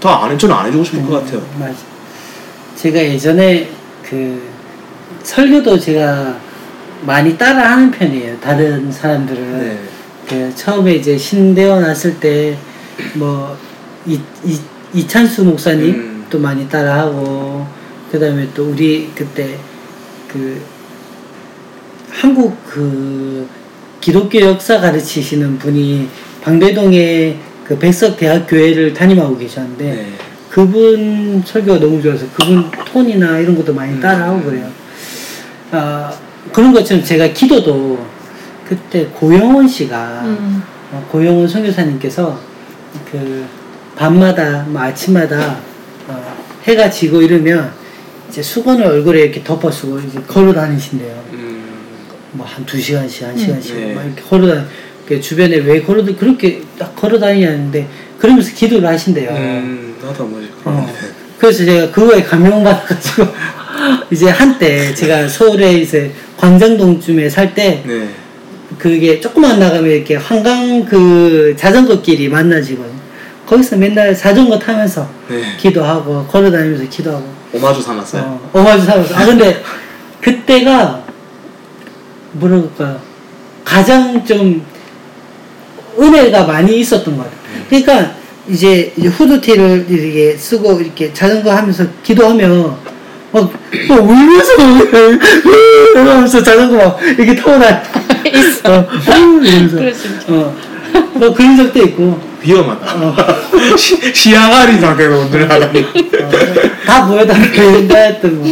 더안 0.01 0.33
해, 0.33 0.37
저는 0.37 0.55
안 0.55 0.67
해주고 0.67 0.83
싶을 0.85 1.07
것 1.07 1.25
같아요. 1.25 1.43
맞아. 1.59 1.75
제가 2.77 2.99
예전에 2.99 3.69
그 4.03 4.43
설교도 5.23 5.79
제가 5.79 6.37
많이 7.03 7.37
따라하는 7.37 7.91
편이에요. 7.91 8.41
다른 8.41 8.91
사람들은 8.91 9.59
네. 9.59 9.79
그 10.29 10.55
처음에 10.55 10.95
이제 10.95 11.19
신대원 11.19 11.83
왔을 11.83 12.19
때뭐 12.19 13.57
이, 14.07 14.21
이, 14.45 14.59
이찬수 14.95 15.45
목사님 15.45 15.95
음. 15.95 16.27
또 16.31 16.39
많이 16.39 16.69
따라하고 16.69 17.67
그 18.11 18.19
다음에 18.19 18.49
또 18.55 18.71
우리 18.71 19.11
그때 19.15 19.59
그 20.29 20.63
한국 22.11 22.57
그 22.67 23.47
기독교 24.01 24.41
역사 24.41 24.81
가르치시는 24.81 25.59
분이 25.59 26.09
방배동에 26.43 27.39
그 27.65 27.79
백석 27.79 28.17
대학교회를 28.17 28.95
담임하고 28.95 29.37
계셨는데 29.39 29.85
네. 29.85 30.13
그분 30.51 31.43
설교가 31.45 31.81
너무 31.81 32.01
좋아서 32.01 32.27
그분 32.35 32.71
톤이나 32.71 33.39
이런 33.39 33.57
것도 33.57 33.75
많이 33.75 34.01
따라하고 34.01 34.43
그래요. 34.45 34.71
아 35.73 36.13
그런 36.53 36.73
것처럼 36.73 37.03
제가 37.03 37.29
기도도 37.29 38.05
그때 38.69 39.07
고영원 39.07 39.69
씨가 39.69 40.23
음. 40.25 40.63
어, 40.93 41.07
고영원 41.11 41.49
선교사님께서 41.49 42.39
그 43.11 43.45
밤마다 43.97 44.65
뭐 44.69 44.83
아침마다 44.83 45.57
어, 46.09 46.37
해가 46.65 46.91
지고 46.91 47.21
이러면 47.23 47.73
이제 48.29 48.43
수건을 48.43 48.85
얼굴에 48.85 49.23
이렇게 49.23 49.43
덮어 49.45 49.71
쓰고 49.71 50.01
이제 50.01 50.21
걸어 50.27 50.53
다니신대요. 50.53 51.25
음, 51.33 51.65
뭐한 52.33 52.65
두 52.67 52.81
시간씩 52.81 53.25
한 53.25 53.37
시간씩 53.37 53.77
네. 53.77 53.95
막 53.95 54.05
이렇게 54.05 54.23
걸어 54.23 54.47
다니. 54.47 54.67
그 55.07 55.21
주변에 55.21 55.57
왜 55.57 55.83
걸어 55.83 56.03
그렇게 56.05 56.63
딱 56.79 56.97
걸어 56.97 57.19
다니냐는데 57.19 57.87
그러면서 58.19 58.55
기도를 58.55 58.89
하신대요. 58.89 59.31
음, 59.31 59.97
나도 60.03 60.25
뭐지. 60.25 60.51
어. 60.65 60.91
그래서 61.39 61.65
제가 61.65 61.91
그거에 61.93 62.23
감명받아가지고 62.23 63.27
이제 64.11 64.31
한때 64.31 64.95
제가 64.95 65.29
서울에 65.29 65.75
이제 65.75 66.11
광장동쯤에 66.37 67.29
살때 67.29 67.83
네. 67.87 68.09
그게 68.79 69.21
조금만 69.21 69.59
나가면 69.59 69.91
이렇게 69.91 70.17
한강 70.17 70.85
그 70.85 71.55
자전거 71.57 72.01
길이 72.03 72.29
만나지거든요. 72.29 73.05
거기서 73.47 73.77
맨날 73.77 74.17
자전거 74.17 74.59
타면서 74.59 75.09
네. 75.29 75.43
기도하고 75.59 76.27
걸어다니면서 76.27 76.89
기도하고 76.89 77.25
오마주 77.53 77.83
사놨어요. 77.83 78.23
어, 78.23 78.51
오마주 78.53 78.85
사면서 78.85 79.15
아 79.15 79.25
근데 79.27 79.63
그때가 80.21 81.05
뭐라 82.33 82.57
그럴까요? 82.57 83.01
가장 83.65 84.25
좀 84.25 84.65
은혜가 85.99 86.45
많이 86.45 86.81
있었던 86.81 87.17
것 87.17 87.25
같아요. 87.25 87.65
그러니까 87.69 88.15
이제, 88.49 88.93
이제 88.97 89.09
후드티를 89.09 89.87
이렇게 89.89 90.37
쓰고 90.37 90.81
이렇게 90.81 91.13
자전거 91.13 91.53
하면서 91.55 91.85
기도하면 92.03 92.77
막, 93.35 93.51
막 93.89 94.01
울면서 94.01 94.53
이러면서 95.93 96.41
자전거 96.41 96.77
막 96.77 97.03
이렇게 97.03 97.35
타고 97.35 97.59
다니. 97.59 97.81
있어. 98.31 98.73
어, 98.73 98.89
이러면서. 99.43 99.77
그럴 99.77 99.93
수 99.93 100.07
있죠. 100.07 100.27
어, 100.29 100.57
뭐 101.15 101.35
그런 101.35 101.57
적도 101.57 101.81
있고. 101.81 102.21
위험하다. 102.41 102.95
어. 102.95 103.17
시, 103.77 103.97
시야가리 104.15 104.79
상태로 104.79 105.19
오늘 105.19 105.51
하다니. 105.51 105.81
어, 105.81 106.31
다 106.87 107.07
보여달라 107.07 107.43
했던 107.43 108.39
뭐, 108.39 108.47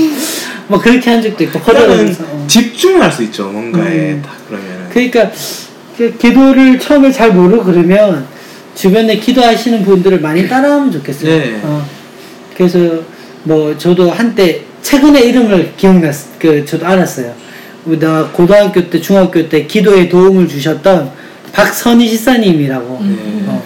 뭐 0.66 0.80
그렇게 0.80 1.11
한 1.11 1.22
적도 1.22 1.45
있고 1.45 1.61
그러면 1.61 2.16
어. 2.20 2.45
집중할 2.49 3.12
수 3.12 3.22
있죠 3.24 3.45
뭔가에 3.45 4.14
음. 4.14 4.22
딱 4.24 4.49
그러면은. 4.49 4.89
그러니까 4.91 5.30
그 5.97 6.16
기도를 6.16 6.80
처음에 6.80 7.12
잘 7.12 7.33
모르고 7.33 7.64
그러면 7.64 8.26
주변에 8.74 9.16
기도하시는 9.16 9.85
분들을 9.85 10.20
많이 10.20 10.49
따라하면 10.49 10.91
좋겠어요. 10.91 11.39
네. 11.39 11.61
어. 11.62 11.87
그래서 12.57 13.03
뭐 13.45 13.76
저도 13.76 14.11
한때 14.11 14.64
최근에 14.83 15.20
이름을 15.22 15.72
기억났 15.76 16.14
그 16.39 16.64
저도 16.64 16.87
알았어요. 16.87 17.33
나 17.99 18.28
고등학교 18.33 18.89
때 18.89 19.01
중학교 19.01 19.49
때 19.49 19.66
기도에 19.66 20.09
도움을 20.09 20.47
주셨던 20.47 21.11
박선희 21.53 22.09
시사님이라고 22.09 22.99
음. 23.01 23.45
어, 23.49 23.62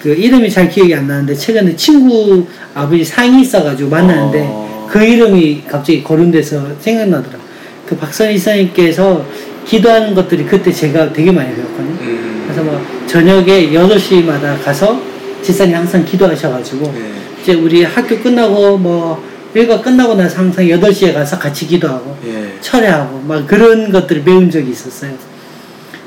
그 0.00 0.14
이름이 0.14 0.50
잘 0.50 0.68
기억이 0.68 0.94
안 0.94 1.06
나는데 1.06 1.34
최근에 1.34 1.74
친구 1.76 2.46
아버지 2.74 3.04
상이 3.04 3.42
있어가지고 3.42 3.90
만났는데 3.90 4.44
어. 4.48 4.88
그 4.90 5.02
이름이 5.02 5.64
갑자기 5.66 6.02
거론돼서 6.02 6.64
생각나더라. 6.80 7.38
그 7.86 7.96
박선희 7.96 8.38
시사님께서 8.38 9.24
기도하는 9.66 10.14
것들이 10.14 10.44
그때 10.44 10.72
제가 10.72 11.12
되게 11.12 11.30
많이 11.32 11.54
배웠거든요. 11.54 11.98
음. 12.00 12.44
그래서 12.44 12.62
뭐 12.62 12.80
저녁에 13.06 13.70
8시마다 13.70 14.62
가서 14.62 15.00
집사님 15.42 15.76
항상 15.76 16.04
기도하셔가지고 16.04 16.92
네. 16.92 17.12
이제 17.42 17.54
우리 17.54 17.84
학교 17.84 18.18
끝나고 18.18 18.78
뭐 18.78 19.22
일과 19.56 19.80
끝나고 19.80 20.14
나서 20.14 20.38
항상 20.38 20.66
8시에 20.66 21.14
가서 21.14 21.38
같이 21.38 21.66
기도하고 21.66 22.14
예. 22.26 22.52
철회하고 22.60 23.20
막 23.20 23.46
그런 23.46 23.90
것들을 23.90 24.22
배운 24.22 24.50
적이 24.50 24.70
있었어요. 24.70 25.12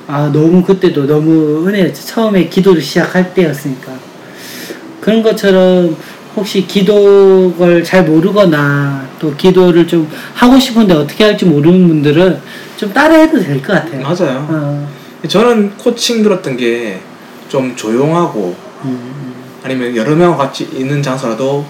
아 0.07 0.29
너무 0.31 0.61
그때도 0.63 1.07
너무 1.07 1.67
은혜였죠. 1.67 2.05
처음에 2.05 2.47
기도를 2.47 2.79
시작할 2.81 3.33
때였으니까 3.33 3.91
그런 5.01 5.23
것처럼 5.23 5.95
혹시 6.35 6.67
기도를 6.67 7.83
잘 7.83 8.03
모르거나 8.05 9.07
또 9.19 9.35
기도를 9.35 9.87
좀 9.87 10.07
하고 10.35 10.59
싶은데 10.59 10.93
어떻게 10.93 11.23
할지 11.23 11.45
모르는 11.45 11.87
분들은 11.87 12.39
좀 12.77 12.93
따라해도 12.93 13.39
될 13.41 13.57
것 13.63 13.73
같아요. 13.73 14.01
맞아요. 14.03 14.47
어, 14.49 14.87
저는 15.27 15.71
코칭 15.77 16.21
들었던 16.23 16.55
게 16.55 16.99
좀 17.49 17.75
조용하고 17.75 18.55
음, 18.85 19.33
아니면 19.63 19.95
여러 19.95 20.15
명 20.15 20.37
같이 20.37 20.69
있는 20.71 21.01
장소라도 21.01 21.65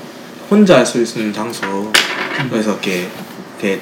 혼자 0.50 0.78
할 0.78 0.86
수 0.86 1.00
있는 1.00 1.34
장소 1.34 1.92
그래서 2.50 2.72
이렇게, 2.72 3.08
이렇게 3.60 3.82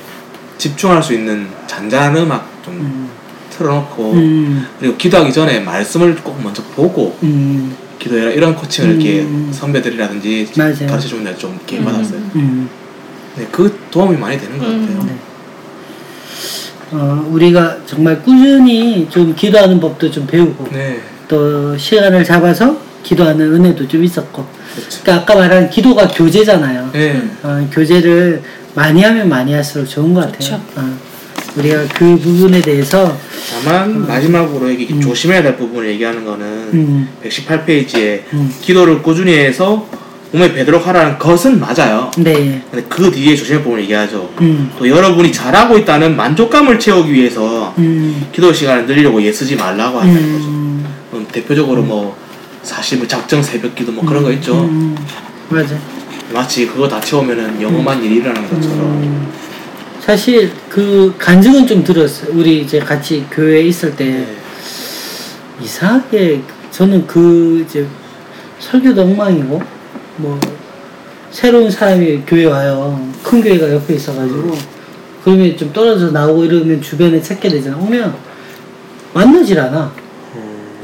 집중할 0.57 1.01
수 1.01 1.13
있는 1.13 1.47
잔잔한 1.67 2.17
음악 2.17 2.63
좀 2.63 2.73
음. 2.75 3.09
틀어놓고 3.51 4.13
음. 4.13 4.67
그리고 4.79 4.97
기도하기 4.97 5.31
전에 5.31 5.59
말씀을 5.61 6.15
꼭 6.17 6.41
먼저 6.43 6.61
보고 6.75 7.17
음. 7.23 7.75
기도해라 7.99 8.31
이런 8.31 8.55
코칭을 8.55 8.95
이렇게 8.95 9.21
음. 9.21 9.49
선배들이라든지. 9.51 10.51
가르쳐 10.55 10.99
주는 11.07 11.23
데좀 11.23 11.53
이렇게 11.55 11.79
음. 11.79 11.85
받았어요. 11.85 12.19
음. 12.35 12.69
네, 13.35 13.47
그 13.51 13.79
도움이 13.91 14.17
많이 14.17 14.37
되는 14.39 14.57
것 14.57 14.67
음. 14.67 14.81
같아요. 14.81 15.03
네. 15.05 15.17
어, 16.91 17.27
우리가 17.31 17.77
정말 17.85 18.21
꾸준히 18.23 19.07
좀 19.09 19.35
기도하는 19.35 19.79
법도 19.79 20.09
좀 20.09 20.25
배우고 20.25 20.69
네, 20.71 21.01
또 21.27 21.77
시간을 21.77 22.23
잡아서 22.23 22.79
기도하는 23.03 23.53
은혜도 23.53 23.87
좀 23.87 24.03
있었고 24.03 24.45
그렇죠. 24.77 25.01
그러니까 25.01 25.23
아까 25.23 25.35
말한 25.35 25.69
기도가 25.69 26.07
교제잖아요. 26.07 26.91
네, 26.93 27.21
어, 27.43 27.67
교제를 27.71 28.41
많이 28.75 29.03
하면 29.03 29.27
많이 29.27 29.53
할수록 29.53 29.85
좋은 29.85 30.13
것 30.13 30.21
같아요. 30.21 30.37
그쵸. 30.37 30.61
어, 30.75 30.97
우리가 31.57 31.85
그 31.95 32.17
부분에 32.17 32.61
대해서 32.61 33.17
다만 33.63 34.05
마지막으로 34.05 34.69
이게 34.69 34.93
음. 34.93 35.01
조심해야 35.01 35.41
될 35.41 35.57
부분을 35.57 35.89
얘기하는 35.89 36.23
거는 36.23 36.45
음, 36.45 37.09
118페이지에 37.23 38.21
음. 38.33 38.53
기도를 38.61 39.01
꾸준히 39.01 39.33
해서 39.33 39.87
몸에 40.31 40.53
배도록 40.53 40.85
하라는 40.85 41.17
것은 41.17 41.59
맞아요. 41.59 42.11
네, 42.17 42.61
근데 42.69 42.85
그 42.87 43.09
뒤에 43.09 43.35
조심할 43.35 43.63
부분을 43.63 43.83
얘기하죠. 43.83 44.29
음, 44.41 44.69
또 44.77 44.87
여러분이 44.87 45.31
잘하고 45.31 45.77
있다는 45.79 46.15
만족감을 46.15 46.77
채우기 46.77 47.11
위해서 47.13 47.73
음, 47.77 48.27
기도 48.31 48.53
시간을 48.53 48.85
늘리려고 48.85 49.21
애쓰지 49.21 49.55
말라고 49.55 49.99
한다는 49.99 50.33
거죠. 50.33 50.45
음, 50.47 50.85
음, 51.13 51.27
대표적으로 51.31 51.81
뭐 51.81 52.17
사실 52.67 52.97
뭐 52.97 53.07
작정 53.07 53.41
새벽 53.41 53.73
기도 53.73 53.93
뭐 53.93 54.03
그런 54.05 54.21
거 54.23 54.31
있죠. 54.33 54.65
음, 54.65 54.93
맞아. 55.47 55.79
마치 56.33 56.67
그거 56.67 56.85
다 56.85 56.99
채우면은 56.99 57.61
영험한 57.61 58.03
일이 58.03 58.15
일어나는 58.15 58.49
것처럼. 58.49 58.81
음, 58.81 59.31
사실 60.01 60.51
그 60.67 61.15
간증은 61.17 61.65
좀 61.65 61.81
들었어요. 61.81 62.31
우리 62.33 62.61
이제 62.61 62.79
같이 62.79 63.25
교회에 63.31 63.61
있을 63.63 63.95
때 63.95 64.05
네. 64.05 64.35
이상하게 65.61 66.41
저는 66.69 67.07
그 67.07 67.65
이제 67.65 67.87
설교도 68.59 69.01
엉망이고 69.01 69.61
뭐 70.17 70.37
새로운 71.31 71.71
사람이 71.71 72.23
교회 72.27 72.45
와요. 72.45 73.09
큰 73.23 73.41
교회가 73.41 73.71
옆에 73.71 73.93
있어가지고 73.93 74.57
그러면 75.23 75.55
좀 75.55 75.71
떨어져 75.71 76.11
나오고 76.11 76.43
이러면 76.43 76.81
주변에 76.81 77.21
찾게 77.21 77.47
되잖아. 77.47 77.77
오면 77.77 78.13
만나질 79.13 79.57
않아. 79.57 80.06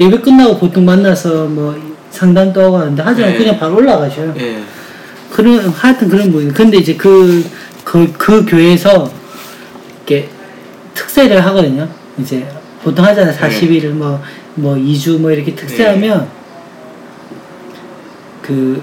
예배 0.00 0.20
끝나고 0.20 0.58
보통 0.58 0.84
만나서 0.84 1.46
뭐 1.46 1.76
상담도 2.10 2.60
하고 2.62 2.78
하는데 2.78 3.02
하지만 3.04 3.32
네. 3.32 3.38
그냥 3.38 3.58
바로 3.58 3.76
올라가셔요. 3.76 4.34
예. 4.38 4.62
그런 5.30 5.68
하여튼 5.68 6.08
그런 6.08 6.30
분이 6.30 6.52
근데 6.52 6.78
이제 6.78 6.94
그그 6.94 8.12
그 8.16 8.44
교회에서 8.46 9.10
이렇게 10.06 10.28
특세를 10.94 11.44
하거든요. 11.46 11.88
이제 12.18 12.46
보통 12.82 13.04
하잖아요. 13.04 13.36
40일 13.36 13.88
뭐뭐 13.88 14.76
2주 14.76 15.18
뭐 15.18 15.32
이렇게 15.32 15.54
특세하면 15.54 16.28
그 18.42 18.82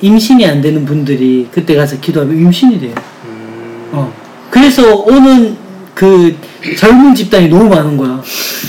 임신이 0.00 0.46
안 0.46 0.62
되는 0.62 0.84
분들이 0.86 1.48
그때 1.52 1.74
가서 1.74 1.98
기도하면 2.00 2.38
임신이 2.38 2.80
돼요. 2.80 2.94
음, 3.26 3.90
어. 3.92 4.14
그래서 4.48 4.96
오는 4.96 5.56
그 5.94 6.34
젊은 6.78 7.14
집단이 7.14 7.48
너무 7.48 7.68
많은 7.68 7.96
거야. 7.98 8.22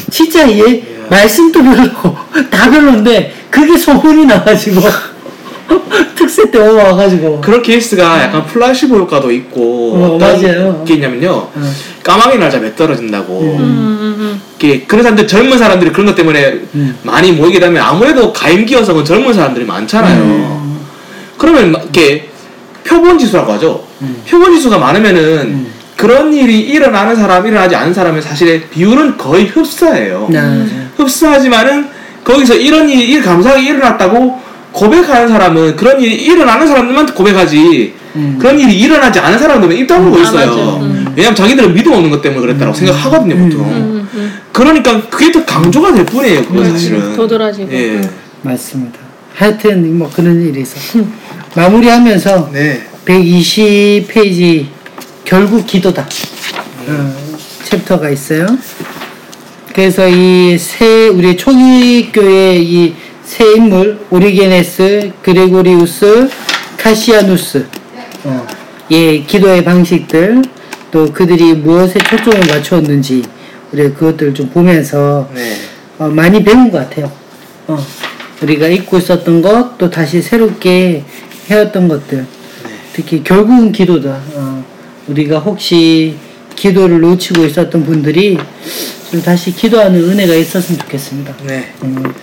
진짜 0.10 0.50
얘 0.52 0.84
말씀도 1.12 1.62
별로고 1.62 2.16
다 2.50 2.72
별론데 2.72 3.34
그게 3.50 3.78
소문이 3.78 4.26
나가지고 4.26 4.82
특세 6.16 6.50
때 6.50 6.58
와가지고 6.58 7.42
그런 7.42 7.62
케이스가 7.62 8.24
약간 8.24 8.46
플라시보 8.46 8.96
효과도 8.96 9.32
있고 9.32 9.94
어, 9.96 10.16
어떤 10.16 10.42
맞아요. 10.42 10.84
게 10.86 10.96
있냐면요. 10.96 11.30
어. 11.30 11.74
까마귀 12.04 12.38
날짜 12.38 12.60
몇 12.60 12.76
떨어진다고. 12.76 13.40
음. 13.42 13.60
음, 13.60 14.16
음, 14.20 14.42
이게 14.58 14.82
그런 14.84 15.04
사람들 15.04 15.28
젊은 15.28 15.58
사람들이 15.58 15.92
그런 15.92 16.06
것 16.08 16.16
때문에 16.16 16.62
음. 16.76 16.98
많이 17.04 17.32
모이게 17.32 17.60
되면 17.60 17.82
아무래도 17.82 18.32
가임기 18.32 18.74
여성은 18.74 19.04
젊은 19.04 19.34
사람들이 19.34 19.66
많잖아요. 19.66 20.22
음. 20.22 20.80
그러면 21.38 21.72
막 21.72 21.84
이렇게 21.84 22.30
표본 22.84 23.18
지수라고 23.18 23.54
하죠. 23.54 23.86
음. 24.02 24.22
표본 24.28 24.54
지수가 24.56 24.78
많으면은 24.78 25.22
음. 25.42 25.74
그런 26.02 26.34
일이 26.34 26.62
일어나는 26.62 27.16
사람, 27.16 27.46
일어나지 27.46 27.76
않은 27.76 27.94
사람의 27.94 28.24
사실의 28.24 28.62
비율은 28.72 29.18
거의 29.18 29.46
흡사해요. 29.46 30.28
네, 30.32 30.40
흡사하지만은 30.98 31.90
거기서 32.24 32.56
이런 32.56 32.90
일이 32.90 33.12
일 33.12 33.22
감사하게 33.22 33.68
일어났다고 33.68 34.40
고백하는 34.72 35.28
사람은 35.28 35.76
그런 35.76 36.02
일이 36.02 36.16
일어나는 36.16 36.66
사람들만 36.66 37.06
고백하지 37.14 37.94
음. 38.16 38.38
그런 38.42 38.60
일이 38.60 38.80
일어나지 38.80 39.20
않은 39.20 39.38
사람들은 39.38 39.78
입 39.78 39.86
다물고 39.86 40.18
아, 40.18 40.22
있어요. 40.22 40.48
맞아요. 40.48 40.80
음. 40.82 41.14
왜냐면 41.16 41.36
자기들은 41.36 41.72
믿음 41.76 41.94
없는 41.94 42.10
것 42.10 42.20
때문에 42.20 42.42
그랬다고 42.42 42.74
생각하거든요, 42.74 43.36
음. 43.36 43.50
보통. 43.50 43.68
음, 43.68 44.10
음, 44.12 44.40
그러니까 44.52 45.02
그게 45.08 45.32
더 45.32 45.46
강조가 45.46 45.94
될 45.94 46.04
뿐이에요, 46.08 46.46
그거 46.46 46.62
음. 46.62 46.72
사실은. 46.72 47.16
도드라지고. 47.16 47.72
예. 47.72 47.90
음. 47.92 48.10
맞습니다. 48.42 48.98
하여튼 49.36 50.00
뭐 50.00 50.10
그런 50.12 50.42
일이 50.42 50.62
있어. 50.62 50.80
마무리하면서 51.54 52.50
네. 52.54 52.82
120페이지 53.06 54.81
결국 55.32 55.66
기도다. 55.66 56.02
어, 56.88 57.16
챕터가 57.64 58.10
있어요. 58.10 58.46
그래서 59.74 60.06
이 60.10 60.58
세 60.60 61.08
우리 61.08 61.38
초기 61.38 62.12
교회 62.12 62.58
이 62.58 62.94
세 63.24 63.46
인물 63.56 63.98
오리게네스, 64.10 65.14
그레고리우스, 65.22 66.30
카시아누스, 66.76 67.66
어, 68.26 68.46
예 68.92 69.20
기도의 69.22 69.64
방식들 69.64 70.42
또 70.92 71.06
그들이 71.14 71.54
무엇에 71.54 71.98
초점을 71.98 72.38
맞추었는지 72.50 73.24
우리 73.72 73.84
그것들을 73.94 74.34
좀 74.34 74.50
보면서 74.50 75.30
네. 75.34 75.56
어, 75.98 76.10
많이 76.10 76.44
배운 76.44 76.70
것 76.70 76.80
같아요. 76.80 77.10
어, 77.68 77.82
우리가 78.42 78.68
잊고 78.68 78.98
있었던 78.98 79.42
것, 79.42 79.78
또 79.78 79.90
다시 79.90 80.22
새롭게 80.22 81.06
해왔던 81.50 81.88
것들. 81.88 82.26
특히 82.92 83.24
결국은 83.24 83.72
기도다. 83.72 84.20
어, 85.08 85.12
우리가 85.12 85.40
혹시 85.40 86.16
기도를 86.56 87.00
놓치고 87.02 87.46
있었던 87.46 87.84
분들이 87.86 88.38
좀 89.10 89.22
다시 89.22 89.54
기도하는 89.54 90.00
은혜가 90.00 90.34
있었으면 90.36 90.80
좋겠습니다. 90.82 91.34
네. 91.44 91.72
음, 91.84 92.14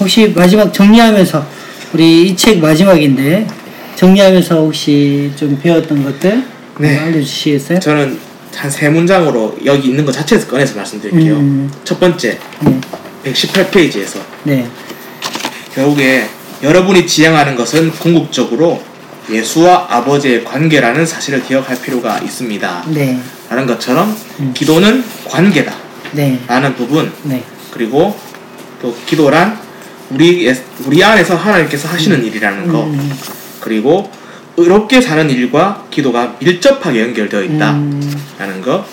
혹시 0.00 0.32
마지막 0.34 0.72
정리하면서 0.72 1.46
우리 1.94 2.28
이 2.28 2.36
책 2.36 2.58
마지막인데 2.58 3.46
정리하면서 3.96 4.56
혹시 4.60 5.30
좀 5.36 5.58
배웠던 5.60 6.04
것들 6.04 6.44
네. 6.78 6.98
어, 6.98 7.02
알려주시겠어요? 7.02 7.80
저는 7.80 8.18
한 8.54 8.68
세 8.70 8.88
문장으로 8.88 9.56
여기 9.64 9.88
있는 9.90 10.04
것 10.04 10.10
자체에서 10.12 10.48
꺼내서 10.48 10.74
말씀드릴게요. 10.76 11.36
음. 11.36 11.70
첫 11.84 12.00
번째, 12.00 12.36
네, 12.62 12.80
118페이지에서 13.24 14.18
네, 14.42 14.66
결국에 15.74 16.26
여러분이 16.62 17.06
지향하는 17.06 17.54
것은 17.54 17.90
궁극적으로 17.92 18.82
예수와 19.30 19.86
아버지의 19.88 20.44
관계라는 20.44 21.06
사실을 21.06 21.42
기억할 21.42 21.80
필요가 21.80 22.18
있습니다. 22.18 22.84
네, 22.88 23.18
라는 23.48 23.66
것처럼 23.66 24.14
음. 24.40 24.52
기도는 24.54 25.04
관계다. 25.28 25.72
네, 26.12 26.40
라는 26.46 26.74
부분 26.74 27.12
네, 27.24 27.42
그리고 27.70 28.18
또 28.82 28.94
기도란 29.06 29.58
우리 30.10 30.52
우리 30.86 31.04
안에서 31.04 31.36
하나님께서 31.36 31.88
하시는 31.88 32.24
일이라는 32.24 32.68
거 32.68 32.84
음, 32.84 33.12
그리고 33.60 34.10
의롭게 34.56 35.00
사는 35.00 35.30
일과 35.30 35.84
기도가 35.90 36.36
밀접하게 36.40 37.00
연결되어 37.02 37.42
있다. 37.42 37.70
음, 37.72 38.22
라는 38.38 38.60
거 38.60 38.84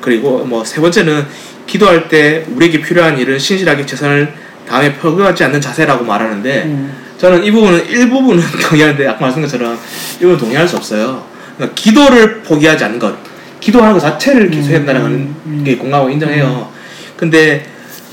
그리고 0.00 0.44
뭐 0.44 0.64
세 0.64 0.80
번째는 0.80 1.26
기도할 1.66 2.08
때 2.08 2.44
우리에게 2.54 2.80
필요한 2.80 3.18
일은 3.18 3.38
신실하게 3.38 3.86
최선을 3.86 4.32
다음에 4.68 4.94
포기하지 4.94 5.44
않는 5.44 5.60
자세라고 5.60 6.04
말하는데 6.04 6.62
음. 6.64 6.92
저는 7.20 7.44
이 7.44 7.50
부분은 7.50 7.86
일부분은 7.86 8.42
동의하는데 8.68 9.06
아까 9.06 9.20
말씀한 9.20 9.46
것처럼 9.46 9.78
이 10.16 10.20
부분은 10.20 10.38
동의할 10.38 10.66
수 10.66 10.76
없어요 10.76 11.22
그러니까 11.56 11.74
기도를 11.74 12.40
포기하지 12.40 12.84
않는 12.84 12.98
것 12.98 13.14
기도하는 13.60 13.92
것 13.92 14.00
자체를 14.00 14.50
기소한다는 14.50 15.02
음, 15.02 15.36
음. 15.44 15.62
게 15.62 15.76
공감하고 15.76 16.08
인정해요 16.08 16.70
근데 17.18 17.66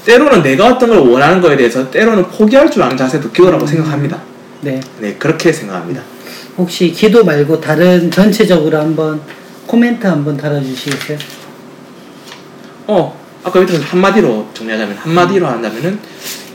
때로는 0.05 0.43
내가 0.43 0.67
어떤 0.67 0.89
걸 0.89 0.99
원하는 0.99 1.39
거에 1.41 1.55
대해서 1.55 1.89
때로는 1.89 2.27
포기할 2.27 2.69
줄 2.69 2.83
아는 2.83 2.97
자세도 2.97 3.31
기도라고 3.31 3.65
생각합니다 3.65 4.21
네. 4.59 4.81
네 4.99 5.15
그렇게 5.17 5.53
생각합니다 5.53 6.01
혹시 6.57 6.91
기도 6.91 7.23
말고 7.23 7.61
다른 7.61 8.11
전체적으로 8.11 8.77
한번 8.77 9.21
코멘트 9.67 10.05
한번 10.05 10.35
달아주시겠어요? 10.35 11.17
어 12.87 13.17
아까 13.43 13.59
밑에서 13.61 13.83
한마디로 13.83 14.49
정리하자면 14.53 14.97
한마디로 14.97 15.47
한다면은 15.47 15.99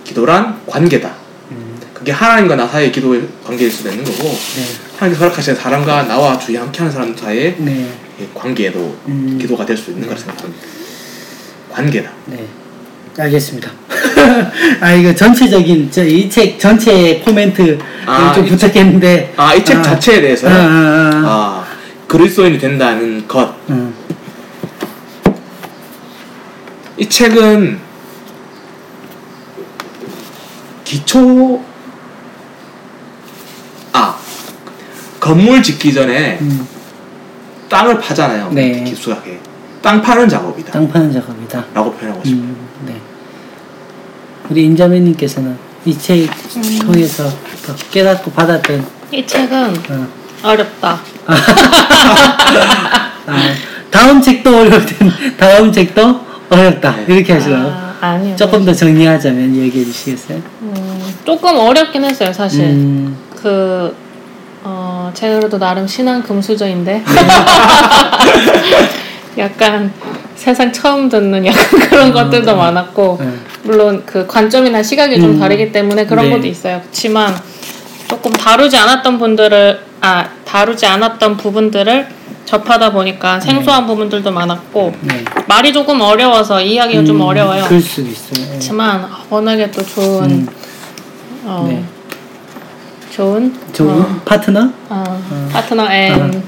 기도란 0.04 0.60
관계다 0.66 1.08
음, 1.08 1.21
그게 2.02 2.10
하나님과 2.10 2.56
나 2.56 2.66
사이의 2.66 2.90
기도의 2.90 3.22
관계일 3.46 3.70
수도 3.70 3.88
있는 3.88 4.02
거고 4.04 4.24
네, 4.24 4.64
하나님께서 4.96 5.24
허락하신 5.24 5.54
사람과 5.54 6.02
나와 6.08 6.36
주위 6.36 6.56
함께하는 6.56 6.90
사람 6.92 7.16
사이의 7.16 7.54
네, 7.58 7.92
이 8.18 8.24
관계도 8.34 8.98
음. 9.06 9.38
기도가 9.40 9.64
될 9.64 9.76
수 9.76 9.92
있는 9.92 10.08
거라 10.08 10.18
생각합니다. 10.18 10.66
관계다. 11.70 12.10
네. 12.26 12.44
알겠습니다. 13.16 13.70
아 14.80 14.92
이거 14.94 15.14
전체적인 15.14 15.92
저 15.92 16.02
이 16.04 16.28
책 16.28 16.58
전체 16.58 17.20
코멘트 17.24 17.78
아, 18.04 18.32
좀이 18.34 18.48
부탁했는데 18.48 19.34
아, 19.36 19.54
이책 19.54 19.80
자체에 19.84 20.20
대해서요? 20.22 20.52
아, 20.52 20.56
아, 20.56 20.60
아. 20.64 21.22
아, 21.24 21.64
그리스도인이 22.08 22.58
된다는 22.58 23.28
것. 23.28 23.54
음. 23.70 23.94
이 26.98 27.08
책은 27.08 27.78
기초 30.84 31.62
건물 35.22 35.62
짓기 35.62 35.94
전에 35.94 36.36
음. 36.40 36.66
땅을 37.68 38.00
파잖아요. 38.00 38.50
네. 38.50 38.82
기술하게 38.82 39.38
땅 39.80 40.02
파는 40.02 40.28
작업이다. 40.28 40.72
땅 40.72 40.88
파는 40.88 41.12
작업이다. 41.12 41.64
라고 41.72 41.92
표현하고 41.92 42.24
싶어요. 42.24 42.42
음, 42.42 42.56
네. 42.86 42.96
우리 44.50 44.64
임자매님께서는 44.64 45.56
이책 45.84 46.28
음. 46.56 46.78
통해서 46.80 47.30
더 47.64 47.72
깨닫고 47.92 48.32
받았던 48.32 48.84
이 49.12 49.24
책은 49.24 49.76
어, 49.90 50.08
어렵다. 50.42 51.00
아, 53.24 53.54
다음 53.92 54.20
책도 54.20 54.58
어렵든 54.58 55.12
다음 55.38 55.70
책도 55.70 56.20
어렵다 56.50 56.96
네. 56.96 57.04
이렇게 57.08 57.34
하시라고 57.34 57.70
아, 57.70 57.94
아니요. 58.00 58.34
조금 58.34 58.64
더 58.64 58.74
정리하자면 58.74 59.54
얘기해 59.54 59.84
주시겠어요? 59.84 60.42
음, 60.62 61.14
조금 61.24 61.56
어렵긴 61.56 62.02
했어요, 62.02 62.32
사실. 62.32 62.64
음, 62.64 63.16
그, 63.40 63.94
어, 64.64 65.10
제가 65.14 65.38
그래도 65.38 65.58
나름 65.58 65.86
신앙 65.86 66.22
금수저인데. 66.22 67.02
약간 69.38 69.92
세상 70.34 70.72
처음 70.72 71.08
듣는 71.08 71.46
약간 71.46 71.64
그런 71.88 72.12
것들도 72.12 72.54
많았고, 72.56 73.18
네. 73.20 73.32
물론 73.62 74.02
그 74.04 74.26
관점이나 74.26 74.82
시각이 74.82 75.20
좀 75.20 75.30
음. 75.30 75.40
다르기 75.40 75.72
때문에 75.72 76.06
그런 76.06 76.26
네. 76.26 76.30
것도 76.32 76.46
있어요. 76.46 76.80
그렇지만 76.80 77.34
조금 78.08 78.32
다루지 78.32 78.76
않았던 78.76 79.18
분들을, 79.18 79.80
아, 80.00 80.28
다루지 80.44 80.86
않았던 80.86 81.36
부분들을 81.38 82.08
접하다 82.44 82.92
보니까 82.92 83.40
생소한 83.40 83.86
부분들도 83.86 84.30
많았고, 84.30 84.94
네. 85.00 85.24
말이 85.46 85.72
조금 85.72 86.00
어려워서 86.00 86.60
이해하기가 86.60 87.04
좀 87.04 87.16
음, 87.16 87.22
어려워요. 87.22 87.64
그럴 87.64 87.80
수도 87.80 88.08
있어요. 88.08 88.44
네. 88.44 88.48
그렇지만 88.48 89.08
워낙에 89.30 89.70
또 89.70 89.82
좋은 89.84 90.24
음, 90.24 90.48
어, 91.44 91.66
네. 91.68 91.82
좋은 93.12 93.54
좋은 93.74 94.00
어, 94.00 94.20
파트너? 94.24 94.70
어, 94.88 95.48
파트너 95.52 95.86
앤 95.92 96.30
네. 96.30 96.42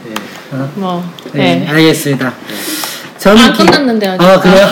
어, 0.52 0.70
뭐 0.76 1.04
네, 1.32 1.56
네. 1.60 1.68
알겠습니다. 1.68 2.32
저는 3.18 3.42
안 3.44 3.52
기- 3.52 3.66
끝났는데요. 3.66 4.12
아직. 4.12 4.22
아 4.24 4.40
그래요? 4.40 4.66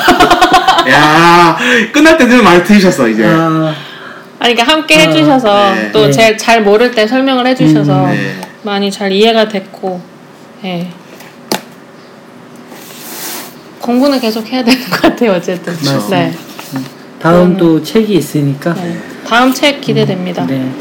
야 0.90 1.58
끝날 1.92 2.16
때 2.16 2.26
되면 2.26 2.42
많이 2.44 2.64
들으셨어 2.64 3.08
이제. 3.08 3.26
아, 3.26 3.74
아니 4.38 4.54
그러니까 4.54 4.64
함께 4.72 4.96
아, 4.96 4.98
해주셔서 5.00 5.74
네. 5.74 5.92
또 5.92 6.06
네. 6.06 6.10
제잘 6.10 6.62
모를 6.62 6.90
때 6.92 7.06
설명을 7.06 7.46
해주셔서 7.48 8.06
음, 8.06 8.10
네. 8.10 8.40
많이 8.62 8.90
잘 8.90 9.12
이해가 9.12 9.48
됐고 9.48 10.00
예. 10.64 10.88
공부는 13.80 14.18
계속 14.18 14.46
해야 14.50 14.64
되는 14.64 14.80
것 14.88 15.02
같아요 15.02 15.32
어쨌든. 15.32 15.74
그쵸. 15.76 16.06
네. 16.08 16.32
다음 17.20 17.54
그러면- 17.54 17.56
또 17.58 17.82
책이 17.82 18.14
있으니까. 18.14 18.72
네. 18.72 18.98
다음 19.28 19.52
책 19.52 19.82
기대됩니다. 19.82 20.46
네. 20.46 20.72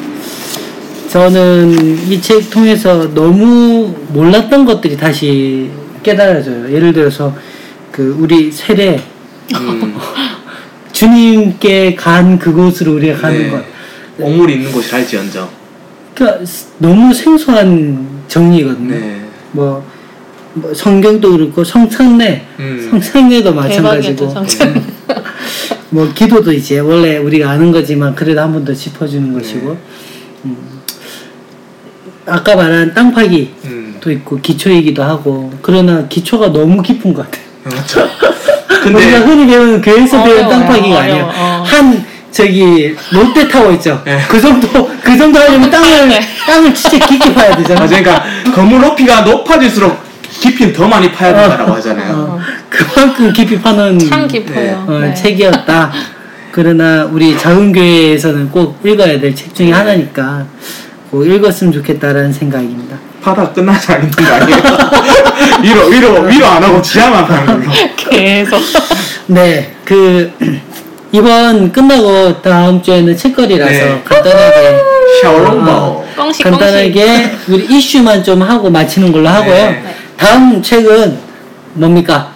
저는 1.12 2.07
이 2.09 2.22
책 2.22 2.49
통해서 2.49 3.14
너무 3.14 3.93
몰랐던 4.14 4.64
것들이 4.64 4.95
다시 4.95 5.70
깨달아져요. 6.03 6.72
예를 6.74 6.93
들어서 6.93 7.36
그 7.91 8.16
우리 8.18 8.49
세례 8.49 8.97
음, 9.59 9.93
주님께 10.93 11.95
간 11.95 12.39
그곳으로 12.39 12.93
우리가 12.93 13.18
가는 13.18 13.38
네. 13.38 13.49
것. 13.49 13.62
옥물이 14.20 14.53
있는 14.53 14.72
곳이 14.72 14.89
할지언정. 14.89 15.49
그러니까 16.16 16.45
너무 16.78 17.14
생소한 17.14 18.07
정리거든요. 18.30 18.95
네. 18.95 19.22
뭐, 19.51 19.84
뭐 20.53 20.74
성경도 20.74 21.32
그렇고 21.34 21.62
성찬례, 21.66 22.45
음. 22.59 22.88
성찬례도 22.89 23.53
마찬가지고 23.53 24.30
성찬. 24.30 24.82
뭐 25.89 26.09
기도도 26.14 26.53
이제 26.53 26.80
원래 26.80 27.18
우리가 27.18 27.49
아는 27.49 27.70
거지만 27.74 28.16
그래도 28.16 28.39
한 28.39 28.53
번 28.53 28.64
더 28.64 28.74
짚어주는 28.74 29.34
것이고 29.34 29.78
음. 30.45 30.81
아까 32.26 32.55
말한 32.55 32.93
땅 32.93 33.11
파기도 33.11 33.51
음. 33.65 33.99
있고 34.05 34.39
기초이기도 34.39 35.03
하고 35.03 35.51
그러나 35.61 36.07
기초가 36.07 36.51
너무 36.51 36.82
깊은 36.82 37.13
것 37.13 37.24
같아요. 37.30 37.43
그렇죠. 37.63 37.99
우리가 38.86 38.99
근데 38.99 39.17
흔히 39.17 39.47
배우는 39.47 39.82
교회에서 39.82 40.24
배우는 40.24 40.49
땅 40.49 40.65
파기가 40.67 40.99
아니에요. 41.01 41.32
어. 41.36 41.63
한 41.65 42.05
저기 42.32 42.95
롯데 43.11 43.47
타워 43.47 43.72
있죠. 43.74 44.01
네. 44.05 44.19
그 44.30 44.39
정도 44.39 44.89
그 45.03 45.17
정도 45.17 45.39
하려면 45.39 45.69
땅을 45.69 46.07
네. 46.09 46.19
땅을 46.45 46.74
진짜 46.74 47.05
깊게 47.05 47.34
파야 47.34 47.55
되잖아. 47.55 47.82
맞아 47.82 48.01
그러니까 48.01 48.24
건물 48.55 48.82
높이가 48.82 49.22
높아질수록 49.22 49.99
깊이는 50.24 50.74
더 50.74 50.88
많이 50.88 51.11
파야 51.11 51.34
된다라고 51.36 51.74
하잖아요. 51.74 52.13
어, 52.15 52.39
그만큼 52.69 53.34
깊이 53.34 53.59
파는 53.59 53.99
참 53.99 54.28
깊어요. 54.28 54.86
어, 54.88 54.99
네. 54.99 55.13
책이었다. 55.13 55.91
그러나 56.51 57.05
우리 57.05 57.38
작은 57.38 57.72
교회에서는 57.74 58.49
꼭 58.49 58.80
읽어야 58.84 59.19
될 59.19 59.36
책 59.36 59.53
중에 59.53 59.72
하나니까 59.72 60.45
꼭 61.12 61.26
읽었으면 61.26 61.74
좋겠다라는 61.74 62.32
생각입니다. 62.32 62.97
파다 63.22 63.51
끝나지 63.51 63.91
않는 63.91 64.09
거 64.12 64.24
아니에요? 64.34 64.57
위로 65.62 65.86
위로 65.88 66.22
위로 66.22 66.45
안 66.47 66.64
하고 66.64 66.82
지하만 66.82 67.28
가는 67.28 67.45
걸로. 67.45 67.72
계속. 67.97 68.57
네, 69.28 69.76
그 69.84 70.32
이번 71.12 71.72
끝나고 71.74 72.41
다음 72.41 72.82
주에는 72.82 73.16
책거리라서 73.18 73.72
네. 73.72 74.01
간단하게. 74.05 74.82
꽁시 75.22 76.03
꽁시. 76.16 76.43
간단하게 76.43 77.32
우리 77.49 77.66
이슈만 77.66 78.24
좀 78.24 78.41
하고 78.41 78.70
마치는 78.70 79.12
걸로 79.12 79.28
하고요. 79.28 79.53
네. 79.53 79.95
다음 80.16 80.62
책은 80.64 81.18
뭡니까? 81.74 82.31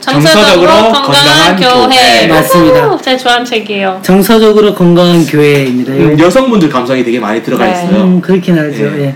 정서적으로 0.00 0.66
정서적으로 0.66 0.92
건강한 0.92 1.02
건강한 1.02 1.56
교회. 1.56 2.26
교회. 2.26 2.26
맞습니다. 2.28 2.86
우후, 2.88 3.02
제 3.02 3.16
좋아하는 3.16 3.44
책이에요. 3.44 4.00
정서적으로 4.02 4.74
건강한 4.74 5.24
교회입니다. 5.26 5.92
음, 5.92 6.18
여성분들 6.18 6.68
감성이 6.70 7.04
되게 7.04 7.20
많이 7.20 7.42
들어가 7.42 7.66
네. 7.66 7.72
있어요. 7.72 8.02
음, 8.04 8.20
그렇긴 8.20 8.58
하죠. 8.58 8.82
예. 8.96 9.00
예. 9.04 9.14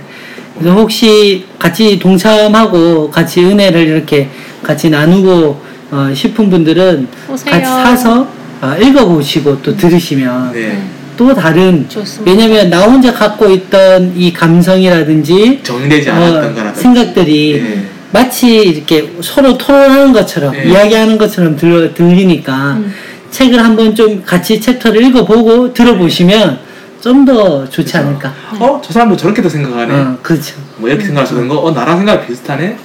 그래서 0.59 0.77
혹시 0.77 1.47
같이 1.59 1.99
동참하고 1.99 3.11
같이 3.11 3.45
은혜를 3.45 3.87
이렇게 3.89 4.29
같이 4.63 4.91
나누고 4.91 5.61
어, 5.91 6.11
싶은 6.15 6.51
분들은 6.51 7.09
오세요. 7.29 7.51
같이 7.53 7.65
사서 7.67 8.29
어, 8.61 8.77
읽어보시고 8.81 9.63
또 9.63 9.77
들으시면 9.77 10.53
네. 10.53 10.81
또 11.17 11.35
다른 11.35 11.87
좋습니다. 11.89 12.31
왜냐면 12.31 12.71
나 12.71 12.83
혼자 12.83 13.13
갖고 13.13 13.49
있던 13.51 14.13
이 14.17 14.33
감성이라든지 14.33 15.61
정리되지 15.63 16.11
어, 16.11 16.15
않았던 16.15 16.55
거라든지. 16.55 16.81
생각들이 16.81 17.63
네. 17.63 17.84
마치 18.15 18.59
이렇게 18.59 19.13
서로 19.21 19.59
토론하는 19.59 20.13
것처럼 20.13 20.53
네. 20.53 20.67
이야기하는 20.67 21.19
것처럼 21.19 21.57
들려, 21.57 21.93
들리니까 21.93 22.75
음. 22.75 22.95
책을 23.33 23.59
한번 23.59 23.93
좀 23.93 24.23
같이 24.25 24.61
챕터를 24.61 25.03
읽어보고 25.03 25.75
들어보시면 25.75 26.61
좀 27.01 27.25
더 27.27 27.69
좋지 27.69 27.93
그렇죠. 27.93 27.99
않을까. 27.99 28.33
어, 28.61 28.81
저 28.83 28.93
사람도 28.93 29.17
저렇게도 29.17 29.49
생각하네. 29.49 29.95
어, 29.95 30.19
그렇죠. 30.23 30.55
뭐 30.77 30.89
이렇게 30.89 31.05
생각할 31.05 31.27
수 31.27 31.35
있는 31.35 31.49
거, 31.49 31.59
어, 31.59 31.73
나랑 31.73 31.99
생각이 31.99 32.27
비슷하네. 32.29 32.79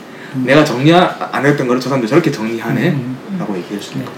내가 0.46 0.66
정리 0.66 0.92
안 0.94 1.46
했던 1.46 1.68
거를 1.68 1.80
저 1.80 1.90
사람도 1.90 2.08
저렇게 2.08 2.32
정리하네. 2.32 2.90
음, 2.90 3.18
라고 3.38 3.56
얘기할 3.56 3.82
수 3.82 3.94
있는 3.94 4.06
거죠. 4.06 4.18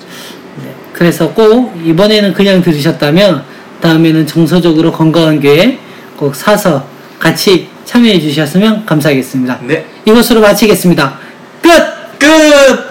네. 0.63 0.73
그래서 0.93 1.31
꼭 1.33 1.73
이번에는 1.85 2.33
그냥 2.33 2.61
들으셨다면 2.61 3.43
다음에는 3.81 4.25
정서적으로 4.25 4.91
건강한 4.93 5.41
교회 5.41 5.77
꼭 6.15 6.33
사서 6.33 6.85
같이 7.21 7.69
참여해 7.85 8.19
주셨으면 8.19 8.85
감사하겠습니다. 8.85 9.59
네. 9.61 9.85
이것으로 10.05 10.41
마치겠습니다. 10.41 11.19
끝! 11.61 11.69
끝! 12.17 12.90